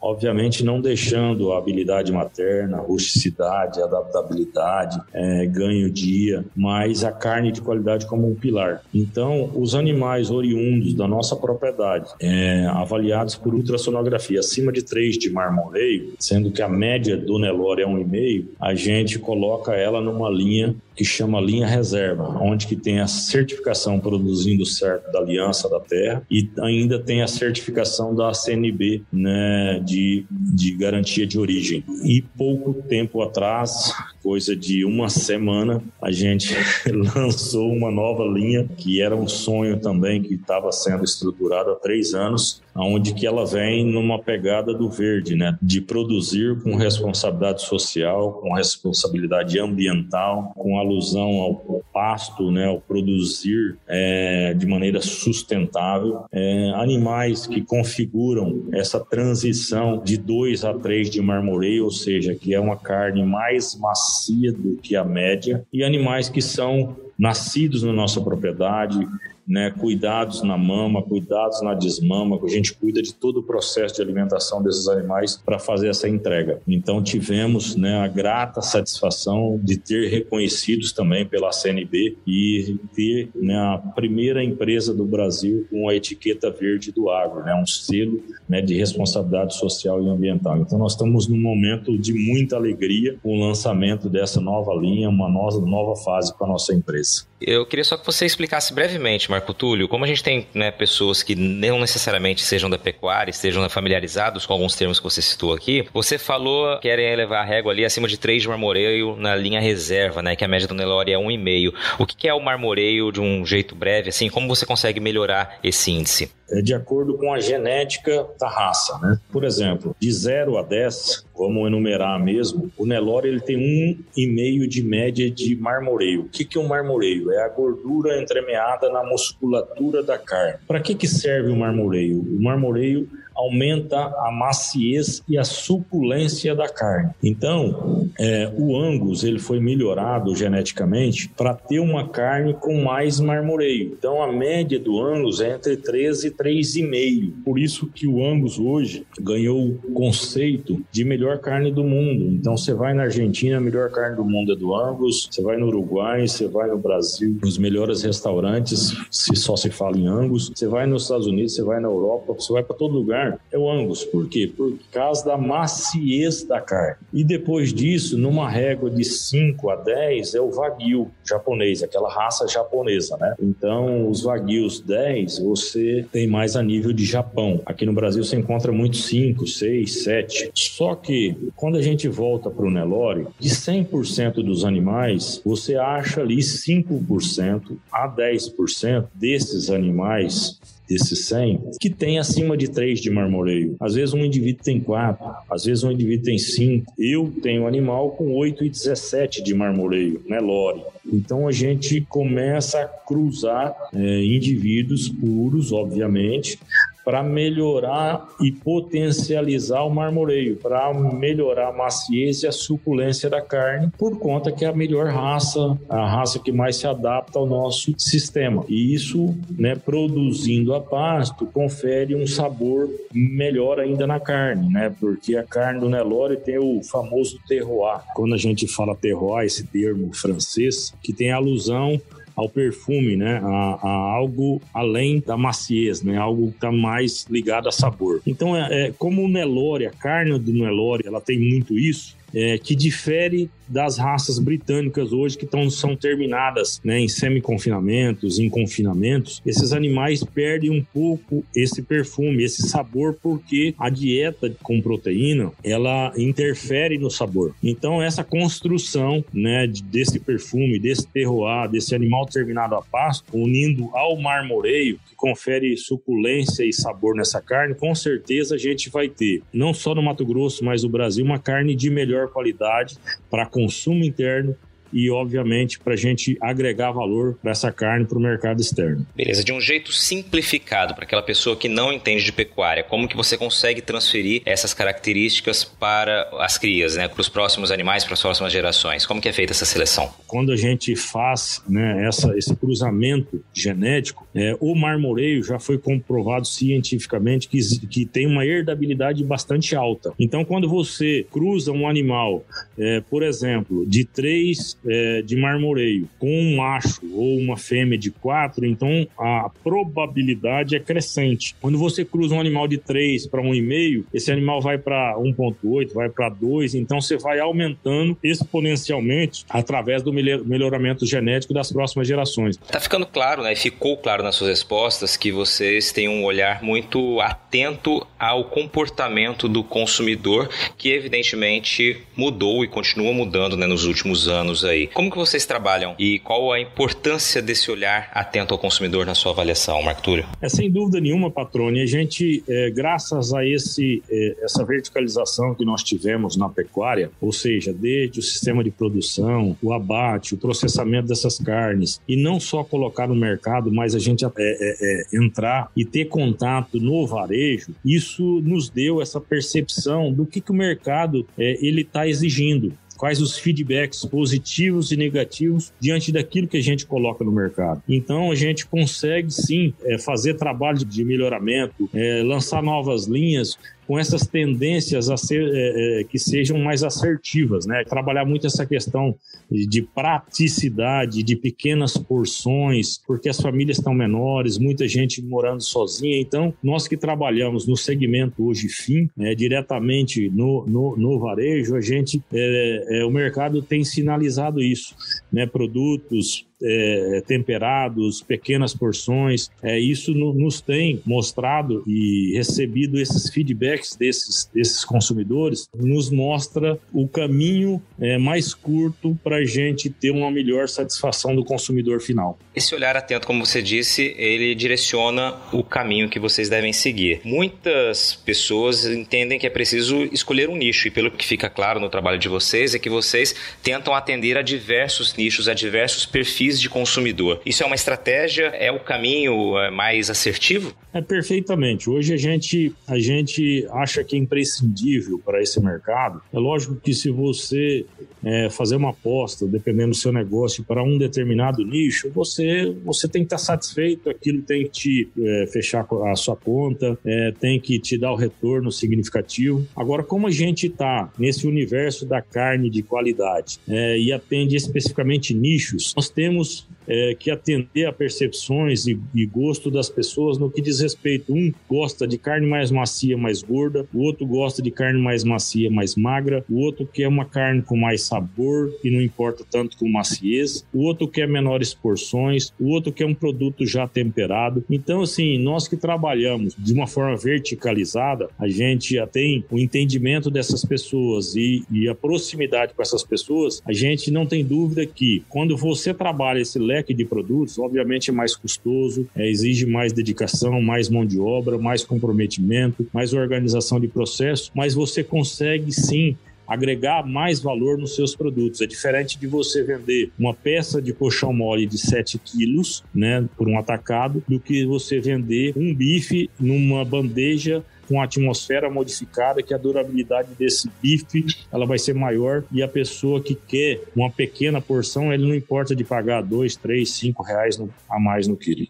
obviamente 0.02 0.64
não 0.64 0.80
deixando 0.80 1.52
a 1.52 1.58
habilidade 1.58 2.10
materna, 2.10 2.78
rusticidade, 2.78 3.80
adaptabilidade, 3.80 5.00
é, 5.14 5.46
ganho 5.46 5.88
dia, 5.88 6.44
mas 6.56 7.04
a 7.04 7.12
carne 7.12 7.52
de 7.52 7.60
qualidade 7.60 8.06
como 8.06 8.28
um 8.28 8.34
pilar. 8.34 8.82
Então, 8.92 9.50
os 9.54 9.76
animais 9.76 10.28
oriundos 10.30 10.94
da 10.94 11.06
nossa 11.06 11.36
propriedade, 11.36 12.10
é, 12.20 12.66
avaliados 12.66 13.36
por 13.36 13.54
ultrassonografia 13.54 14.40
acima 14.40 14.72
de 14.72 14.82
3 14.82 15.16
de 15.16 15.30
marmoreio, 15.30 16.14
sendo 16.18 16.50
que 16.50 16.60
a 16.60 16.68
média 16.68 17.16
do 17.16 17.38
Nelore 17.38 17.82
é 17.82 17.86
1,5, 17.86 18.46
a 18.60 18.74
gente 18.74 19.18
coloca 19.20 19.72
ela 19.74 20.00
numa 20.00 20.28
linha 20.28 20.74
que 20.94 21.04
chama 21.04 21.40
linha 21.40 21.66
reserva, 21.66 22.38
onde 22.40 22.66
que 22.66 22.76
tem 22.76 23.00
a 23.00 23.06
certificação 23.06 23.98
produzindo 23.98 24.64
certo 24.66 25.10
da 25.10 25.20
Aliança 25.20 25.68
da 25.68 25.80
Terra 25.80 26.22
e 26.30 26.50
ainda 26.60 26.98
tem 26.98 27.22
a 27.22 27.26
certificação 27.26 28.14
da 28.14 28.32
CNB, 28.32 29.02
né, 29.12 29.80
de, 29.84 30.26
de 30.30 30.74
garantia 30.74 31.26
de 31.26 31.38
origem. 31.38 31.84
E 32.04 32.22
pouco 32.36 32.74
tempo 32.82 33.22
atrás, 33.22 33.92
coisa 34.22 34.54
de 34.54 34.84
uma 34.84 35.08
semana, 35.08 35.82
a 36.00 36.10
gente 36.10 36.54
lançou 37.14 37.70
uma 37.72 37.90
nova 37.90 38.24
linha 38.24 38.68
que 38.76 39.02
era 39.02 39.16
um 39.16 39.28
sonho 39.28 39.80
também 39.80 40.22
que 40.22 40.34
estava 40.34 40.70
sendo 40.70 41.04
estruturado 41.04 41.70
há 41.70 41.74
três 41.76 42.14
anos, 42.14 42.62
aonde 42.74 43.14
que 43.14 43.26
ela 43.26 43.44
vem 43.44 43.84
numa 43.84 44.18
pegada 44.18 44.72
do 44.72 44.88
verde, 44.88 45.34
né, 45.34 45.58
de 45.60 45.80
produzir 45.80 46.60
com 46.62 46.76
responsabilidade 46.76 47.62
social, 47.62 48.34
com 48.34 48.54
responsabilidade 48.54 49.58
ambiental, 49.58 50.52
com 50.56 50.78
alusão 50.78 51.40
ao 51.40 51.81
pasto, 51.92 52.50
né, 52.50 52.66
ao 52.66 52.80
produzir 52.80 53.76
é, 53.86 54.54
de 54.54 54.66
maneira 54.66 55.00
sustentável, 55.00 56.24
é, 56.32 56.72
animais 56.76 57.46
que 57.46 57.62
configuram 57.62 58.64
essa 58.72 58.98
transição 58.98 60.02
de 60.02 60.16
2 60.16 60.64
a 60.64 60.74
3 60.74 61.10
de 61.10 61.20
marmoreio, 61.20 61.84
ou 61.84 61.90
seja, 61.90 62.34
que 62.34 62.54
é 62.54 62.60
uma 62.60 62.76
carne 62.76 63.24
mais 63.24 63.78
macia 63.78 64.52
do 64.52 64.76
que 64.76 64.96
a 64.96 65.04
média, 65.04 65.64
e 65.72 65.84
animais 65.84 66.28
que 66.28 66.40
são 66.40 66.96
nascidos 67.18 67.82
na 67.82 67.92
nossa 67.92 68.20
propriedade, 68.20 69.06
né, 69.52 69.70
cuidados 69.70 70.42
na 70.42 70.56
mama, 70.56 71.02
cuidados 71.02 71.60
na 71.60 71.74
desmama, 71.74 72.40
a 72.42 72.48
gente 72.48 72.72
cuida 72.72 73.02
de 73.02 73.12
todo 73.12 73.40
o 73.40 73.42
processo 73.42 73.96
de 73.96 74.00
alimentação 74.00 74.62
desses 74.62 74.88
animais 74.88 75.38
para 75.44 75.58
fazer 75.58 75.88
essa 75.88 76.08
entrega. 76.08 76.62
Então 76.66 77.02
tivemos 77.02 77.76
né, 77.76 77.98
a 77.98 78.08
grata 78.08 78.62
satisfação 78.62 79.60
de 79.62 79.76
ter 79.76 80.08
reconhecidos 80.08 80.92
também 80.92 81.26
pela 81.26 81.52
CNB 81.52 82.16
e 82.26 82.78
ter 82.94 83.28
né, 83.34 83.54
a 83.54 83.76
primeira 83.94 84.42
empresa 84.42 84.94
do 84.94 85.04
Brasil 85.04 85.66
com 85.70 85.86
a 85.86 85.94
etiqueta 85.94 86.50
verde 86.50 86.90
do 86.90 87.10
agro, 87.10 87.44
né, 87.44 87.54
um 87.54 87.66
selo 87.66 88.22
né, 88.48 88.62
de 88.62 88.74
responsabilidade 88.74 89.54
social 89.54 90.02
e 90.02 90.08
ambiental. 90.08 90.56
Então 90.56 90.78
nós 90.78 90.92
estamos 90.92 91.28
num 91.28 91.40
momento 91.40 91.98
de 91.98 92.14
muita 92.14 92.56
alegria 92.56 93.18
com 93.22 93.38
o 93.38 93.46
lançamento 93.46 94.08
dessa 94.08 94.40
nova 94.40 94.72
linha, 94.74 95.10
uma 95.10 95.28
nova, 95.28 95.60
nova 95.60 95.94
fase 96.02 96.34
para 96.34 96.46
a 96.46 96.50
nossa 96.50 96.72
empresa. 96.72 97.26
Eu 97.44 97.66
queria 97.66 97.84
só 97.84 97.96
que 97.96 98.06
você 98.06 98.24
explicasse 98.24 98.72
brevemente, 98.72 99.28
Marco 99.42 99.52
Túlio, 99.52 99.88
como 99.88 100.04
a 100.04 100.08
gente 100.08 100.22
tem 100.22 100.46
né, 100.54 100.70
pessoas 100.70 101.22
que 101.22 101.34
não 101.34 101.80
necessariamente 101.80 102.42
sejam 102.42 102.70
da 102.70 102.78
pecuária, 102.78 103.30
estejam 103.30 103.68
familiarizados 103.68 104.46
com 104.46 104.52
alguns 104.52 104.76
termos 104.76 105.00
que 105.00 105.04
você 105.04 105.20
citou 105.20 105.52
aqui, 105.52 105.84
você 105.92 106.16
falou 106.16 106.76
que 106.76 106.82
querem 106.82 107.06
elevar 107.06 107.42
a 107.42 107.44
régua 107.44 107.72
ali 107.72 107.84
acima 107.84 108.06
de 108.06 108.16
3 108.16 108.42
de 108.42 108.48
marmoreio 108.48 109.16
na 109.16 109.34
linha 109.34 109.60
reserva, 109.60 110.22
né, 110.22 110.36
que 110.36 110.44
a 110.44 110.48
média 110.48 110.68
do 110.68 110.74
Nelore 110.74 111.12
é 111.12 111.16
1,5. 111.16 111.74
O 111.98 112.06
que 112.06 112.28
é 112.28 112.34
o 112.34 112.40
marmoreio 112.40 113.10
de 113.10 113.20
um 113.20 113.44
jeito 113.44 113.74
breve, 113.74 114.10
assim, 114.10 114.30
como 114.30 114.46
você 114.46 114.64
consegue 114.64 115.00
melhorar 115.00 115.58
esse 115.64 115.90
índice? 115.90 116.30
É 116.52 116.60
de 116.60 116.74
acordo 116.74 117.16
com 117.16 117.32
a 117.32 117.40
genética 117.40 118.26
da 118.38 118.48
raça, 118.48 118.98
né? 118.98 119.18
Por 119.30 119.44
exemplo, 119.44 119.96
de 119.98 120.12
0 120.12 120.58
a 120.58 120.62
10, 120.62 121.26
vamos 121.36 121.66
enumerar 121.66 122.22
mesmo, 122.22 122.70
o 122.76 122.86
Nelore 122.86 123.28
ele 123.28 123.40
tem 123.40 123.56
um 123.56 123.98
e 124.16 124.26
meio 124.26 124.68
de 124.68 124.82
média 124.82 125.30
de 125.30 125.56
marmoreio. 125.56 126.22
O 126.22 126.28
que, 126.28 126.44
que 126.44 126.58
é 126.58 126.60
um 126.60 126.68
marmoreio? 126.68 127.32
É 127.32 127.42
a 127.42 127.48
gordura 127.48 128.20
entremeada 128.20 128.90
na 128.90 129.02
musculatura 129.02 130.02
da 130.02 130.18
carne. 130.18 130.58
Para 130.68 130.80
que, 130.80 130.94
que 130.94 131.08
serve 131.08 131.50
o 131.50 131.56
marmoreio? 131.56 132.20
O 132.20 132.42
marmoreio 132.42 133.08
aumenta 133.34 133.98
a 133.98 134.30
maciez 134.30 135.22
e 135.28 135.38
a 135.38 135.44
suculência 135.44 136.54
da 136.54 136.68
carne. 136.68 137.10
Então, 137.22 138.10
é, 138.18 138.52
o 138.56 138.76
Angus 138.76 139.24
ele 139.24 139.38
foi 139.38 139.60
melhorado 139.60 140.34
geneticamente 140.34 141.28
para 141.28 141.54
ter 141.54 141.80
uma 141.80 142.08
carne 142.08 142.54
com 142.54 142.82
mais 142.82 143.20
marmoreio. 143.20 143.94
Então, 143.98 144.22
a 144.22 144.32
média 144.32 144.78
do 144.78 145.00
Angus 145.00 145.40
é 145.40 145.54
entre 145.54 145.76
13 145.76 146.28
e 146.28 146.30
3,5. 146.30 147.32
Por 147.44 147.58
isso 147.58 147.86
que 147.86 148.06
o 148.06 148.24
Angus 148.24 148.58
hoje 148.58 149.06
ganhou 149.20 149.78
o 149.84 149.92
conceito 149.92 150.82
de 150.90 151.04
melhor 151.04 151.38
carne 151.38 151.70
do 151.70 151.84
mundo. 151.84 152.26
Então, 152.26 152.56
você 152.56 152.74
vai 152.74 152.94
na 152.94 153.04
Argentina, 153.04 153.58
a 153.58 153.60
melhor 153.60 153.90
carne 153.90 154.16
do 154.16 154.24
mundo 154.24 154.52
é 154.52 154.56
do 154.56 154.74
Angus. 154.74 155.28
Você 155.30 155.42
vai 155.42 155.56
no 155.56 155.66
Uruguai, 155.66 156.26
você 156.26 156.46
vai 156.46 156.68
no 156.68 156.78
Brasil, 156.78 157.36
nos 157.42 157.58
melhores 157.58 158.02
restaurantes, 158.02 158.94
se 159.10 159.34
só 159.36 159.56
se 159.56 159.70
fala 159.70 159.96
em 159.96 160.06
Angus. 160.06 160.50
Você 160.54 160.66
vai 160.66 160.86
nos 160.86 161.02
Estados 161.02 161.26
Unidos, 161.26 161.54
você 161.54 161.62
vai 161.62 161.80
na 161.80 161.88
Europa, 161.88 162.34
você 162.34 162.52
vai 162.52 162.62
para 162.62 162.76
todo 162.76 162.94
lugar 162.94 163.21
lugar 163.22 163.40
é 163.50 163.58
o 163.58 163.70
Angus. 163.70 164.04
Por 164.04 164.28
quê? 164.28 164.50
Por 164.54 164.78
causa 164.90 165.24
da 165.24 165.36
maciez 165.36 166.44
da 166.44 166.60
carne. 166.60 166.96
E 167.12 167.22
depois 167.22 167.72
disso, 167.72 168.18
numa 168.18 168.48
régua 168.48 168.90
de 168.90 169.04
5 169.04 169.70
a 169.70 169.76
10, 169.76 170.34
é 170.34 170.40
o 170.40 170.50
Wagyu 170.50 171.10
japonês, 171.24 171.82
aquela 171.82 172.12
raça 172.12 172.46
japonesa, 172.46 173.16
né? 173.18 173.34
Então, 173.40 174.08
os 174.08 174.22
Wagyus 174.22 174.80
10, 174.80 175.38
você 175.38 176.06
tem 176.10 176.26
mais 176.26 176.56
a 176.56 176.62
nível 176.62 176.92
de 176.92 177.04
Japão. 177.04 177.60
Aqui 177.64 177.86
no 177.86 177.92
Brasil 177.92 178.24
você 178.24 178.36
encontra 178.36 178.72
muito 178.72 178.96
5, 178.96 179.46
6, 179.46 180.02
7. 180.02 180.50
Só 180.54 180.94
que, 180.94 181.36
quando 181.56 181.76
a 181.76 181.82
gente 181.82 182.08
volta 182.08 182.50
para 182.50 182.66
o 182.66 182.70
Nelore, 182.70 183.26
de 183.38 183.50
100% 183.50 184.42
dos 184.42 184.64
animais, 184.64 185.40
você 185.44 185.76
acha 185.76 186.20
ali 186.20 186.38
5% 186.38 187.76
a 187.92 188.08
10% 188.08 189.06
desses 189.14 189.70
animais 189.70 190.60
desses 190.92 191.26
100 191.26 191.60
que 191.80 191.90
tem 191.90 192.18
acima 192.18 192.56
de 192.56 192.68
3 192.68 193.00
de 193.00 193.10
marmoreio. 193.10 193.76
Às 193.80 193.94
vezes 193.94 194.14
um 194.14 194.24
indivíduo 194.24 194.62
tem 194.62 194.80
4, 194.80 195.24
às 195.50 195.64
vezes 195.64 195.84
um 195.84 195.90
indivíduo 195.90 196.24
tem 196.24 196.38
5. 196.38 196.92
Eu 196.98 197.32
tenho 197.42 197.66
animal 197.66 198.10
com 198.10 198.34
8 198.34 198.64
e 198.64 198.70
17 198.70 199.42
de 199.42 199.54
marmoreio, 199.54 200.22
né, 200.28 200.38
Lore? 200.38 200.82
Então 201.12 201.48
a 201.48 201.52
gente 201.52 202.00
começa 202.02 202.80
a 202.80 202.86
cruzar 202.86 203.74
é, 203.94 204.24
indivíduos 204.24 205.08
puros, 205.08 205.72
obviamente, 205.72 206.58
para 207.04 207.22
melhorar 207.22 208.28
e 208.40 208.52
potencializar 208.52 209.82
o 209.84 209.90
marmoreio, 209.90 210.56
para 210.56 210.92
melhorar 210.94 211.68
a 211.68 211.72
maciez 211.72 212.42
e 212.42 212.46
a 212.46 212.52
suculência 212.52 213.28
da 213.28 213.40
carne, 213.40 213.90
por 213.98 214.18
conta 214.18 214.52
que 214.52 214.64
é 214.64 214.68
a 214.68 214.72
melhor 214.72 215.06
raça, 215.06 215.78
a 215.88 216.06
raça 216.06 216.38
que 216.38 216.52
mais 216.52 216.76
se 216.76 216.86
adapta 216.86 217.38
ao 217.38 217.46
nosso 217.46 217.94
sistema. 217.98 218.64
E 218.68 218.94
isso, 218.94 219.34
né, 219.50 219.74
produzindo 219.74 220.74
a 220.74 220.80
pasto, 220.80 221.46
confere 221.46 222.14
um 222.14 222.26
sabor 222.26 222.88
melhor 223.12 223.80
ainda 223.80 224.06
na 224.06 224.20
carne, 224.20 224.72
né? 224.72 224.94
Porque 225.00 225.36
a 225.36 225.42
carne 225.42 225.80
do 225.80 225.88
Nelore 225.88 226.36
tem 226.36 226.58
o 226.58 226.82
famoso 226.82 227.38
terroir. 227.48 228.02
Quando 228.14 228.34
a 228.34 228.38
gente 228.38 228.66
fala 228.66 228.94
terroir, 228.94 229.46
esse 229.46 229.64
termo 229.66 230.14
francês, 230.14 230.94
que 231.02 231.12
tem 231.12 231.32
alusão 231.32 232.00
ao 232.36 232.48
perfume, 232.48 233.16
né? 233.16 233.40
A, 233.42 233.78
a, 233.82 233.90
algo 234.14 234.60
além 234.72 235.20
da 235.20 235.36
maciez, 235.36 236.02
né? 236.02 236.16
Algo 236.16 236.48
que 236.48 236.56
está 236.56 236.72
mais 236.72 237.26
ligado 237.30 237.68
a 237.68 237.72
sabor. 237.72 238.20
Então, 238.26 238.56
é, 238.56 238.86
é, 238.86 238.92
como 238.92 239.22
o 239.22 239.28
Nelore, 239.28 239.86
a 239.86 239.90
carne 239.90 240.38
do 240.38 240.52
Nelore, 240.52 241.06
ela 241.06 241.20
tem 241.20 241.38
muito 241.38 241.78
isso, 241.78 242.16
é, 242.34 242.58
que 242.58 242.74
difere 242.74 243.50
das 243.72 243.96
raças 243.96 244.38
britânicas 244.38 245.12
hoje 245.12 245.38
que 245.38 245.46
tão, 245.46 245.70
são 245.70 245.96
terminadas 245.96 246.80
né, 246.84 247.00
em 247.00 247.08
semi-confinamentos, 247.08 248.38
em 248.38 248.48
confinamentos, 248.48 249.42
esses 249.46 249.72
animais 249.72 250.22
perdem 250.22 250.70
um 250.70 250.82
pouco 250.82 251.44
esse 251.56 251.82
perfume, 251.82 252.44
esse 252.44 252.68
sabor, 252.68 253.16
porque 253.22 253.74
a 253.78 253.88
dieta 253.88 254.54
com 254.62 254.80
proteína 254.80 255.50
ela 255.64 256.12
interfere 256.16 256.98
no 256.98 257.10
sabor. 257.10 257.54
Então, 257.62 258.02
essa 258.02 258.22
construção 258.22 259.24
né, 259.32 259.66
desse 259.66 260.20
perfume, 260.20 260.78
desse 260.78 261.06
terroir, 261.06 261.70
desse 261.70 261.94
animal 261.94 262.26
terminado 262.26 262.74
a 262.74 262.82
pasto, 262.82 263.24
unindo 263.32 263.88
ao 263.94 264.20
marmoreio, 264.20 264.98
que 265.08 265.14
confere 265.16 265.76
suculência 265.76 266.64
e 266.64 266.72
sabor 266.72 267.14
nessa 267.14 267.40
carne, 267.40 267.74
com 267.74 267.94
certeza 267.94 268.54
a 268.54 268.58
gente 268.58 268.90
vai 268.90 269.08
ter, 269.08 269.42
não 269.52 269.72
só 269.72 269.94
no 269.94 270.02
Mato 270.02 270.24
Grosso, 270.24 270.64
mas 270.64 270.82
no 270.82 270.88
Brasil, 270.88 271.24
uma 271.24 271.38
carne 271.38 271.74
de 271.74 271.88
melhor 271.90 272.28
qualidade 272.28 272.96
para 273.30 273.46
consumo 273.62 274.04
interno 274.04 274.56
e, 274.92 275.10
obviamente, 275.10 275.78
para 275.78 275.94
a 275.94 275.96
gente 275.96 276.36
agregar 276.40 276.92
valor 276.92 277.38
para 277.40 277.50
essa 277.50 277.72
carne 277.72 278.04
para 278.04 278.18
o 278.18 278.20
mercado 278.20 278.60
externo. 278.60 279.06
Beleza, 279.14 279.44
de 279.44 279.52
um 279.52 279.60
jeito 279.60 279.92
simplificado 279.92 280.94
para 280.94 281.04
aquela 281.04 281.22
pessoa 281.22 281.56
que 281.56 281.68
não 281.68 281.92
entende 281.92 282.24
de 282.24 282.32
pecuária, 282.32 282.82
como 282.82 283.08
que 283.08 283.16
você 283.16 283.36
consegue 283.36 283.80
transferir 283.80 284.42
essas 284.44 284.74
características 284.74 285.64
para 285.64 286.28
as 286.38 286.58
crias, 286.58 286.96
né, 286.96 287.08
para 287.08 287.20
os 287.20 287.28
próximos 287.28 287.70
animais, 287.70 288.04
para 288.04 288.14
as 288.14 288.20
próximas 288.20 288.52
gerações? 288.52 289.06
Como 289.06 289.20
que 289.20 289.28
é 289.28 289.32
feita 289.32 289.52
essa 289.52 289.64
seleção? 289.64 290.12
Quando 290.26 290.52
a 290.52 290.56
gente 290.56 290.94
faz 290.96 291.62
né, 291.68 292.06
essa, 292.06 292.36
esse 292.36 292.54
cruzamento 292.56 293.42
genético, 293.52 294.26
é, 294.34 294.56
o 294.60 294.74
marmoreio 294.74 295.42
já 295.42 295.58
foi 295.58 295.78
comprovado 295.78 296.46
cientificamente 296.46 297.48
que, 297.48 297.58
que 297.86 298.06
tem 298.06 298.26
uma 298.26 298.44
herdabilidade 298.44 299.24
bastante 299.24 299.74
alta. 299.74 300.12
Então, 300.18 300.44
quando 300.44 300.68
você 300.68 301.26
cruza 301.30 301.72
um 301.72 301.88
animal, 301.88 302.44
é, 302.78 303.00
por 303.00 303.22
exemplo, 303.22 303.84
de 303.86 304.04
três 304.04 304.76
é, 304.86 305.22
de 305.22 305.36
marmoreio 305.36 306.08
com 306.18 306.28
um 306.28 306.56
macho 306.56 307.00
ou 307.12 307.38
uma 307.38 307.56
fêmea 307.56 307.98
de 307.98 308.10
quatro, 308.10 308.64
então 308.66 309.06
a 309.18 309.50
probabilidade 309.62 310.76
é 310.76 310.80
crescente. 310.80 311.54
Quando 311.60 311.78
você 311.78 312.04
cruza 312.04 312.34
um 312.34 312.40
animal 312.40 312.66
de 312.68 312.78
3 312.78 313.26
para 313.26 313.42
1,5, 313.42 314.04
esse 314.12 314.30
animal 314.30 314.60
vai 314.60 314.78
para 314.78 315.16
1,8, 315.16 315.92
vai 315.92 316.08
para 316.08 316.28
2, 316.28 316.74
então 316.74 317.00
você 317.00 317.16
vai 317.16 317.38
aumentando 317.40 318.16
exponencialmente 318.22 319.44
através 319.48 320.02
do 320.02 320.12
melhoramento 320.12 321.06
genético 321.06 321.54
das 321.54 321.72
próximas 321.72 322.06
gerações. 322.06 322.56
Tá 322.56 322.80
ficando 322.80 323.06
claro, 323.06 323.42
né? 323.42 323.54
Ficou 323.54 323.96
claro 323.96 324.22
nas 324.22 324.36
suas 324.36 324.50
respostas 324.50 325.16
que 325.16 325.32
vocês 325.32 325.92
têm 325.92 326.08
um 326.08 326.24
olhar 326.24 326.62
muito 326.62 327.20
atento 327.20 328.06
ao 328.18 328.44
comportamento 328.44 329.48
do 329.48 329.64
consumidor, 329.64 330.48
que 330.76 330.90
evidentemente 330.90 332.00
mudou 332.16 332.64
e 332.64 332.68
continua 332.68 333.12
mudando 333.12 333.56
né, 333.56 333.66
nos 333.66 333.84
últimos 333.84 334.28
anos 334.28 334.64
aí. 334.72 334.86
Como 334.88 335.10
que 335.10 335.16
vocês 335.16 335.46
trabalham 335.46 335.94
e 335.98 336.18
qual 336.18 336.52
a 336.52 336.60
importância 336.60 337.40
desse 337.40 337.70
olhar 337.70 338.10
atento 338.12 338.52
ao 338.52 338.58
consumidor 338.58 339.06
na 339.06 339.14
sua 339.14 339.32
avaliação, 339.32 339.82
Marco 339.82 340.02
Túlio? 340.02 340.26
É 340.40 340.48
sem 340.48 340.70
dúvida 340.70 341.00
nenhuma, 341.00 341.30
Patrone. 341.30 341.80
A 341.80 341.86
gente, 341.86 342.42
é, 342.48 342.70
graças 342.70 343.32
a 343.32 343.46
esse, 343.46 344.02
é, 344.10 344.36
essa 344.42 344.64
verticalização 344.64 345.54
que 345.54 345.64
nós 345.64 345.82
tivemos 345.82 346.36
na 346.36 346.48
pecuária, 346.48 347.10
ou 347.20 347.32
seja, 347.32 347.72
desde 347.72 348.20
o 348.20 348.22
sistema 348.22 348.64
de 348.64 348.70
produção, 348.70 349.56
o 349.62 349.72
abate, 349.72 350.34
o 350.34 350.38
processamento 350.38 351.08
dessas 351.08 351.38
carnes, 351.38 352.00
e 352.08 352.16
não 352.16 352.40
só 352.40 352.64
colocar 352.64 353.06
no 353.06 353.14
mercado, 353.14 353.72
mas 353.72 353.94
a 353.94 353.98
gente 353.98 354.24
é, 354.24 354.28
é, 354.38 355.12
é 355.12 355.16
entrar 355.16 355.70
e 355.76 355.84
ter 355.84 356.06
contato 356.06 356.80
no 356.80 357.06
varejo, 357.06 357.74
isso 357.84 358.40
nos 358.42 358.68
deu 358.68 359.00
essa 359.00 359.20
percepção 359.20 360.12
do 360.12 360.26
que, 360.26 360.40
que 360.40 360.50
o 360.50 360.54
mercado 360.54 361.26
é, 361.38 361.58
ele 361.64 361.82
está 361.82 362.06
exigindo 362.06 362.72
quais 363.02 363.20
os 363.20 363.36
feedbacks 363.36 364.04
positivos 364.04 364.92
e 364.92 364.96
negativos 364.96 365.72
diante 365.80 366.12
daquilo 366.12 366.46
que 366.46 366.56
a 366.56 366.62
gente 366.62 366.86
coloca 366.86 367.24
no 367.24 367.32
mercado. 367.32 367.82
Então 367.88 368.30
a 368.30 368.34
gente 368.36 368.64
consegue 368.64 369.28
sim 369.28 369.74
é, 369.82 369.98
fazer 369.98 370.34
trabalho 370.34 370.78
de 370.84 371.04
melhoramento, 371.04 371.90
é, 371.92 372.22
lançar 372.22 372.62
novas 372.62 373.06
linhas 373.06 373.58
com 373.86 373.98
essas 373.98 374.26
tendências 374.26 375.10
a 375.10 375.16
ser, 375.16 375.42
é, 375.52 376.00
é, 376.00 376.04
que 376.04 376.18
sejam 376.18 376.58
mais 376.58 376.82
assertivas, 376.82 377.66
né? 377.66 377.84
Trabalhar 377.84 378.24
muito 378.24 378.46
essa 378.46 378.64
questão 378.64 379.14
de 379.50 379.82
praticidade, 379.82 381.22
de 381.22 381.36
pequenas 381.36 381.96
porções, 381.96 382.98
porque 383.06 383.28
as 383.28 383.40
famílias 383.40 383.78
estão 383.78 383.92
menores, 383.92 384.58
muita 384.58 384.86
gente 384.88 385.20
morando 385.22 385.62
sozinha. 385.62 386.20
Então, 386.20 386.54
nós 386.62 386.86
que 386.86 386.96
trabalhamos 386.96 387.66
no 387.66 387.76
segmento 387.76 388.46
hoje 388.46 388.68
fim, 388.68 389.08
né, 389.16 389.34
diretamente 389.34 390.30
no, 390.30 390.64
no, 390.66 390.96
no, 390.96 391.18
varejo, 391.18 391.74
a 391.74 391.80
gente, 391.80 392.22
é, 392.32 393.00
é, 393.00 393.04
o 393.04 393.10
mercado 393.10 393.62
tem 393.62 393.84
sinalizado 393.84 394.60
isso, 394.60 394.94
né? 395.32 395.46
Produtos 395.46 396.46
é, 396.62 397.22
temperados, 397.26 398.22
pequenas 398.22 398.74
porções. 398.74 399.50
É, 399.62 399.78
isso 399.78 400.12
no, 400.12 400.32
nos 400.32 400.60
tem 400.60 401.00
mostrado 401.04 401.82
e 401.86 402.32
recebido 402.36 402.98
esses 402.98 403.30
feedbacks 403.30 403.96
desses, 403.96 404.48
desses 404.52 404.84
consumidores, 404.84 405.68
nos 405.76 406.10
mostra 406.10 406.78
o 406.92 407.08
caminho 407.08 407.82
é, 408.00 408.18
mais 408.18 408.54
curto 408.54 409.18
para 409.22 409.36
a 409.36 409.44
gente 409.44 409.90
ter 409.90 410.10
uma 410.10 410.30
melhor 410.30 410.68
satisfação 410.68 411.34
do 411.34 411.44
consumidor 411.44 412.00
final. 412.00 412.38
Esse 412.54 412.74
olhar 412.74 412.96
atento, 412.96 413.26
como 413.26 413.44
você 413.44 413.62
disse, 413.62 414.14
ele 414.18 414.54
direciona 414.54 415.34
o 415.52 415.62
caminho 415.62 416.08
que 416.08 416.18
vocês 416.18 416.48
devem 416.48 416.72
seguir. 416.72 417.20
Muitas 417.24 418.14
pessoas 418.14 418.84
entendem 418.84 419.38
que 419.38 419.46
é 419.46 419.50
preciso 419.50 420.02
escolher 420.12 420.48
um 420.48 420.56
nicho, 420.56 420.88
e 420.88 420.90
pelo 420.90 421.10
que 421.10 421.24
fica 421.24 421.48
claro 421.48 421.80
no 421.80 421.88
trabalho 421.88 422.18
de 422.18 422.28
vocês, 422.28 422.74
é 422.74 422.78
que 422.78 422.90
vocês 422.90 423.34
tentam 423.62 423.94
atender 423.94 424.36
a 424.36 424.42
diversos 424.42 425.14
nichos, 425.16 425.48
a 425.48 425.54
diversos 425.54 426.04
perfis 426.04 426.51
de 426.60 426.68
consumidor. 426.68 427.40
Isso 427.44 427.62
é 427.62 427.66
uma 427.66 427.74
estratégia? 427.74 428.46
É 428.46 428.70
o 428.70 428.80
caminho 428.80 429.58
é, 429.58 429.70
mais 429.70 430.10
assertivo? 430.10 430.74
É 430.92 431.00
perfeitamente. 431.00 431.88
Hoje 431.88 432.12
a 432.12 432.16
gente, 432.16 432.74
a 432.86 432.98
gente 432.98 433.66
acha 433.70 434.04
que 434.04 434.14
é 434.14 434.18
imprescindível 434.18 435.18
para 435.18 435.42
esse 435.42 435.60
mercado. 435.60 436.20
É 436.32 436.38
lógico 436.38 436.76
que 436.76 436.92
se 436.92 437.10
você 437.10 437.86
é, 438.22 438.50
fazer 438.50 438.76
uma 438.76 438.90
aposta, 438.90 439.46
dependendo 439.46 439.90
do 439.90 439.96
seu 439.96 440.12
negócio, 440.12 440.62
para 440.64 440.82
um 440.82 440.98
determinado 440.98 441.64
nicho, 441.64 442.10
você, 442.10 442.74
você 442.84 443.08
tem 443.08 443.22
que 443.22 443.26
estar 443.26 443.38
satisfeito, 443.38 444.10
aquilo 444.10 444.42
tem 444.42 444.64
que 444.64 444.70
te 444.70 445.08
é, 445.18 445.46
fechar 445.46 445.86
a 446.06 446.14
sua 446.14 446.36
conta, 446.36 446.98
é, 447.04 447.32
tem 447.40 447.58
que 447.58 447.78
te 447.78 447.98
dar 447.98 448.12
o 448.12 448.16
retorno 448.16 448.70
significativo. 448.70 449.66
Agora, 449.74 450.02
como 450.02 450.26
a 450.26 450.30
gente 450.30 450.66
está 450.66 451.10
nesse 451.18 451.46
universo 451.46 452.04
da 452.04 452.20
carne 452.20 452.68
de 452.68 452.82
qualidade 452.82 453.58
é, 453.68 453.98
e 453.98 454.12
atende 454.12 454.56
especificamente 454.56 455.34
nichos, 455.34 455.92
nós 455.96 456.08
temos 456.08 456.41
temos 456.42 456.68
é, 456.86 457.14
que 457.18 457.30
atender 457.30 457.86
a 457.86 457.92
percepções 457.92 458.86
e, 458.86 458.98
e, 459.14 459.26
gosto 459.26 459.70
das 459.70 459.88
pessoas 459.88 460.38
no 460.38 460.50
que 460.50 460.60
diz 460.60 460.80
respeito. 460.80 461.32
Um 461.32 461.52
gosta 461.68 462.06
de 462.06 462.18
carne 462.18 462.46
mais 462.46 462.70
macia, 462.70 463.16
mais 463.16 463.42
gorda, 463.42 463.86
o 463.92 464.00
outro 464.00 464.26
gosta 464.26 464.62
de 464.62 464.70
carne 464.70 465.00
mais 465.00 465.24
macia, 465.24 465.70
mais 465.70 465.96
magra, 465.96 466.44
o 466.48 466.58
outro 466.60 466.86
quer 466.86 467.08
uma 467.08 467.24
carne 467.24 467.62
com 467.62 467.76
mais 467.76 468.02
sabor 468.02 468.72
e 468.82 468.90
não 468.90 469.00
importa 469.00 469.44
tanto 469.50 469.76
com 469.76 469.88
maciez, 469.88 470.64
o 470.72 470.80
outro 470.82 471.08
quer 471.08 471.28
menores 471.28 471.74
porções, 471.74 472.52
o 472.58 472.68
outro 472.68 472.92
quer 472.92 473.06
um 473.06 473.14
produto 473.14 473.66
já 473.66 473.86
temperado. 473.86 474.64
Então, 474.70 475.02
assim, 475.02 475.38
nós 475.38 475.68
que 475.68 475.76
trabalhamos 475.76 476.54
de 476.58 476.72
uma 476.72 476.86
forma 476.86 477.16
verticalizada, 477.16 478.28
a 478.38 478.48
gente 478.48 478.94
já 478.94 479.06
tem 479.06 479.44
o 479.50 479.58
entendimento 479.58 480.30
dessas 480.30 480.64
pessoas 480.64 481.34
e, 481.36 481.64
e 481.70 481.88
a 481.88 481.94
proximidade 481.94 482.74
com 482.74 482.82
essas 482.82 483.04
pessoas, 483.04 483.62
a 483.64 483.72
gente 483.72 484.10
não 484.10 484.26
tem 484.26 484.44
dúvida 484.44 484.84
que 484.86 485.22
quando 485.28 485.56
você 485.56 485.92
trabalha 485.92 486.40
esse 486.40 486.58
leque 486.58 486.81
leque 486.82 486.92
de 486.92 487.04
produtos, 487.04 487.58
obviamente 487.58 488.10
é 488.10 488.12
mais 488.12 488.34
custoso, 488.34 489.08
é, 489.14 489.28
exige 489.30 489.64
mais 489.64 489.92
dedicação, 489.92 490.60
mais 490.60 490.88
mão 490.88 491.06
de 491.06 491.18
obra, 491.18 491.56
mais 491.56 491.84
comprometimento, 491.84 492.86
mais 492.92 493.14
organização 493.14 493.78
de 493.78 493.86
processo, 493.86 494.50
mas 494.54 494.74
você 494.74 495.04
consegue 495.04 495.72
sim 495.72 496.16
agregar 496.46 497.06
mais 497.06 497.40
valor 497.40 497.78
nos 497.78 497.94
seus 497.94 498.16
produtos. 498.16 498.60
É 498.60 498.66
diferente 498.66 499.18
de 499.18 499.26
você 499.26 499.62
vender 499.62 500.10
uma 500.18 500.34
peça 500.34 500.82
de 500.82 500.92
colchão 500.92 501.32
mole 501.32 501.66
de 501.66 501.78
7 501.78 502.18
quilos, 502.18 502.82
né, 502.94 503.24
por 503.36 503.48
um 503.48 503.58
atacado, 503.58 504.22
do 504.28 504.40
que 504.40 504.66
você 504.66 505.00
vender 505.00 505.54
um 505.56 505.72
bife 505.72 506.28
numa 506.38 506.84
bandeja 506.84 507.64
com 507.92 508.00
atmosfera 508.00 508.70
modificada, 508.70 509.42
que 509.42 509.52
a 509.52 509.58
durabilidade 509.58 510.30
desse 510.38 510.70
bife 510.80 511.26
ela 511.52 511.66
vai 511.66 511.78
ser 511.78 511.94
maior 511.94 512.42
e 512.50 512.62
a 512.62 512.68
pessoa 512.68 513.22
que 513.22 513.34
quer 513.34 513.82
uma 513.94 514.10
pequena 514.10 514.62
porção, 514.62 515.12
ele 515.12 515.26
não 515.26 515.34
importa 515.34 515.76
de 515.76 515.84
pagar 515.84 516.22
dois, 516.22 516.56
três, 516.56 516.92
cinco 516.92 517.22
reais 517.22 517.60
a 517.90 518.00
mais 518.00 518.26
no 518.26 518.34
quilo. 518.34 518.66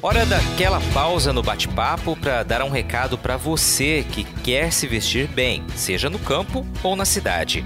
Hora 0.00 0.24
daquela 0.24 0.80
pausa 0.94 1.32
no 1.32 1.42
bate-papo 1.42 2.16
para 2.16 2.44
dar 2.44 2.62
um 2.62 2.70
recado 2.70 3.18
para 3.18 3.36
você 3.36 4.06
que 4.12 4.22
quer 4.42 4.72
se 4.72 4.86
vestir 4.86 5.26
bem, 5.26 5.64
seja 5.74 6.08
no 6.08 6.20
campo 6.20 6.64
ou 6.84 6.94
na 6.94 7.04
cidade. 7.04 7.64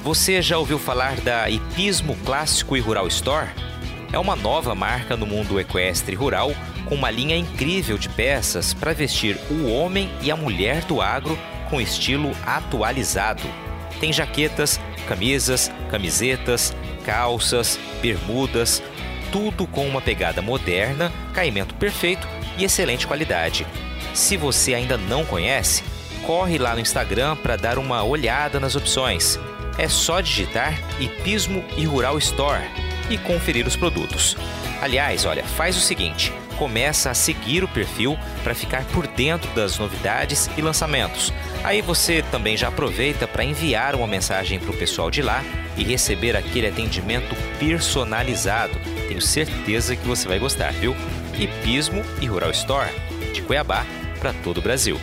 Você 0.00 0.40
já 0.40 0.56
ouviu 0.56 0.78
falar 0.78 1.20
da 1.20 1.50
Hipismo 1.50 2.16
Clássico 2.24 2.78
e 2.78 2.80
Rural 2.80 3.06
Store? 3.08 3.48
É 4.10 4.18
uma 4.18 4.34
nova 4.34 4.74
marca 4.74 5.18
no 5.18 5.26
mundo 5.26 5.60
equestre 5.60 6.16
rural 6.16 6.50
com 6.88 6.94
uma 6.94 7.10
linha 7.10 7.36
incrível 7.36 7.98
de 7.98 8.08
peças 8.08 8.72
para 8.72 8.94
vestir 8.94 9.38
o 9.50 9.70
homem 9.70 10.10
e 10.22 10.30
a 10.30 10.36
mulher 10.36 10.82
do 10.84 11.02
agro 11.02 11.38
com 11.68 11.80
estilo 11.80 12.32
atualizado. 12.46 13.42
Tem 14.00 14.12
jaquetas, 14.12 14.80
camisas, 15.06 15.70
camisetas, 15.90 16.74
calças, 17.04 17.78
bermudas, 18.00 18.82
tudo 19.30 19.66
com 19.66 19.86
uma 19.86 20.00
pegada 20.00 20.40
moderna, 20.40 21.12
caimento 21.34 21.74
perfeito 21.74 22.26
e 22.56 22.64
excelente 22.64 23.06
qualidade. 23.06 23.66
Se 24.14 24.36
você 24.36 24.74
ainda 24.74 24.96
não 24.96 25.24
conhece, 25.24 25.84
corre 26.24 26.58
lá 26.58 26.74
no 26.74 26.80
Instagram 26.80 27.36
para 27.36 27.56
dar 27.56 27.78
uma 27.78 28.02
olhada 28.02 28.58
nas 28.58 28.74
opções. 28.74 29.38
É 29.76 29.88
só 29.88 30.20
digitar 30.20 30.74
Hipismo 30.98 31.64
e 31.76 31.84
Rural 31.84 32.18
Store 32.18 32.64
e 33.10 33.18
conferir 33.18 33.66
os 33.66 33.76
produtos. 33.76 34.36
Aliás, 34.80 35.24
olha, 35.24 35.44
faz 35.44 35.76
o 35.76 35.80
seguinte: 35.80 36.32
começa 36.58 37.10
a 37.10 37.14
seguir 37.14 37.62
o 37.62 37.68
perfil 37.68 38.18
para 38.42 38.54
ficar 38.54 38.84
por 38.86 39.06
dentro 39.06 39.50
das 39.54 39.78
novidades 39.78 40.50
e 40.56 40.60
lançamentos. 40.60 41.32
Aí 41.62 41.80
você 41.80 42.22
também 42.30 42.56
já 42.56 42.68
aproveita 42.68 43.26
para 43.26 43.44
enviar 43.44 43.94
uma 43.94 44.06
mensagem 44.06 44.58
para 44.58 44.70
o 44.70 44.76
pessoal 44.76 45.10
de 45.10 45.22
lá 45.22 45.44
e 45.76 45.84
receber 45.84 46.36
aquele 46.36 46.66
atendimento 46.66 47.34
personalizado. 47.58 48.78
Tenho 49.06 49.20
certeza 49.20 49.96
que 49.96 50.06
você 50.06 50.26
vai 50.26 50.38
gostar, 50.38 50.72
viu? 50.72 50.94
Hipismo 51.38 52.02
e 52.20 52.26
Rural 52.26 52.50
Store, 52.50 52.90
de 53.32 53.42
Cuiabá 53.42 53.86
para 54.18 54.32
todo 54.32 54.58
o 54.58 54.62
Brasil. 54.62 55.00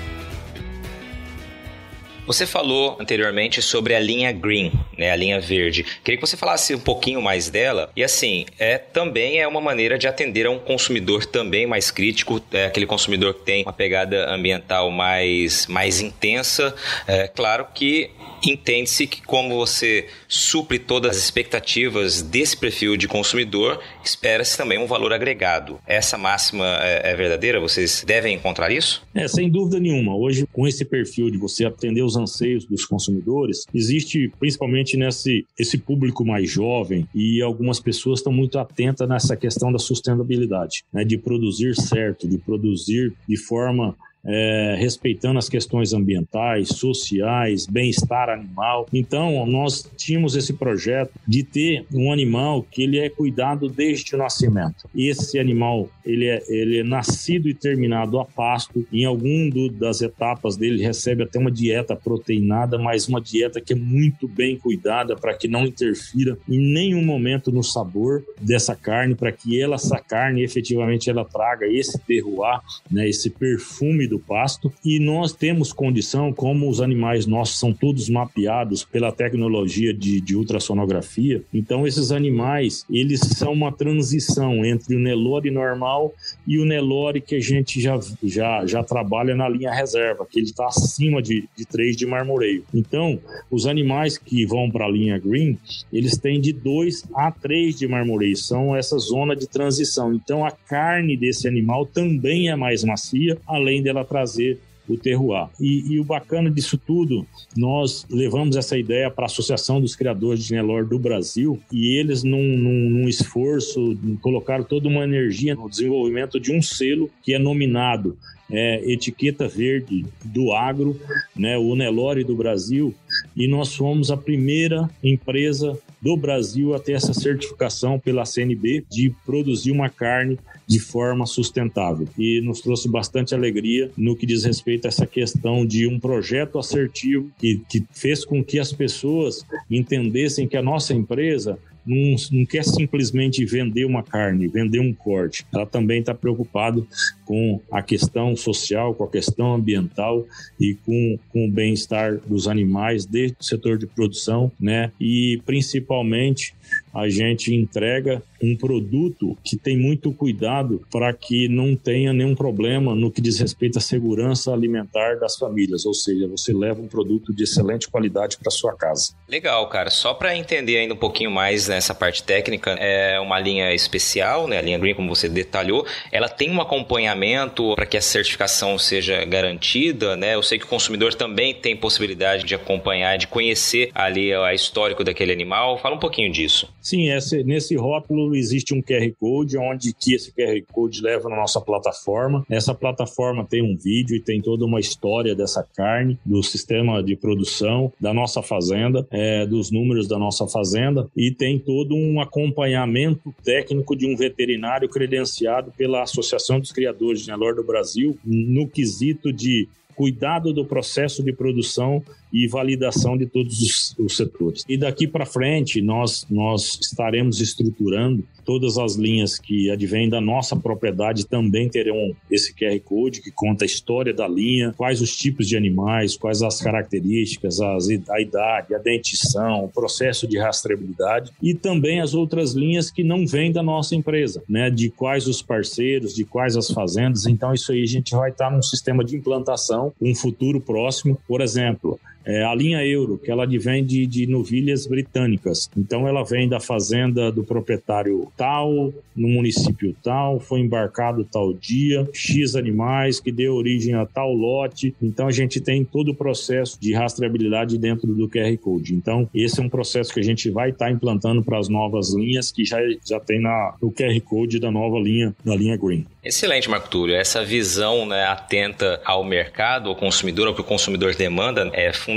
Você 2.26 2.46
falou 2.48 2.98
anteriormente 3.00 3.62
sobre 3.62 3.94
a 3.94 4.00
linha 4.00 4.32
green, 4.32 4.72
né, 4.98 5.12
a 5.12 5.16
linha 5.16 5.40
verde. 5.40 5.86
Queria 6.04 6.18
que 6.20 6.26
você 6.26 6.36
falasse 6.36 6.74
um 6.74 6.80
pouquinho 6.80 7.22
mais 7.22 7.50
dela. 7.50 7.92
E 7.96 8.04
assim, 8.04 8.46
é 8.58 8.78
também 8.78 9.40
é 9.40 9.48
uma 9.48 9.62
maneira 9.62 9.98
de 9.98 10.08
atender 10.08 10.48
a 10.48 10.52
um 10.52 10.58
consumidor 10.58 11.26
também 11.26 11.68
mais 11.68 11.92
crítico, 11.92 12.42
é 12.52 12.66
aquele 12.66 12.88
consumidor 12.88 13.36
que 13.36 13.42
tem 13.42 13.64
uma 13.64 13.74
pegada 13.74 14.30
ambiental 14.30 14.90
mais, 14.90 15.68
mais 15.68 16.02
intensa. 16.02 16.74
É 17.08 17.28
claro 17.28 17.68
que 17.74 18.10
entende-se 18.44 19.08
que 19.08 19.22
como 19.22 19.56
você 19.56 20.08
supre 20.28 20.80
todas 20.80 21.18
as 21.18 21.24
expectativas 21.24 22.22
desse 22.22 22.58
perfil 22.58 22.98
de 22.98 23.08
consumidor, 23.08 23.82
espera-se 24.04 24.58
também 24.58 24.78
um 24.78 24.86
valor 24.86 25.14
agregado. 25.14 25.80
Essa 25.86 26.18
máxima 26.18 26.66
é, 26.82 27.12
é, 27.12 27.16
verdadeira? 27.16 27.60
Vocês 27.60 28.04
devem 28.06 28.36
encontrar 28.36 28.72
isso? 28.72 29.06
É, 29.14 29.28
sem 29.28 29.50
dúvida 29.50 29.80
nenhuma. 29.80 30.16
Hoje, 30.16 30.48
com 30.52 30.68
esse 30.68 30.86
perfil 30.86 31.30
de 31.30 31.38
você 31.38 31.66
atender 31.66 32.04
os 32.04 32.15
anseios 32.16 32.66
dos 32.66 32.86
consumidores, 32.86 33.66
existe 33.74 34.32
principalmente 34.40 34.98
nesse 34.98 35.46
esse 35.58 35.78
público 35.78 36.26
mais 36.26 36.50
jovem 36.50 37.08
e 37.14 37.42
algumas 37.42 37.80
pessoas 37.80 38.20
estão 38.20 38.34
muito 38.34 38.58
atentas 38.58 39.08
nessa 39.08 39.36
questão 39.36 39.72
da 39.72 39.80
sustentabilidade, 39.80 40.84
né, 40.92 41.04
de 41.04 41.18
produzir 41.18 41.76
certo, 41.76 42.28
de 42.28 42.38
produzir 42.38 43.14
de 43.28 43.38
forma 43.38 43.96
é, 44.26 44.76
respeitando 44.78 45.38
as 45.38 45.48
questões 45.48 45.94
ambientais, 45.94 46.70
sociais, 46.70 47.66
bem-estar 47.68 48.30
animal. 48.30 48.88
Então, 48.92 49.46
nós 49.46 49.90
tínhamos 49.96 50.36
esse 50.36 50.54
projeto 50.54 51.12
de 51.28 51.44
ter 51.44 51.86
um 51.94 52.12
animal 52.12 52.64
que 52.64 52.84
ele 52.84 53.00
é 53.00 53.10
cuidado 53.10 53.70
desde 53.70 54.16
o 54.16 54.18
nascimento. 54.18 54.90
Esse 54.96 55.40
animal, 55.40 55.90
ele 56.04 56.26
é, 56.26 56.42
ele 56.48 56.80
é 56.80 56.84
nascido 56.84 57.48
e 57.48 57.54
terminado 57.54 58.20
a 58.20 58.26
pasto. 58.26 58.86
Em 58.92 59.06
algum 59.06 59.50
das 59.70 60.02
etapas 60.02 60.58
dele, 60.58 60.82
recebe 60.82 61.24
até 61.24 61.38
uma 61.38 61.52
dieta 61.52 61.96
proteinada, 61.96 62.78
mas 62.78 63.08
uma 63.08 63.22
dieta 63.22 63.62
que 63.62 63.74
é 63.74 63.76
muito 63.76 64.28
bem 64.28 64.58
cuidada 64.58 65.16
para 65.16 65.34
que 65.34 65.48
não 65.48 65.66
interfira 65.66 66.38
em 66.50 66.58
nenhum 66.58 67.04
momento 67.04 67.52
no 67.52 67.64
sabor 67.64 68.24
dessa 68.42 68.76
carne, 68.76 69.16
para 69.16 69.32
que 69.32 69.62
ela, 69.62 69.76
essa 69.76 70.00
carne, 70.00 70.44
efetivamente, 70.44 71.10
ela 71.10 71.26
traga 71.26 71.68
esse 71.68 72.00
terroir, 72.00 72.60
né, 72.90 73.08
esse 73.08 73.30
perfume 73.30 74.08
do 74.08 74.15
do 74.16 74.20
pasto 74.20 74.72
e 74.84 75.00
nós 75.00 75.34
temos 75.34 75.74
condição, 75.74 76.32
como 76.32 76.70
os 76.70 76.82
animais 76.82 77.26
nossos 77.26 77.60
são 77.60 77.74
todos 77.74 78.10
mapeados 78.10 78.84
pela 78.84 79.12
tecnologia 79.12 79.94
de, 79.94 80.22
de 80.22 80.36
ultrassonografia, 80.36 81.44
então 81.54 81.86
esses 81.86 82.12
animais, 82.12 82.86
eles 82.90 83.20
são 83.20 83.52
uma 83.52 83.72
transição 83.72 84.66
entre 84.66 84.96
o 84.96 85.00
Nelore 85.00 85.52
normal 85.52 86.14
e 86.48 86.60
o 86.60 86.66
Nelore 86.66 87.22
que 87.22 87.36
a 87.36 87.40
gente 87.40 87.82
já, 87.82 88.00
já, 88.24 88.66
já 88.66 88.84
trabalha 88.84 89.36
na 89.36 89.50
linha 89.50 89.74
reserva, 89.74 90.26
que 90.30 90.40
ele 90.40 90.48
está 90.48 90.68
acima 90.68 91.22
de, 91.22 91.48
de 91.56 91.66
3 91.66 91.98
de 91.98 92.06
marmoreio. 92.06 92.64
Então, 92.74 93.20
os 93.50 93.66
animais 93.66 94.18
que 94.18 94.46
vão 94.46 94.70
para 94.70 94.86
a 94.86 94.90
linha 94.90 95.18
green, 95.18 95.58
eles 95.92 96.18
têm 96.18 96.40
de 96.40 96.54
2 96.54 97.06
a 97.14 97.32
3 97.32 97.78
de 97.78 97.88
marmoreio, 97.88 98.38
são 98.38 98.76
essa 98.76 98.98
zona 98.98 99.36
de 99.36 99.48
transição. 99.48 100.14
Então, 100.14 100.46
a 100.46 100.52
carne 100.52 101.18
desse 101.18 101.48
animal 101.48 101.86
também 101.86 102.50
é 102.50 102.56
mais 102.56 102.84
macia, 102.84 103.38
além 103.48 103.82
dela 103.82 104.05
trazer 104.06 104.60
o 104.88 104.96
terroir. 104.98 105.48
E, 105.60 105.94
e, 105.94 106.00
o 106.00 106.04
bacana 106.04 106.50
disso 106.50 106.78
tudo, 106.78 107.26
nós 107.58 108.06
levamos 108.10 108.56
essa 108.56 108.78
ideia 108.78 109.10
para 109.10 109.26
a 109.26 109.28
Associação 109.28 109.82
dos 109.82 109.96
Criadores 109.96 110.44
de 110.44 110.54
Nelor 110.54 110.86
do 110.86 111.00
Brasil 111.00 111.60
e 111.72 111.98
eles, 111.98 112.24
num, 112.24 112.56
num, 112.58 112.90
num, 112.90 113.10
esforço, 113.10 113.98
colocaram 114.22 114.64
toda 114.64 114.88
uma 114.88 115.04
energia 115.04 115.56
no 115.56 115.70
desenvolvimento 115.70 116.40
de 116.40 116.52
um 116.52 116.62
selo 116.62 117.10
que 117.24 117.34
é 117.34 117.40
nominado 117.40 118.18
é, 118.52 118.92
Etiqueta 118.92 119.48
Verde 119.48 120.06
do 120.24 120.54
Agro, 120.54 121.00
né, 121.36 121.58
o 121.58 121.76
Nelore 121.76 122.24
do 122.24 122.36
Brasil, 122.36 122.94
e 123.36 123.48
nós 123.48 123.76
fomos 123.76 124.12
a 124.12 124.18
primeira 124.18 124.90
empresa 125.04 125.78
do 126.00 126.16
Brasil 126.16 126.76
a 126.76 126.80
ter 126.80 126.94
essa 126.94 127.14
certificação 127.14 128.00
pela 128.00 128.26
CNB 128.26 128.86
de 128.90 129.12
produzir 129.26 129.72
uma 129.72 129.90
carne 129.90 130.38
de 130.68 130.80
forma 130.80 131.26
sustentável. 131.26 132.08
E 132.18 132.42
nos 132.42 132.62
trouxe 132.62 132.90
bastante 132.90 133.34
alegria 133.34 133.92
no 133.98 134.16
que 134.16 134.26
diz 134.26 134.44
respeito 134.44 134.86
a 134.86 134.88
essa 134.90 135.06
questão 135.06 135.66
de 135.66 135.88
um 135.88 136.00
projeto 136.00 136.58
assertivo 136.58 137.32
que, 137.38 137.62
que 137.70 137.84
fez 137.92 138.26
com 138.26 138.44
que 138.44 138.60
as 138.60 138.72
pessoas 138.72 139.46
entendessem 139.70 140.48
que 140.48 140.58
a 140.58 140.62
nossa 140.62 140.94
empresa 140.94 141.60
não, 141.86 142.16
não 142.32 142.46
quer 142.46 142.64
simplesmente 142.64 143.46
vender 143.46 143.86
uma 143.86 144.02
carne, 144.02 144.48
vender 144.48 144.80
um 144.80 144.94
corte. 144.94 145.46
Ela 145.54 145.66
também 145.66 146.00
está 146.00 146.14
preocupada 146.14 146.82
com 147.26 147.62
a 147.72 147.82
questão 147.82 148.36
social, 148.36 148.96
com 148.96 149.04
a 149.04 149.10
questão 149.10 149.54
ambiental 149.54 150.26
e 150.60 150.74
com, 150.74 151.20
com 151.32 151.46
o 151.46 151.52
bem-estar 151.52 152.18
dos 152.26 152.48
animais, 152.48 153.06
desde 153.06 153.38
o 153.40 153.44
setor 153.44 153.78
de 153.78 153.86
produção, 153.86 154.52
né? 154.60 154.92
E 155.00 155.40
principalmente 155.46 156.56
a 156.96 157.10
gente 157.10 157.54
entrega 157.54 158.24
um 158.42 158.56
produto 158.56 159.38
que 159.44 159.58
tem 159.58 159.78
muito 159.78 160.14
cuidado 160.14 160.86
para 160.92 161.12
que 161.14 161.50
não 161.50 161.76
tenha 161.76 162.14
nenhum 162.14 162.36
problema 162.36 162.96
no 162.96 163.12
que 163.12 163.22
diz 163.22 163.40
respeito 163.40 163.78
à 163.78 163.82
segurança 163.82 164.54
alimentar 164.54 165.16
das 165.16 165.36
famílias, 165.36 165.86
ou 165.86 165.94
seja, 165.94 166.28
você 166.28 166.54
leva 166.54 166.82
um 166.82 166.88
produto 166.88 167.34
de 167.34 167.44
excelente 167.44 167.90
qualidade 167.90 168.38
para 168.38 168.52
sua 168.52 168.76
casa. 168.76 169.14
Legal, 169.28 169.68
cara. 169.68 169.90
Só 169.90 170.14
para 170.14 170.38
entender 170.38 170.78
ainda 170.78 170.94
um 170.94 170.98
pouquinho 170.98 171.32
mais 171.32 171.68
nessa 171.68 171.94
parte 171.94 172.24
técnica, 172.24 172.72
é 172.72 173.20
uma 173.20 173.40
linha 173.40 173.74
especial, 173.74 174.48
né? 174.48 174.60
A 174.60 174.62
linha 174.62 174.78
Green, 174.78 174.94
como 174.94 175.14
você 175.14 175.28
detalhou, 175.28 175.86
ela 176.12 176.30
tem 176.30 176.52
um 176.52 176.62
acompanhamento 176.62 177.76
para 177.76 177.86
que 177.86 177.98
a 177.98 178.02
certificação 178.02 178.78
seja 178.78 179.26
garantida, 179.26 180.16
né? 180.16 180.36
Eu 180.36 180.44
sei 180.44 180.60
que 180.60 180.66
o 180.66 180.70
consumidor 180.70 181.14
também 181.14 181.54
tem 181.54 181.76
possibilidade 181.76 182.44
de 182.44 182.56
acompanhar, 182.56 183.18
de 183.18 183.28
conhecer 183.28 183.90
ali 183.94 184.34
a 184.34 184.54
histórico 184.54 185.04
daquele 185.04 185.32
animal. 185.32 185.78
Fala 185.80 185.96
um 185.96 186.00
pouquinho 186.00 186.32
disso. 186.32 186.70
Sim, 186.86 187.10
esse, 187.10 187.44
nesse 187.44 187.76
rótulo 187.76 188.36
existe 188.36 188.72
um 188.76 188.80
QR 188.80 189.12
Code, 189.20 189.58
onde 189.58 189.92
que 189.92 190.14
esse 190.14 190.32
QR 190.32 190.62
Code 190.72 191.02
leva 191.02 191.28
na 191.28 191.36
nossa 191.36 191.60
plataforma. 191.60 192.46
Essa 192.48 192.76
plataforma 192.76 193.44
tem 193.44 193.64
um 193.64 193.76
vídeo 193.76 194.16
e 194.16 194.22
tem 194.22 194.40
toda 194.40 194.66
uma 194.66 194.80
história 194.80 195.34
dessa 195.34 195.68
carne, 195.76 196.20
do 196.24 196.44
sistema 196.44 197.02
de 197.02 197.16
produção 197.16 197.92
da 198.00 198.14
nossa 198.14 198.44
fazenda, 198.44 199.08
é, 199.10 199.48
dos 199.48 199.72
números 199.72 200.08
da 200.08 200.20
nossa 200.20 200.46
fazenda 200.48 201.10
e 201.18 201.32
tem 201.32 201.58
todo 201.58 201.96
um 201.96 202.22
acompanhamento 202.22 203.34
técnico 203.44 203.96
de 203.96 204.06
um 204.06 204.16
veterinário 204.16 204.88
credenciado 204.88 205.72
pela 205.76 206.04
Associação 206.04 206.60
dos 206.60 206.72
Criadores 206.72 207.22
de 207.22 207.30
Nelor 207.30 207.56
do 207.56 207.64
Brasil 207.64 208.16
no 208.24 208.68
quesito 208.68 209.34
de 209.34 209.68
cuidado 209.96 210.54
do 210.54 210.66
processo 210.66 211.24
de 211.24 211.34
produção 211.34 212.04
e 212.36 212.50
validação 212.50 213.18
de 213.18 213.26
todos 213.26 213.62
os, 213.62 213.96
os 213.98 214.18
setores. 214.18 214.66
E 214.68 214.78
daqui 214.78 215.08
para 215.08 215.26
frente, 215.26 215.82
nós, 215.82 216.28
nós 216.30 216.78
estaremos 216.82 217.40
estruturando 217.40 218.26
todas 218.44 218.78
as 218.78 218.96
linhas 218.96 219.40
que 219.40 219.72
advêm 219.72 220.08
da 220.08 220.22
nossa 220.22 220.56
propriedade 220.56 221.26
também 221.26 221.68
terão 221.68 222.16
esse 222.30 222.54
QR 222.54 222.80
Code 222.82 223.22
que 223.22 223.32
conta 223.32 223.64
a 223.64 223.66
história 223.66 224.14
da 224.14 224.28
linha, 224.28 224.74
quais 224.78 225.02
os 225.02 225.16
tipos 225.16 225.48
de 225.48 225.58
animais, 225.58 226.16
quais 226.16 226.42
as 226.44 226.62
características, 226.62 227.60
as, 227.60 227.88
a 228.10 228.22
idade, 228.22 228.76
a 228.76 228.78
dentição, 228.78 229.66
o 229.66 229.70
processo 229.70 230.28
de 230.28 230.38
rastreabilidade 230.38 231.32
e 231.42 231.56
também 231.56 232.02
as 232.02 232.14
outras 232.14 232.54
linhas 232.54 232.92
que 232.92 233.04
não 233.04 233.26
vêm 233.26 233.52
da 233.52 233.64
nossa 233.64 233.96
empresa, 233.96 234.44
né? 234.48 234.70
De 234.70 234.90
quais 234.90 235.26
os 235.26 235.42
parceiros, 235.42 236.14
de 236.14 236.24
quais 236.24 236.56
as 236.56 236.70
fazendas. 236.70 237.26
Então, 237.26 237.54
isso 237.54 237.72
aí 237.72 237.82
a 237.82 237.88
gente 237.88 238.14
vai 238.14 238.30
estar 238.30 238.52
num 238.52 238.62
sistema 238.62 239.04
de 239.04 239.16
implantação, 239.16 239.92
um 240.02 240.14
futuro 240.14 240.60
próximo. 240.62 241.18
Por 241.28 241.42
exemplo, 241.42 242.00
é 242.26 242.44
a 242.44 242.56
linha 242.56 242.86
euro, 242.86 243.18
que 243.18 243.30
ela 243.30 243.44
advém 243.44 243.86
de, 243.86 244.06
de 244.08 244.26
novilhas 244.26 244.88
britânicas. 244.88 245.70
Então 245.78 246.08
ela 246.08 246.24
vem 246.24 246.50
da 246.50 246.60
fazenda 246.60 247.32
do 247.32 247.44
proprietário 247.44 248.32
tal, 248.36 248.92
no 249.16 249.28
município 249.28 249.96
tal, 250.04 250.40
foi 250.40 250.60
embarcado 250.60 251.24
tal 251.24 251.54
dia, 251.54 252.10
X 252.12 252.56
animais, 252.56 253.20
que 253.20 253.32
deu 253.32 253.56
origem 253.56 253.94
a 253.94 254.06
tal 254.06 254.34
lote. 254.34 254.94
Então 255.02 255.28
a 255.28 255.32
gente 255.32 255.62
tem 255.62 255.86
todo 255.86 256.10
o 256.10 256.16
processo 256.16 256.80
de 256.82 256.94
rastreabilidade 256.94 257.78
dentro 257.78 258.08
do 258.08 258.28
QR 258.28 258.58
Code. 258.58 258.96
Então 258.96 259.30
esse 259.34 259.60
é 259.60 259.64
um 259.64 259.70
processo 259.70 260.14
que 260.14 260.20
a 260.20 260.24
gente 260.24 260.50
vai 260.50 260.72
estar 260.72 260.86
tá 260.86 260.92
implantando 260.92 261.44
para 261.44 261.60
as 261.60 261.70
novas 261.70 262.14
linhas 262.14 262.52
que 262.52 262.66
já, 262.66 262.80
já 263.06 263.20
tem 263.20 263.40
na, 263.40 263.76
no 263.82 263.92
QR 263.92 264.20
Code 264.22 264.60
da 264.60 264.72
nova 264.72 264.98
linha, 265.00 265.36
da 265.46 265.56
linha 265.56 265.78
Green. 265.78 266.06
Excelente, 266.24 266.68
Marco 266.68 266.90
Túlio. 266.90 267.16
Essa 267.16 267.46
visão 267.46 268.06
né, 268.08 268.26
atenta 268.26 269.00
ao 269.06 269.24
mercado, 269.24 269.90
ao 269.90 269.96
consumidor, 269.96 270.48
ao 270.48 270.56
que 270.56 270.62
o 270.62 270.64
consumidor 270.64 271.14
demanda, 271.14 271.70
é 271.72 271.94
fundamental 271.94 272.15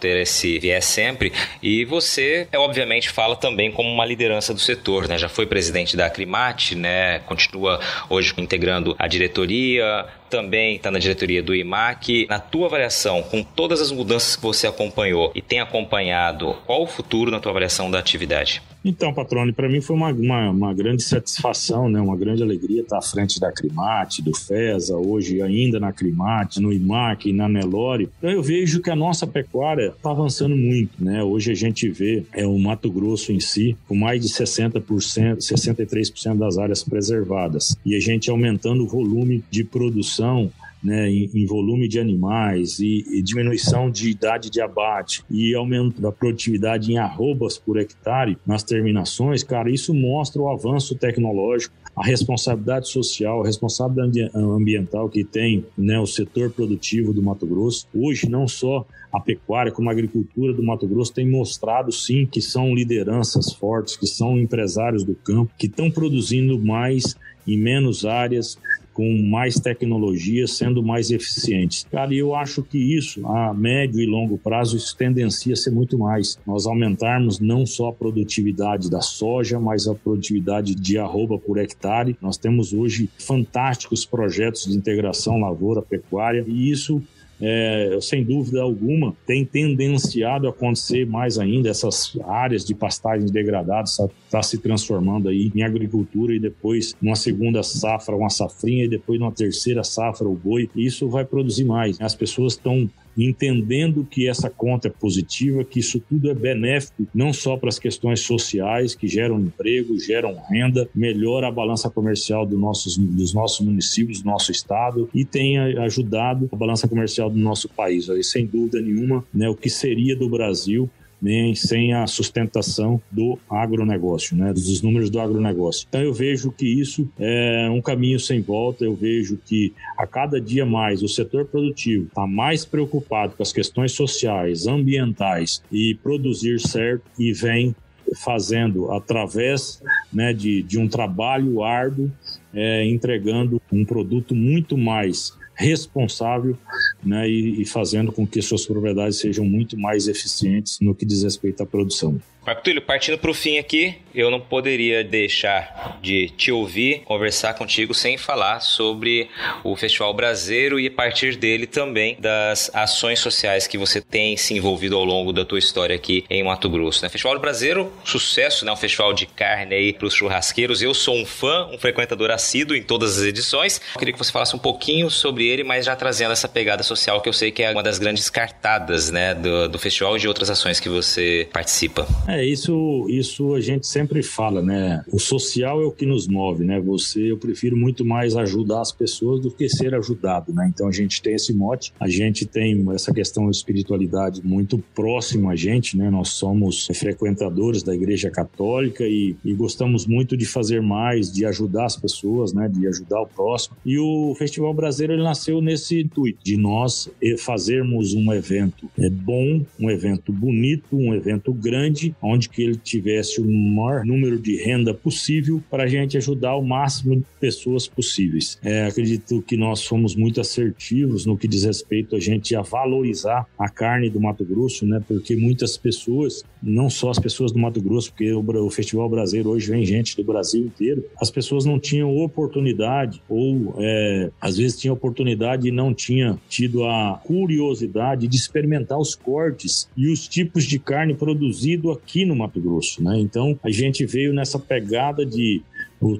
ter 0.00 0.16
esse 0.18 0.58
viés 0.58 0.84
sempre. 0.84 1.32
E 1.62 1.84
você, 1.84 2.48
é, 2.50 2.58
obviamente, 2.58 3.10
fala 3.10 3.36
também 3.36 3.70
como 3.70 3.88
uma 3.92 4.04
liderança 4.04 4.54
do 4.54 4.60
setor. 4.60 5.08
Né? 5.08 5.18
Já 5.18 5.28
foi 5.28 5.46
presidente 5.46 5.96
da 5.96 6.06
Acrimate, 6.06 6.74
né? 6.74 7.20
continua 7.20 7.80
hoje 8.08 8.34
integrando 8.38 8.94
a 8.98 9.06
diretoria, 9.06 10.06
também 10.28 10.76
está 10.76 10.90
na 10.90 10.98
diretoria 10.98 11.42
do 11.42 11.54
IMAC. 11.54 12.26
Na 12.28 12.38
tua 12.38 12.66
avaliação, 12.66 13.22
com 13.22 13.42
todas 13.42 13.80
as 13.80 13.90
mudanças 13.90 14.36
que 14.36 14.42
você 14.42 14.66
acompanhou 14.66 15.32
e 15.34 15.42
tem 15.42 15.60
acompanhado, 15.60 16.56
qual 16.66 16.82
o 16.82 16.86
futuro 16.86 17.30
na 17.30 17.40
tua 17.40 17.50
avaliação 17.50 17.90
da 17.90 17.98
atividade? 17.98 18.62
Então, 18.88 19.12
Patrone, 19.12 19.52
para 19.52 19.68
mim 19.68 19.82
foi 19.82 19.94
uma, 19.94 20.10
uma, 20.10 20.50
uma, 20.50 20.74
grande 20.74 21.02
satisfação, 21.02 21.90
né? 21.90 22.00
uma 22.00 22.16
grande 22.16 22.42
alegria 22.42 22.80
estar 22.80 22.96
à 22.96 23.02
frente 23.02 23.38
da 23.38 23.52
Crimate, 23.52 24.22
do 24.22 24.34
FESA, 24.34 24.96
hoje 24.96 25.42
ainda 25.42 25.78
na 25.78 25.92
Crimate, 25.92 26.58
no 26.58 26.72
IMAC, 26.72 27.30
na 27.30 27.46
Nelore. 27.50 28.08
Então 28.16 28.30
eu 28.30 28.42
vejo 28.42 28.80
que 28.80 28.90
a 28.90 28.96
nossa 28.96 29.26
pecuária 29.26 29.92
está 29.94 30.10
avançando 30.10 30.56
muito. 30.56 31.04
Né? 31.04 31.22
Hoje 31.22 31.52
a 31.52 31.54
gente 31.54 31.86
vê 31.90 32.24
é, 32.32 32.46
o 32.46 32.58
Mato 32.58 32.90
Grosso 32.90 33.30
em 33.30 33.40
si 33.40 33.76
com 33.86 33.94
mais 33.94 34.22
de 34.22 34.28
60%, 34.28 34.80
63% 34.80 36.38
das 36.38 36.56
áreas 36.56 36.82
preservadas. 36.82 37.76
E 37.84 37.94
a 37.94 38.00
gente 38.00 38.30
aumentando 38.30 38.84
o 38.84 38.88
volume 38.88 39.44
de 39.50 39.64
produção 39.64 40.50
né, 40.82 41.10
em, 41.10 41.30
em, 41.34 41.46
volume 41.46 41.88
de 41.88 41.98
animais 41.98 42.78
e, 42.78 43.04
e, 43.10 43.22
diminuição 43.22 43.90
de 43.90 44.10
idade 44.10 44.50
de 44.50 44.60
abate 44.60 45.24
e 45.30 45.54
aumento 45.54 46.00
da 46.00 46.12
produtividade 46.12 46.92
em 46.92 46.98
arrobas 46.98 47.58
por 47.58 47.78
hectare 47.78 48.38
nas 48.46 48.62
terminações, 48.62 49.42
cara, 49.42 49.70
isso 49.70 49.92
mostra 49.92 50.40
o 50.40 50.48
avanço 50.48 50.94
tecnológico, 50.94 51.74
a 51.96 52.04
responsabilidade 52.04 52.88
social, 52.88 53.42
a 53.42 53.46
responsabilidade 53.46 54.30
ambiental 54.34 55.08
que 55.08 55.24
tem 55.24 55.64
né, 55.76 55.98
o 55.98 56.06
setor 56.06 56.50
produtivo 56.50 57.12
do 57.12 57.22
Mato 57.22 57.44
Grosso. 57.44 57.88
Hoje, 57.92 58.28
não 58.28 58.46
só 58.46 58.86
a 59.12 59.18
pecuária 59.18 59.72
como 59.72 59.88
a 59.88 59.92
agricultura 59.92 60.52
do 60.52 60.62
Mato 60.62 60.86
Grosso 60.86 61.12
tem 61.12 61.28
mostrado 61.28 61.90
sim 61.90 62.26
que 62.26 62.40
são 62.40 62.74
lideranças 62.74 63.52
fortes, 63.52 63.96
que 63.96 64.06
são 64.06 64.38
empresários 64.38 65.02
do 65.02 65.14
campo, 65.14 65.52
que 65.58 65.66
estão 65.66 65.90
produzindo 65.90 66.58
mais 66.58 67.16
em 67.46 67.56
menos 67.56 68.04
áreas, 68.04 68.58
com 68.98 69.22
mais 69.22 69.60
tecnologia, 69.60 70.44
sendo 70.48 70.82
mais 70.82 71.12
eficientes. 71.12 71.86
Cara, 71.88 72.12
eu 72.12 72.34
acho 72.34 72.64
que 72.64 72.76
isso, 72.76 73.24
a 73.28 73.54
médio 73.54 74.00
e 74.00 74.06
longo 74.06 74.36
prazo, 74.36 74.76
isso 74.76 74.96
tendencia 74.96 75.52
a 75.52 75.56
ser 75.56 75.70
muito 75.70 75.96
mais. 75.96 76.36
Nós 76.44 76.66
aumentarmos 76.66 77.38
não 77.38 77.64
só 77.64 77.90
a 77.90 77.92
produtividade 77.92 78.90
da 78.90 79.00
soja, 79.00 79.60
mas 79.60 79.86
a 79.86 79.94
produtividade 79.94 80.74
de 80.74 80.98
arroba 80.98 81.38
por 81.38 81.58
hectare. 81.58 82.16
Nós 82.20 82.36
temos 82.36 82.72
hoje 82.72 83.08
fantásticos 83.16 84.04
projetos 84.04 84.64
de 84.64 84.76
integração 84.76 85.38
lavoura-pecuária 85.38 86.44
e 86.48 86.68
isso 86.68 87.00
é, 87.40 87.98
sem 88.00 88.24
dúvida 88.24 88.62
alguma, 88.62 89.14
tem 89.26 89.44
tendenciado 89.44 90.46
a 90.46 90.50
acontecer 90.50 91.06
mais 91.06 91.38
ainda. 91.38 91.68
Essas 91.68 92.18
áreas 92.24 92.64
de 92.64 92.74
pastagens 92.74 93.30
degradadas 93.30 93.92
está 93.92 94.08
tá 94.30 94.42
se 94.42 94.58
transformando 94.58 95.28
aí 95.28 95.50
em 95.54 95.62
agricultura 95.62 96.34
e 96.34 96.38
depois 96.38 96.94
numa 97.00 97.16
segunda 97.16 97.62
safra, 97.62 98.16
uma 98.16 98.30
safrinha 98.30 98.84
e 98.84 98.88
depois 98.88 99.20
numa 99.20 99.32
terceira 99.32 99.84
safra, 99.84 100.28
o 100.28 100.34
boi. 100.34 100.68
Isso 100.74 101.08
vai 101.08 101.24
produzir 101.24 101.64
mais. 101.64 102.00
As 102.00 102.14
pessoas 102.14 102.54
estão 102.54 102.88
entendendo 103.24 104.06
que 104.08 104.28
essa 104.28 104.48
conta 104.48 104.88
é 104.88 104.90
positiva, 104.90 105.64
que 105.64 105.80
isso 105.80 106.00
tudo 106.00 106.30
é 106.30 106.34
benéfico 106.34 107.06
não 107.14 107.32
só 107.32 107.56
para 107.56 107.68
as 107.68 107.78
questões 107.78 108.20
sociais 108.20 108.94
que 108.94 109.08
geram 109.08 109.40
emprego, 109.40 109.98
geram 109.98 110.36
renda, 110.48 110.88
melhora 110.94 111.48
a 111.48 111.52
balança 111.52 111.90
comercial 111.90 112.46
do 112.46 112.58
nossos, 112.58 112.96
dos 112.96 113.34
nossos 113.34 113.64
municípios, 113.64 114.22
do 114.22 114.26
nosso 114.26 114.52
estado 114.52 115.08
e 115.12 115.24
tem 115.24 115.58
ajudado 115.78 116.48
a 116.52 116.56
balança 116.56 116.86
comercial 116.86 117.28
do 117.28 117.38
nosso 117.38 117.68
país. 117.68 118.08
Aí, 118.08 118.22
sem 118.22 118.46
dúvida 118.46 118.80
nenhuma, 118.80 119.24
né, 119.34 119.48
o 119.48 119.54
que 119.54 119.68
seria 119.68 120.16
do 120.16 120.28
Brasil 120.28 120.88
nem 121.20 121.54
sem 121.54 121.92
a 121.92 122.06
sustentação 122.06 123.00
do 123.10 123.38
agronegócio, 123.50 124.36
né, 124.36 124.52
dos 124.52 124.82
números 124.82 125.10
do 125.10 125.20
agronegócio. 125.20 125.86
Então 125.88 126.00
eu 126.00 126.12
vejo 126.12 126.50
que 126.50 126.66
isso 126.66 127.08
é 127.18 127.68
um 127.70 127.80
caminho 127.80 128.20
sem 128.20 128.40
volta, 128.40 128.84
eu 128.84 128.94
vejo 128.94 129.38
que 129.44 129.72
a 129.96 130.06
cada 130.06 130.40
dia 130.40 130.64
mais 130.64 131.02
o 131.02 131.08
setor 131.08 131.44
produtivo 131.44 132.06
está 132.06 132.26
mais 132.26 132.64
preocupado 132.64 133.34
com 133.36 133.42
as 133.42 133.52
questões 133.52 133.92
sociais, 133.92 134.66
ambientais 134.66 135.62
e 135.70 135.94
produzir 136.02 136.60
certo 136.60 137.02
e 137.18 137.32
vem 137.32 137.74
fazendo 138.16 138.90
através 138.92 139.82
né, 140.12 140.32
de, 140.32 140.62
de 140.62 140.78
um 140.78 140.88
trabalho 140.88 141.62
árduo, 141.62 142.10
é, 142.54 142.86
entregando 142.86 143.60
um 143.70 143.84
produto 143.84 144.34
muito 144.34 144.78
mais 144.78 145.36
responsável 145.54 146.56
né, 147.02 147.28
e, 147.28 147.62
e 147.62 147.64
fazendo 147.64 148.12
com 148.12 148.26
que 148.26 148.40
suas 148.42 148.66
propriedades 148.66 149.18
sejam 149.18 149.44
muito 149.44 149.78
mais 149.78 150.08
eficientes 150.08 150.78
no 150.80 150.94
que 150.94 151.04
diz 151.04 151.22
respeito 151.22 151.62
à 151.62 151.66
produção. 151.66 152.20
Marco 152.48 152.62
Túlio, 152.62 152.80
partindo 152.80 153.18
para 153.18 153.30
o 153.30 153.34
fim 153.34 153.58
aqui, 153.58 153.96
eu 154.14 154.30
não 154.30 154.40
poderia 154.40 155.04
deixar 155.04 155.98
de 156.00 156.30
te 156.30 156.50
ouvir, 156.50 157.00
conversar 157.04 157.52
contigo 157.52 157.92
sem 157.92 158.16
falar 158.16 158.60
sobre 158.60 159.28
o 159.62 159.76
Festival 159.76 160.14
Brasileiro 160.14 160.80
e 160.80 160.86
a 160.86 160.90
partir 160.90 161.36
dele 161.36 161.66
também 161.66 162.16
das 162.18 162.70
ações 162.72 163.18
sociais 163.18 163.66
que 163.66 163.76
você 163.76 164.00
tem 164.00 164.34
se 164.38 164.54
envolvido 164.54 164.96
ao 164.96 165.04
longo 165.04 165.30
da 165.30 165.44
tua 165.44 165.58
história 165.58 165.94
aqui 165.94 166.24
em 166.30 166.42
Mato 166.42 166.70
Grosso. 166.70 167.02
Né? 167.02 167.10
Festival 167.10 167.38
Brasileiro, 167.38 167.92
sucesso, 168.02 168.64
né? 168.64 168.72
um 168.72 168.76
festival 168.76 169.12
de 169.12 169.26
carne 169.26 169.74
aí 169.74 169.92
para 169.92 170.06
os 170.06 170.14
churrasqueiros. 170.14 170.80
Eu 170.80 170.94
sou 170.94 171.16
um 171.16 171.26
fã, 171.26 171.68
um 171.70 171.76
frequentador 171.76 172.30
assíduo 172.30 172.74
em 172.74 172.82
todas 172.82 173.18
as 173.18 173.24
edições. 173.24 173.78
Eu 173.94 173.98
queria 173.98 174.14
que 174.14 174.18
você 174.18 174.32
falasse 174.32 174.56
um 174.56 174.58
pouquinho 174.58 175.10
sobre 175.10 175.46
ele, 175.46 175.62
mas 175.62 175.84
já 175.84 175.94
trazendo 175.94 176.32
essa 176.32 176.48
pegada 176.48 176.82
social 176.88 177.20
que 177.20 177.28
eu 177.28 177.32
sei 177.32 177.50
que 177.50 177.62
é 177.62 177.70
uma 177.70 177.82
das 177.82 177.98
grandes 177.98 178.30
cartadas 178.30 179.10
né, 179.10 179.34
do, 179.34 179.68
do 179.68 179.78
festival 179.78 180.16
e 180.16 180.20
de 180.20 180.28
outras 180.28 180.50
ações 180.50 180.80
que 180.80 180.88
você 180.88 181.48
participa. 181.52 182.06
É, 182.26 182.44
isso, 182.44 183.06
isso 183.08 183.54
a 183.54 183.60
gente 183.60 183.86
sempre 183.86 184.22
fala, 184.22 184.62
né? 184.62 185.02
O 185.12 185.18
social 185.18 185.80
é 185.82 185.84
o 185.84 185.92
que 185.92 186.06
nos 186.06 186.26
move, 186.26 186.64
né? 186.64 186.80
Você, 186.80 187.30
eu 187.30 187.36
prefiro 187.36 187.76
muito 187.76 188.04
mais 188.04 188.36
ajudar 188.36 188.80
as 188.80 188.92
pessoas 188.92 189.40
do 189.40 189.50
que 189.50 189.68
ser 189.68 189.94
ajudado, 189.94 190.52
né? 190.52 190.70
Então 190.72 190.88
a 190.88 190.92
gente 190.92 191.20
tem 191.20 191.34
esse 191.34 191.52
mote, 191.52 191.92
a 192.00 192.08
gente 192.08 192.46
tem 192.46 192.84
essa 192.94 193.12
questão 193.12 193.50
de 193.50 193.56
espiritualidade 193.56 194.40
muito 194.44 194.78
próxima 194.94 195.52
a 195.52 195.56
gente, 195.56 195.96
né? 195.96 196.10
Nós 196.10 196.30
somos 196.30 196.88
frequentadores 196.94 197.82
da 197.82 197.94
Igreja 197.94 198.30
Católica 198.30 199.04
e, 199.04 199.36
e 199.44 199.52
gostamos 199.52 200.06
muito 200.06 200.36
de 200.36 200.46
fazer 200.46 200.80
mais, 200.80 201.32
de 201.32 201.44
ajudar 201.44 201.86
as 201.86 201.96
pessoas, 201.96 202.52
né? 202.52 202.68
De 202.68 202.86
ajudar 202.86 203.20
o 203.20 203.26
próximo. 203.26 203.76
E 203.84 203.98
o 203.98 204.34
Festival 204.36 204.72
Brasileiro 204.72 205.14
ele 205.14 205.22
nasceu 205.22 205.60
nesse 205.60 206.00
intuito 206.00 206.38
de 206.42 206.56
nós 206.56 206.77
nós 206.78 207.10
fazermos 207.38 208.14
um 208.14 208.32
evento 208.32 208.88
é 208.98 209.10
bom, 209.10 209.64
um 209.78 209.90
evento 209.90 210.32
bonito, 210.32 210.96
um 210.96 211.12
evento 211.14 211.52
grande, 211.52 212.14
onde 212.22 212.48
que 212.48 212.62
ele 212.62 212.76
tivesse 212.76 213.40
o 213.40 213.46
maior 213.46 214.04
número 214.04 214.38
de 214.38 214.56
renda 214.56 214.94
possível 214.94 215.62
para 215.70 215.84
a 215.84 215.86
gente 215.86 216.16
ajudar 216.16 216.54
o 216.56 216.62
máximo 216.62 217.16
de 217.16 217.24
pessoas 217.40 217.86
possíveis. 217.88 218.58
É, 218.62 218.86
acredito 218.86 219.42
que 219.42 219.56
nós 219.56 219.84
fomos 219.84 220.14
muito 220.14 220.40
assertivos 220.40 221.26
no 221.26 221.36
que 221.36 221.48
diz 221.48 221.64
respeito 221.64 222.14
a 222.14 222.20
gente 222.20 222.54
a 222.54 222.62
valorizar 222.62 223.46
a 223.58 223.68
carne 223.68 224.08
do 224.08 224.20
Mato 224.20 224.44
Grosso, 224.44 224.86
né? 224.86 225.02
Porque 225.06 225.34
muitas 225.36 225.76
pessoas, 225.76 226.44
não 226.62 226.88
só 226.88 227.10
as 227.10 227.18
pessoas 227.18 227.52
do 227.52 227.58
Mato 227.58 227.80
Grosso, 227.80 228.10
porque 228.10 228.32
o, 228.32 228.40
o 228.40 228.70
Festival 228.70 229.08
Brasileiro 229.08 229.50
hoje 229.50 229.70
vem 229.70 229.84
gente 229.84 230.16
do 230.16 230.24
Brasil 230.24 230.66
inteiro, 230.66 231.04
as 231.20 231.30
pessoas 231.30 231.64
não 231.64 231.78
tinham 231.78 232.16
oportunidade 232.16 233.20
ou 233.28 233.74
é, 233.78 234.30
às 234.40 234.56
vezes 234.56 234.78
tinha 234.78 234.92
oportunidade 234.92 235.68
e 235.68 235.72
não 235.72 235.92
tinha 235.92 236.38
tido 236.48 236.67
a 236.76 237.20
curiosidade 237.24 238.26
de 238.26 238.36
experimentar 238.36 238.98
os 238.98 239.14
cortes 239.14 239.88
e 239.96 240.10
os 240.10 240.26
tipos 240.26 240.64
de 240.64 240.78
carne 240.78 241.14
produzido 241.14 241.90
aqui 241.90 242.24
no 242.24 242.36
Mato 242.36 242.60
Grosso, 242.60 243.02
né? 243.02 243.18
Então 243.18 243.58
a 243.62 243.70
gente 243.70 244.04
veio 244.04 244.32
nessa 244.32 244.58
pegada 244.58 245.24
de 245.24 245.62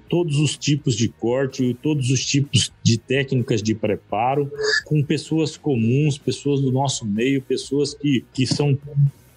todos 0.09 0.39
os 0.39 0.57
tipos 0.57 0.97
de 0.97 1.09
corte, 1.09 1.77
todos 1.83 2.11
os 2.11 2.25
tipos 2.25 2.73
de 2.83 2.99
técnicas 2.99 3.63
de 3.63 3.75
preparo, 3.75 4.51
com 4.85 5.03
pessoas 5.03 5.57
comuns, 5.57 6.19
pessoas 6.19 6.61
do 6.61 6.73
nosso 6.73 7.07
meio, 7.07 7.41
pessoas 7.41 7.95
que, 7.95 8.25
que 8.33 8.47
são 8.47 8.77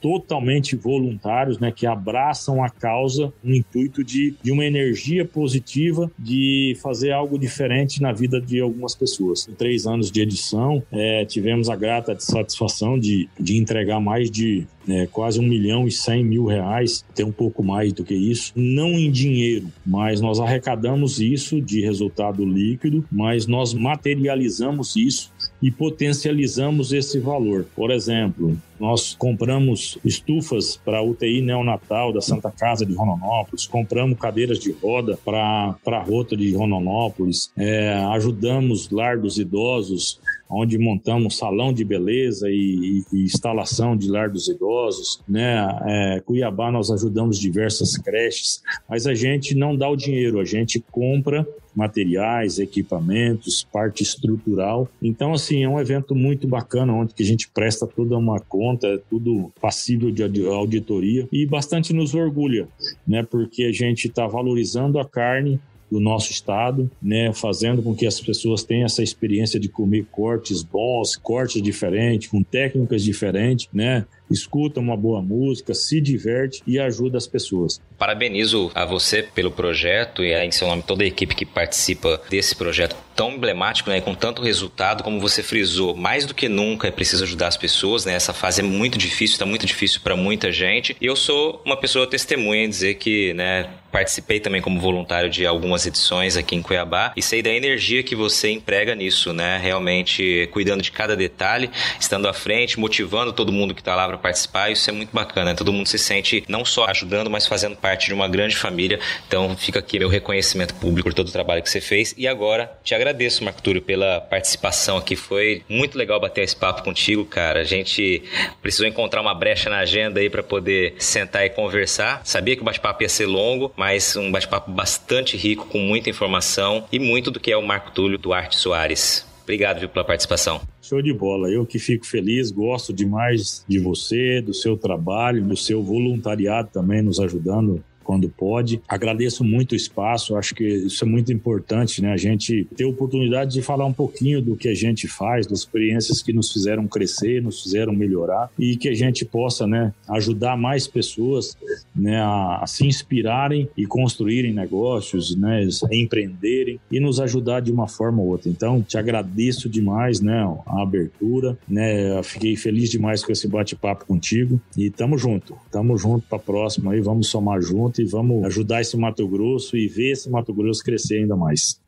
totalmente 0.01 0.75
voluntários, 0.75 1.59
né, 1.59 1.71
que 1.71 1.85
abraçam 1.85 2.63
a 2.63 2.69
causa 2.69 3.31
no 3.43 3.55
intuito 3.55 4.03
de, 4.03 4.33
de 4.41 4.51
uma 4.51 4.65
energia 4.65 5.23
positiva 5.23 6.11
de 6.17 6.75
fazer 6.81 7.11
algo 7.11 7.37
diferente 7.37 8.01
na 8.01 8.11
vida 8.11 8.41
de 8.41 8.59
algumas 8.59 8.95
pessoas. 8.95 9.47
Em 9.47 9.53
três 9.53 9.85
anos 9.85 10.11
de 10.11 10.21
edição, 10.21 10.83
é, 10.91 11.23
tivemos 11.25 11.69
a 11.69 11.75
grata 11.75 12.17
satisfação 12.19 12.97
de, 12.97 13.29
de 13.39 13.57
entregar 13.57 13.99
mais 13.99 14.29
de 14.29 14.65
é, 14.87 15.05
quase 15.05 15.39
um 15.39 15.47
milhão 15.47 15.87
e 15.87 15.91
cem 15.91 16.23
mil 16.23 16.45
reais, 16.45 17.05
até 17.09 17.23
um 17.23 17.31
pouco 17.31 17.63
mais 17.63 17.93
do 17.93 18.03
que 18.03 18.15
isso, 18.15 18.51
não 18.55 18.89
em 18.89 19.11
dinheiro, 19.11 19.67
mas 19.85 20.19
nós 20.19 20.39
arrecadamos 20.39 21.19
isso 21.19 21.61
de 21.61 21.81
resultado 21.81 22.43
líquido, 22.43 23.05
mas 23.11 23.45
nós 23.45 23.73
materializamos 23.73 24.95
isso 24.95 25.31
e 25.61 25.69
potencializamos 25.69 26.91
esse 26.91 27.19
valor. 27.19 27.65
Por 27.75 27.91
exemplo, 27.91 28.57
nós 28.79 29.13
compramos 29.13 29.97
estufas 30.03 30.75
para 30.75 31.03
UTI 31.03 31.41
neonatal 31.41 32.11
da 32.11 32.19
Santa 32.19 32.49
Casa 32.49 32.85
de 32.85 32.93
Rondonópolis, 32.93 33.67
compramos 33.67 34.17
cadeiras 34.19 34.57
de 34.57 34.71
roda 34.71 35.17
para 35.23 35.75
a 35.85 35.99
rota 35.99 36.35
de 36.35 36.51
Rondonópolis, 36.55 37.51
é, 37.55 37.93
ajudamos 38.11 38.89
lar 38.89 39.17
dos 39.19 39.37
idosos 39.37 40.19
onde 40.51 40.77
montamos 40.77 41.37
salão 41.37 41.71
de 41.71 41.85
beleza 41.85 42.49
e, 42.49 43.03
e, 43.13 43.23
instalação 43.23 43.95
de 43.95 44.09
lar 44.09 44.29
dos 44.29 44.49
idosos, 44.49 45.21
né? 45.27 45.65
É, 45.85 46.19
Cuiabá 46.25 46.69
nós 46.69 46.91
ajudamos 46.91 47.39
diversas 47.39 47.97
creches, 47.97 48.61
mas 48.89 49.07
a 49.07 49.13
gente 49.13 49.55
não 49.55 49.75
dá 49.75 49.87
o 49.87 49.95
dinheiro, 49.95 50.41
a 50.41 50.45
gente 50.45 50.83
compra 50.91 51.47
materiais, 51.75 52.59
equipamentos, 52.59 53.67
parte 53.71 54.03
estrutural. 54.03 54.89
Então, 55.01 55.33
assim, 55.33 55.63
é 55.63 55.69
um 55.69 55.79
evento 55.79 56.15
muito 56.15 56.47
bacana, 56.47 56.93
onde 56.93 57.13
que 57.13 57.23
a 57.23 57.25
gente 57.25 57.49
presta 57.49 57.87
toda 57.87 58.17
uma 58.17 58.39
conta, 58.39 58.87
é 58.87 58.97
tudo 59.09 59.51
passível 59.61 60.11
de 60.11 60.45
auditoria 60.47 61.27
e 61.31 61.45
bastante 61.45 61.93
nos 61.93 62.13
orgulha, 62.13 62.67
né? 63.07 63.23
Porque 63.23 63.63
a 63.63 63.71
gente 63.71 64.07
está 64.07 64.27
valorizando 64.27 64.99
a 64.99 65.05
carne, 65.05 65.59
do 65.91 65.99
nosso 65.99 66.31
estado, 66.31 66.89
né, 67.01 67.33
fazendo 67.33 67.83
com 67.83 67.93
que 67.93 68.07
as 68.07 68.21
pessoas 68.21 68.63
tenham 68.63 68.85
essa 68.85 69.03
experiência 69.03 69.59
de 69.59 69.67
comer 69.67 70.05
cortes 70.09 70.63
bons, 70.63 71.17
cortes 71.17 71.61
diferentes, 71.61 72.29
com 72.29 72.41
técnicas 72.41 73.03
diferentes, 73.03 73.67
né, 73.73 74.05
escuta 74.31 74.79
uma 74.79 74.95
boa 74.97 75.21
música, 75.21 75.73
se 75.73 75.99
diverte 76.01 76.61
e 76.65 76.79
ajuda 76.79 77.17
as 77.17 77.27
pessoas. 77.27 77.79
Parabenizo 77.97 78.71
a 78.73 78.85
você 78.85 79.21
pelo 79.21 79.51
projeto 79.51 80.23
e 80.23 80.33
em 80.33 80.51
seu 80.51 80.67
nome 80.67 80.83
toda 80.83 81.03
a 81.03 81.07
equipe 81.07 81.35
que 81.35 81.45
participa 81.45 82.21
desse 82.29 82.55
projeto 82.55 82.95
tão 83.15 83.31
emblemático, 83.31 83.89
né, 83.89 84.01
com 84.01 84.15
tanto 84.15 84.41
resultado, 84.41 85.03
como 85.03 85.19
você 85.19 85.43
frisou, 85.43 85.95
mais 85.95 86.25
do 86.25 86.33
que 86.33 86.49
nunca 86.49 86.87
é 86.87 86.91
preciso 86.91 87.23
ajudar 87.23 87.47
as 87.47 87.57
pessoas, 87.57 88.05
né? 88.05 88.13
Essa 88.13 88.33
fase 88.33 88.61
é 88.61 88.63
muito 88.63 88.97
difícil, 88.97 89.35
está 89.35 89.45
muito 89.45 89.65
difícil 89.65 90.01
para 90.01 90.15
muita 90.15 90.51
gente. 90.51 90.95
E 90.99 91.05
eu 91.05 91.15
sou 91.15 91.61
uma 91.65 91.77
pessoa 91.77 92.07
testemunha 92.07 92.63
em 92.63 92.69
dizer 92.69 92.95
que, 92.95 93.33
né, 93.33 93.69
participei 93.91 94.39
também 94.39 94.61
como 94.61 94.79
voluntário 94.79 95.29
de 95.29 95.45
algumas 95.45 95.85
edições 95.85 96.37
aqui 96.37 96.55
em 96.55 96.61
Cuiabá 96.61 97.11
e 97.15 97.21
sei 97.21 97.41
da 97.43 97.49
energia 97.49 98.01
que 98.01 98.15
você 98.15 98.49
emprega 98.49 98.95
nisso, 98.95 99.33
né? 99.33 99.59
Realmente 99.61 100.49
cuidando 100.51 100.81
de 100.81 100.91
cada 100.91 101.15
detalhe, 101.15 101.69
estando 101.99 102.27
à 102.27 102.33
frente, 102.33 102.79
motivando 102.79 103.33
todo 103.33 103.51
mundo 103.51 103.75
que 103.75 103.81
está 103.81 103.95
lá 103.95 104.07
para 104.07 104.17
participar. 104.21 104.71
Isso 104.71 104.89
é 104.89 104.93
muito 104.93 105.11
bacana. 105.13 105.55
Todo 105.55 105.73
mundo 105.73 105.87
se 105.87 105.97
sente 105.97 106.43
não 106.47 106.63
só 106.63 106.85
ajudando, 106.85 107.29
mas 107.29 107.47
fazendo 107.47 107.75
parte 107.75 108.07
de 108.07 108.13
uma 108.13 108.27
grande 108.27 108.55
família. 108.55 108.99
Então 109.27 109.55
fica 109.57 109.79
aqui 109.79 109.99
meu 109.99 110.09
reconhecimento 110.09 110.73
público 110.75 111.09
por 111.09 111.13
todo 111.13 111.27
o 111.27 111.31
trabalho 111.31 111.61
que 111.61 111.69
você 111.69 111.81
fez. 111.81 112.13
E 112.17 112.27
agora 112.27 112.71
te 112.83 112.95
agradeço, 112.95 113.43
Marco 113.43 113.61
Túlio, 113.61 113.81
pela 113.81 114.21
participação 114.21 114.97
aqui. 114.97 115.15
Foi 115.15 115.63
muito 115.67 115.97
legal 115.97 116.19
bater 116.19 116.43
esse 116.43 116.55
papo 116.55 116.83
contigo, 116.83 117.25
cara. 117.25 117.61
A 117.61 117.63
gente 117.63 118.23
precisou 118.61 118.87
encontrar 118.87 119.21
uma 119.21 119.33
brecha 119.33 119.69
na 119.69 119.79
agenda 119.79 120.19
aí 120.19 120.29
para 120.29 120.43
poder 120.43 120.95
sentar 120.99 121.45
e 121.45 121.49
conversar. 121.49 122.21
Sabia 122.23 122.55
que 122.55 122.61
o 122.61 122.65
bate-papo 122.65 123.03
ia 123.03 123.09
ser 123.09 123.25
longo, 123.25 123.73
mas 123.75 124.15
um 124.15 124.31
bate-papo 124.31 124.71
bastante 124.71 125.35
rico, 125.35 125.65
com 125.65 125.79
muita 125.79 126.09
informação 126.09 126.87
e 126.91 126.99
muito 126.99 127.31
do 127.31 127.39
que 127.39 127.51
é 127.51 127.57
o 127.57 127.61
Marco 127.61 127.91
Túlio 127.91 128.17
Duarte 128.17 128.55
Soares. 128.55 129.25
Obrigado 129.43 129.79
viu, 129.79 129.89
pela 129.89 130.05
participação. 130.05 130.61
Show 130.81 131.01
de 131.01 131.13
bola. 131.13 131.49
Eu 131.49 131.65
que 131.65 131.77
fico 131.77 132.05
feliz, 132.05 132.49
gosto 132.49 132.91
demais 132.91 133.63
de 133.67 133.77
você, 133.77 134.41
do 134.41 134.53
seu 134.53 134.75
trabalho, 134.75 135.45
do 135.45 135.55
seu 135.55 135.83
voluntariado 135.83 136.69
também 136.73 137.01
nos 137.01 137.19
ajudando 137.19 137.83
quando 138.03 138.29
pode. 138.29 138.81
Agradeço 138.87 139.43
muito 139.43 139.73
o 139.73 139.75
espaço, 139.75 140.35
acho 140.35 140.53
que 140.55 140.63
isso 140.63 141.03
é 141.03 141.07
muito 141.07 141.31
importante, 141.31 142.01
né? 142.01 142.11
A 142.11 142.17
gente 142.17 142.67
ter 142.75 142.83
a 142.83 142.87
oportunidade 142.87 143.53
de 143.53 143.61
falar 143.61 143.85
um 143.85 143.93
pouquinho 143.93 144.41
do 144.41 144.55
que 144.55 144.67
a 144.67 144.73
gente 144.73 145.07
faz, 145.07 145.47
das 145.47 145.59
experiências 145.59 146.21
que 146.21 146.33
nos 146.33 146.51
fizeram 146.51 146.87
crescer, 146.87 147.41
nos 147.41 147.63
fizeram 147.63 147.93
melhorar 147.93 148.49
e 148.57 148.75
que 148.75 148.89
a 148.89 148.93
gente 148.93 149.25
possa, 149.25 149.65
né, 149.67 149.93
ajudar 150.09 150.57
mais 150.57 150.87
pessoas, 150.87 151.57
né, 151.95 152.17
a, 152.17 152.59
a 152.61 152.67
se 152.67 152.85
inspirarem 152.85 153.69
e 153.77 153.85
construírem 153.85 154.53
negócios, 154.53 155.35
né, 155.35 155.67
empreenderem 155.91 156.79
e 156.91 156.99
nos 156.99 157.19
ajudar 157.19 157.61
de 157.61 157.71
uma 157.71 157.87
forma 157.87 158.21
ou 158.21 158.29
outra. 158.29 158.49
Então, 158.49 158.81
te 158.81 158.97
agradeço 158.97 159.69
demais, 159.69 160.21
né, 160.21 160.41
a 160.65 160.81
abertura, 160.81 161.57
né? 161.67 162.21
Fiquei 162.23 162.55
feliz 162.55 162.89
demais 162.89 163.23
com 163.23 163.31
esse 163.31 163.47
bate-papo 163.47 164.05
contigo 164.05 164.59
e 164.77 164.89
tamo 164.89 165.17
junto. 165.17 165.55
Tamo 165.71 165.97
junto 165.97 166.25
para 166.27 166.39
próxima 166.39 166.93
aí, 166.93 167.01
vamos 167.01 167.27
somar 167.27 167.61
junto 167.91 168.01
e 168.01 168.05
vamos 168.05 168.45
ajudar 168.45 168.81
esse 168.81 168.95
Mato 168.95 169.27
Grosso 169.27 169.75
e 169.75 169.87
ver 169.87 170.11
esse 170.11 170.29
Mato 170.29 170.53
Grosso 170.53 170.83
crescer 170.83 171.19
ainda 171.19 171.35
mais. 171.35 171.79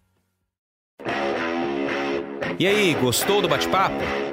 E 2.60 2.68
aí, 2.68 2.94
gostou 2.96 3.42
do 3.42 3.48
bate-papo? 3.48 4.33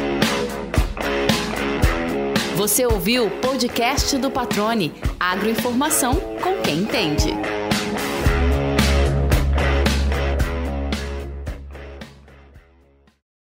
Você 2.55 2.85
ouviu 2.85 3.27
o 3.27 3.29
podcast 3.29 4.17
do 4.17 4.29
Patrone. 4.29 4.93
Agroinformação 5.19 6.15
com 6.41 6.61
quem 6.61 6.79
entende. 6.79 7.29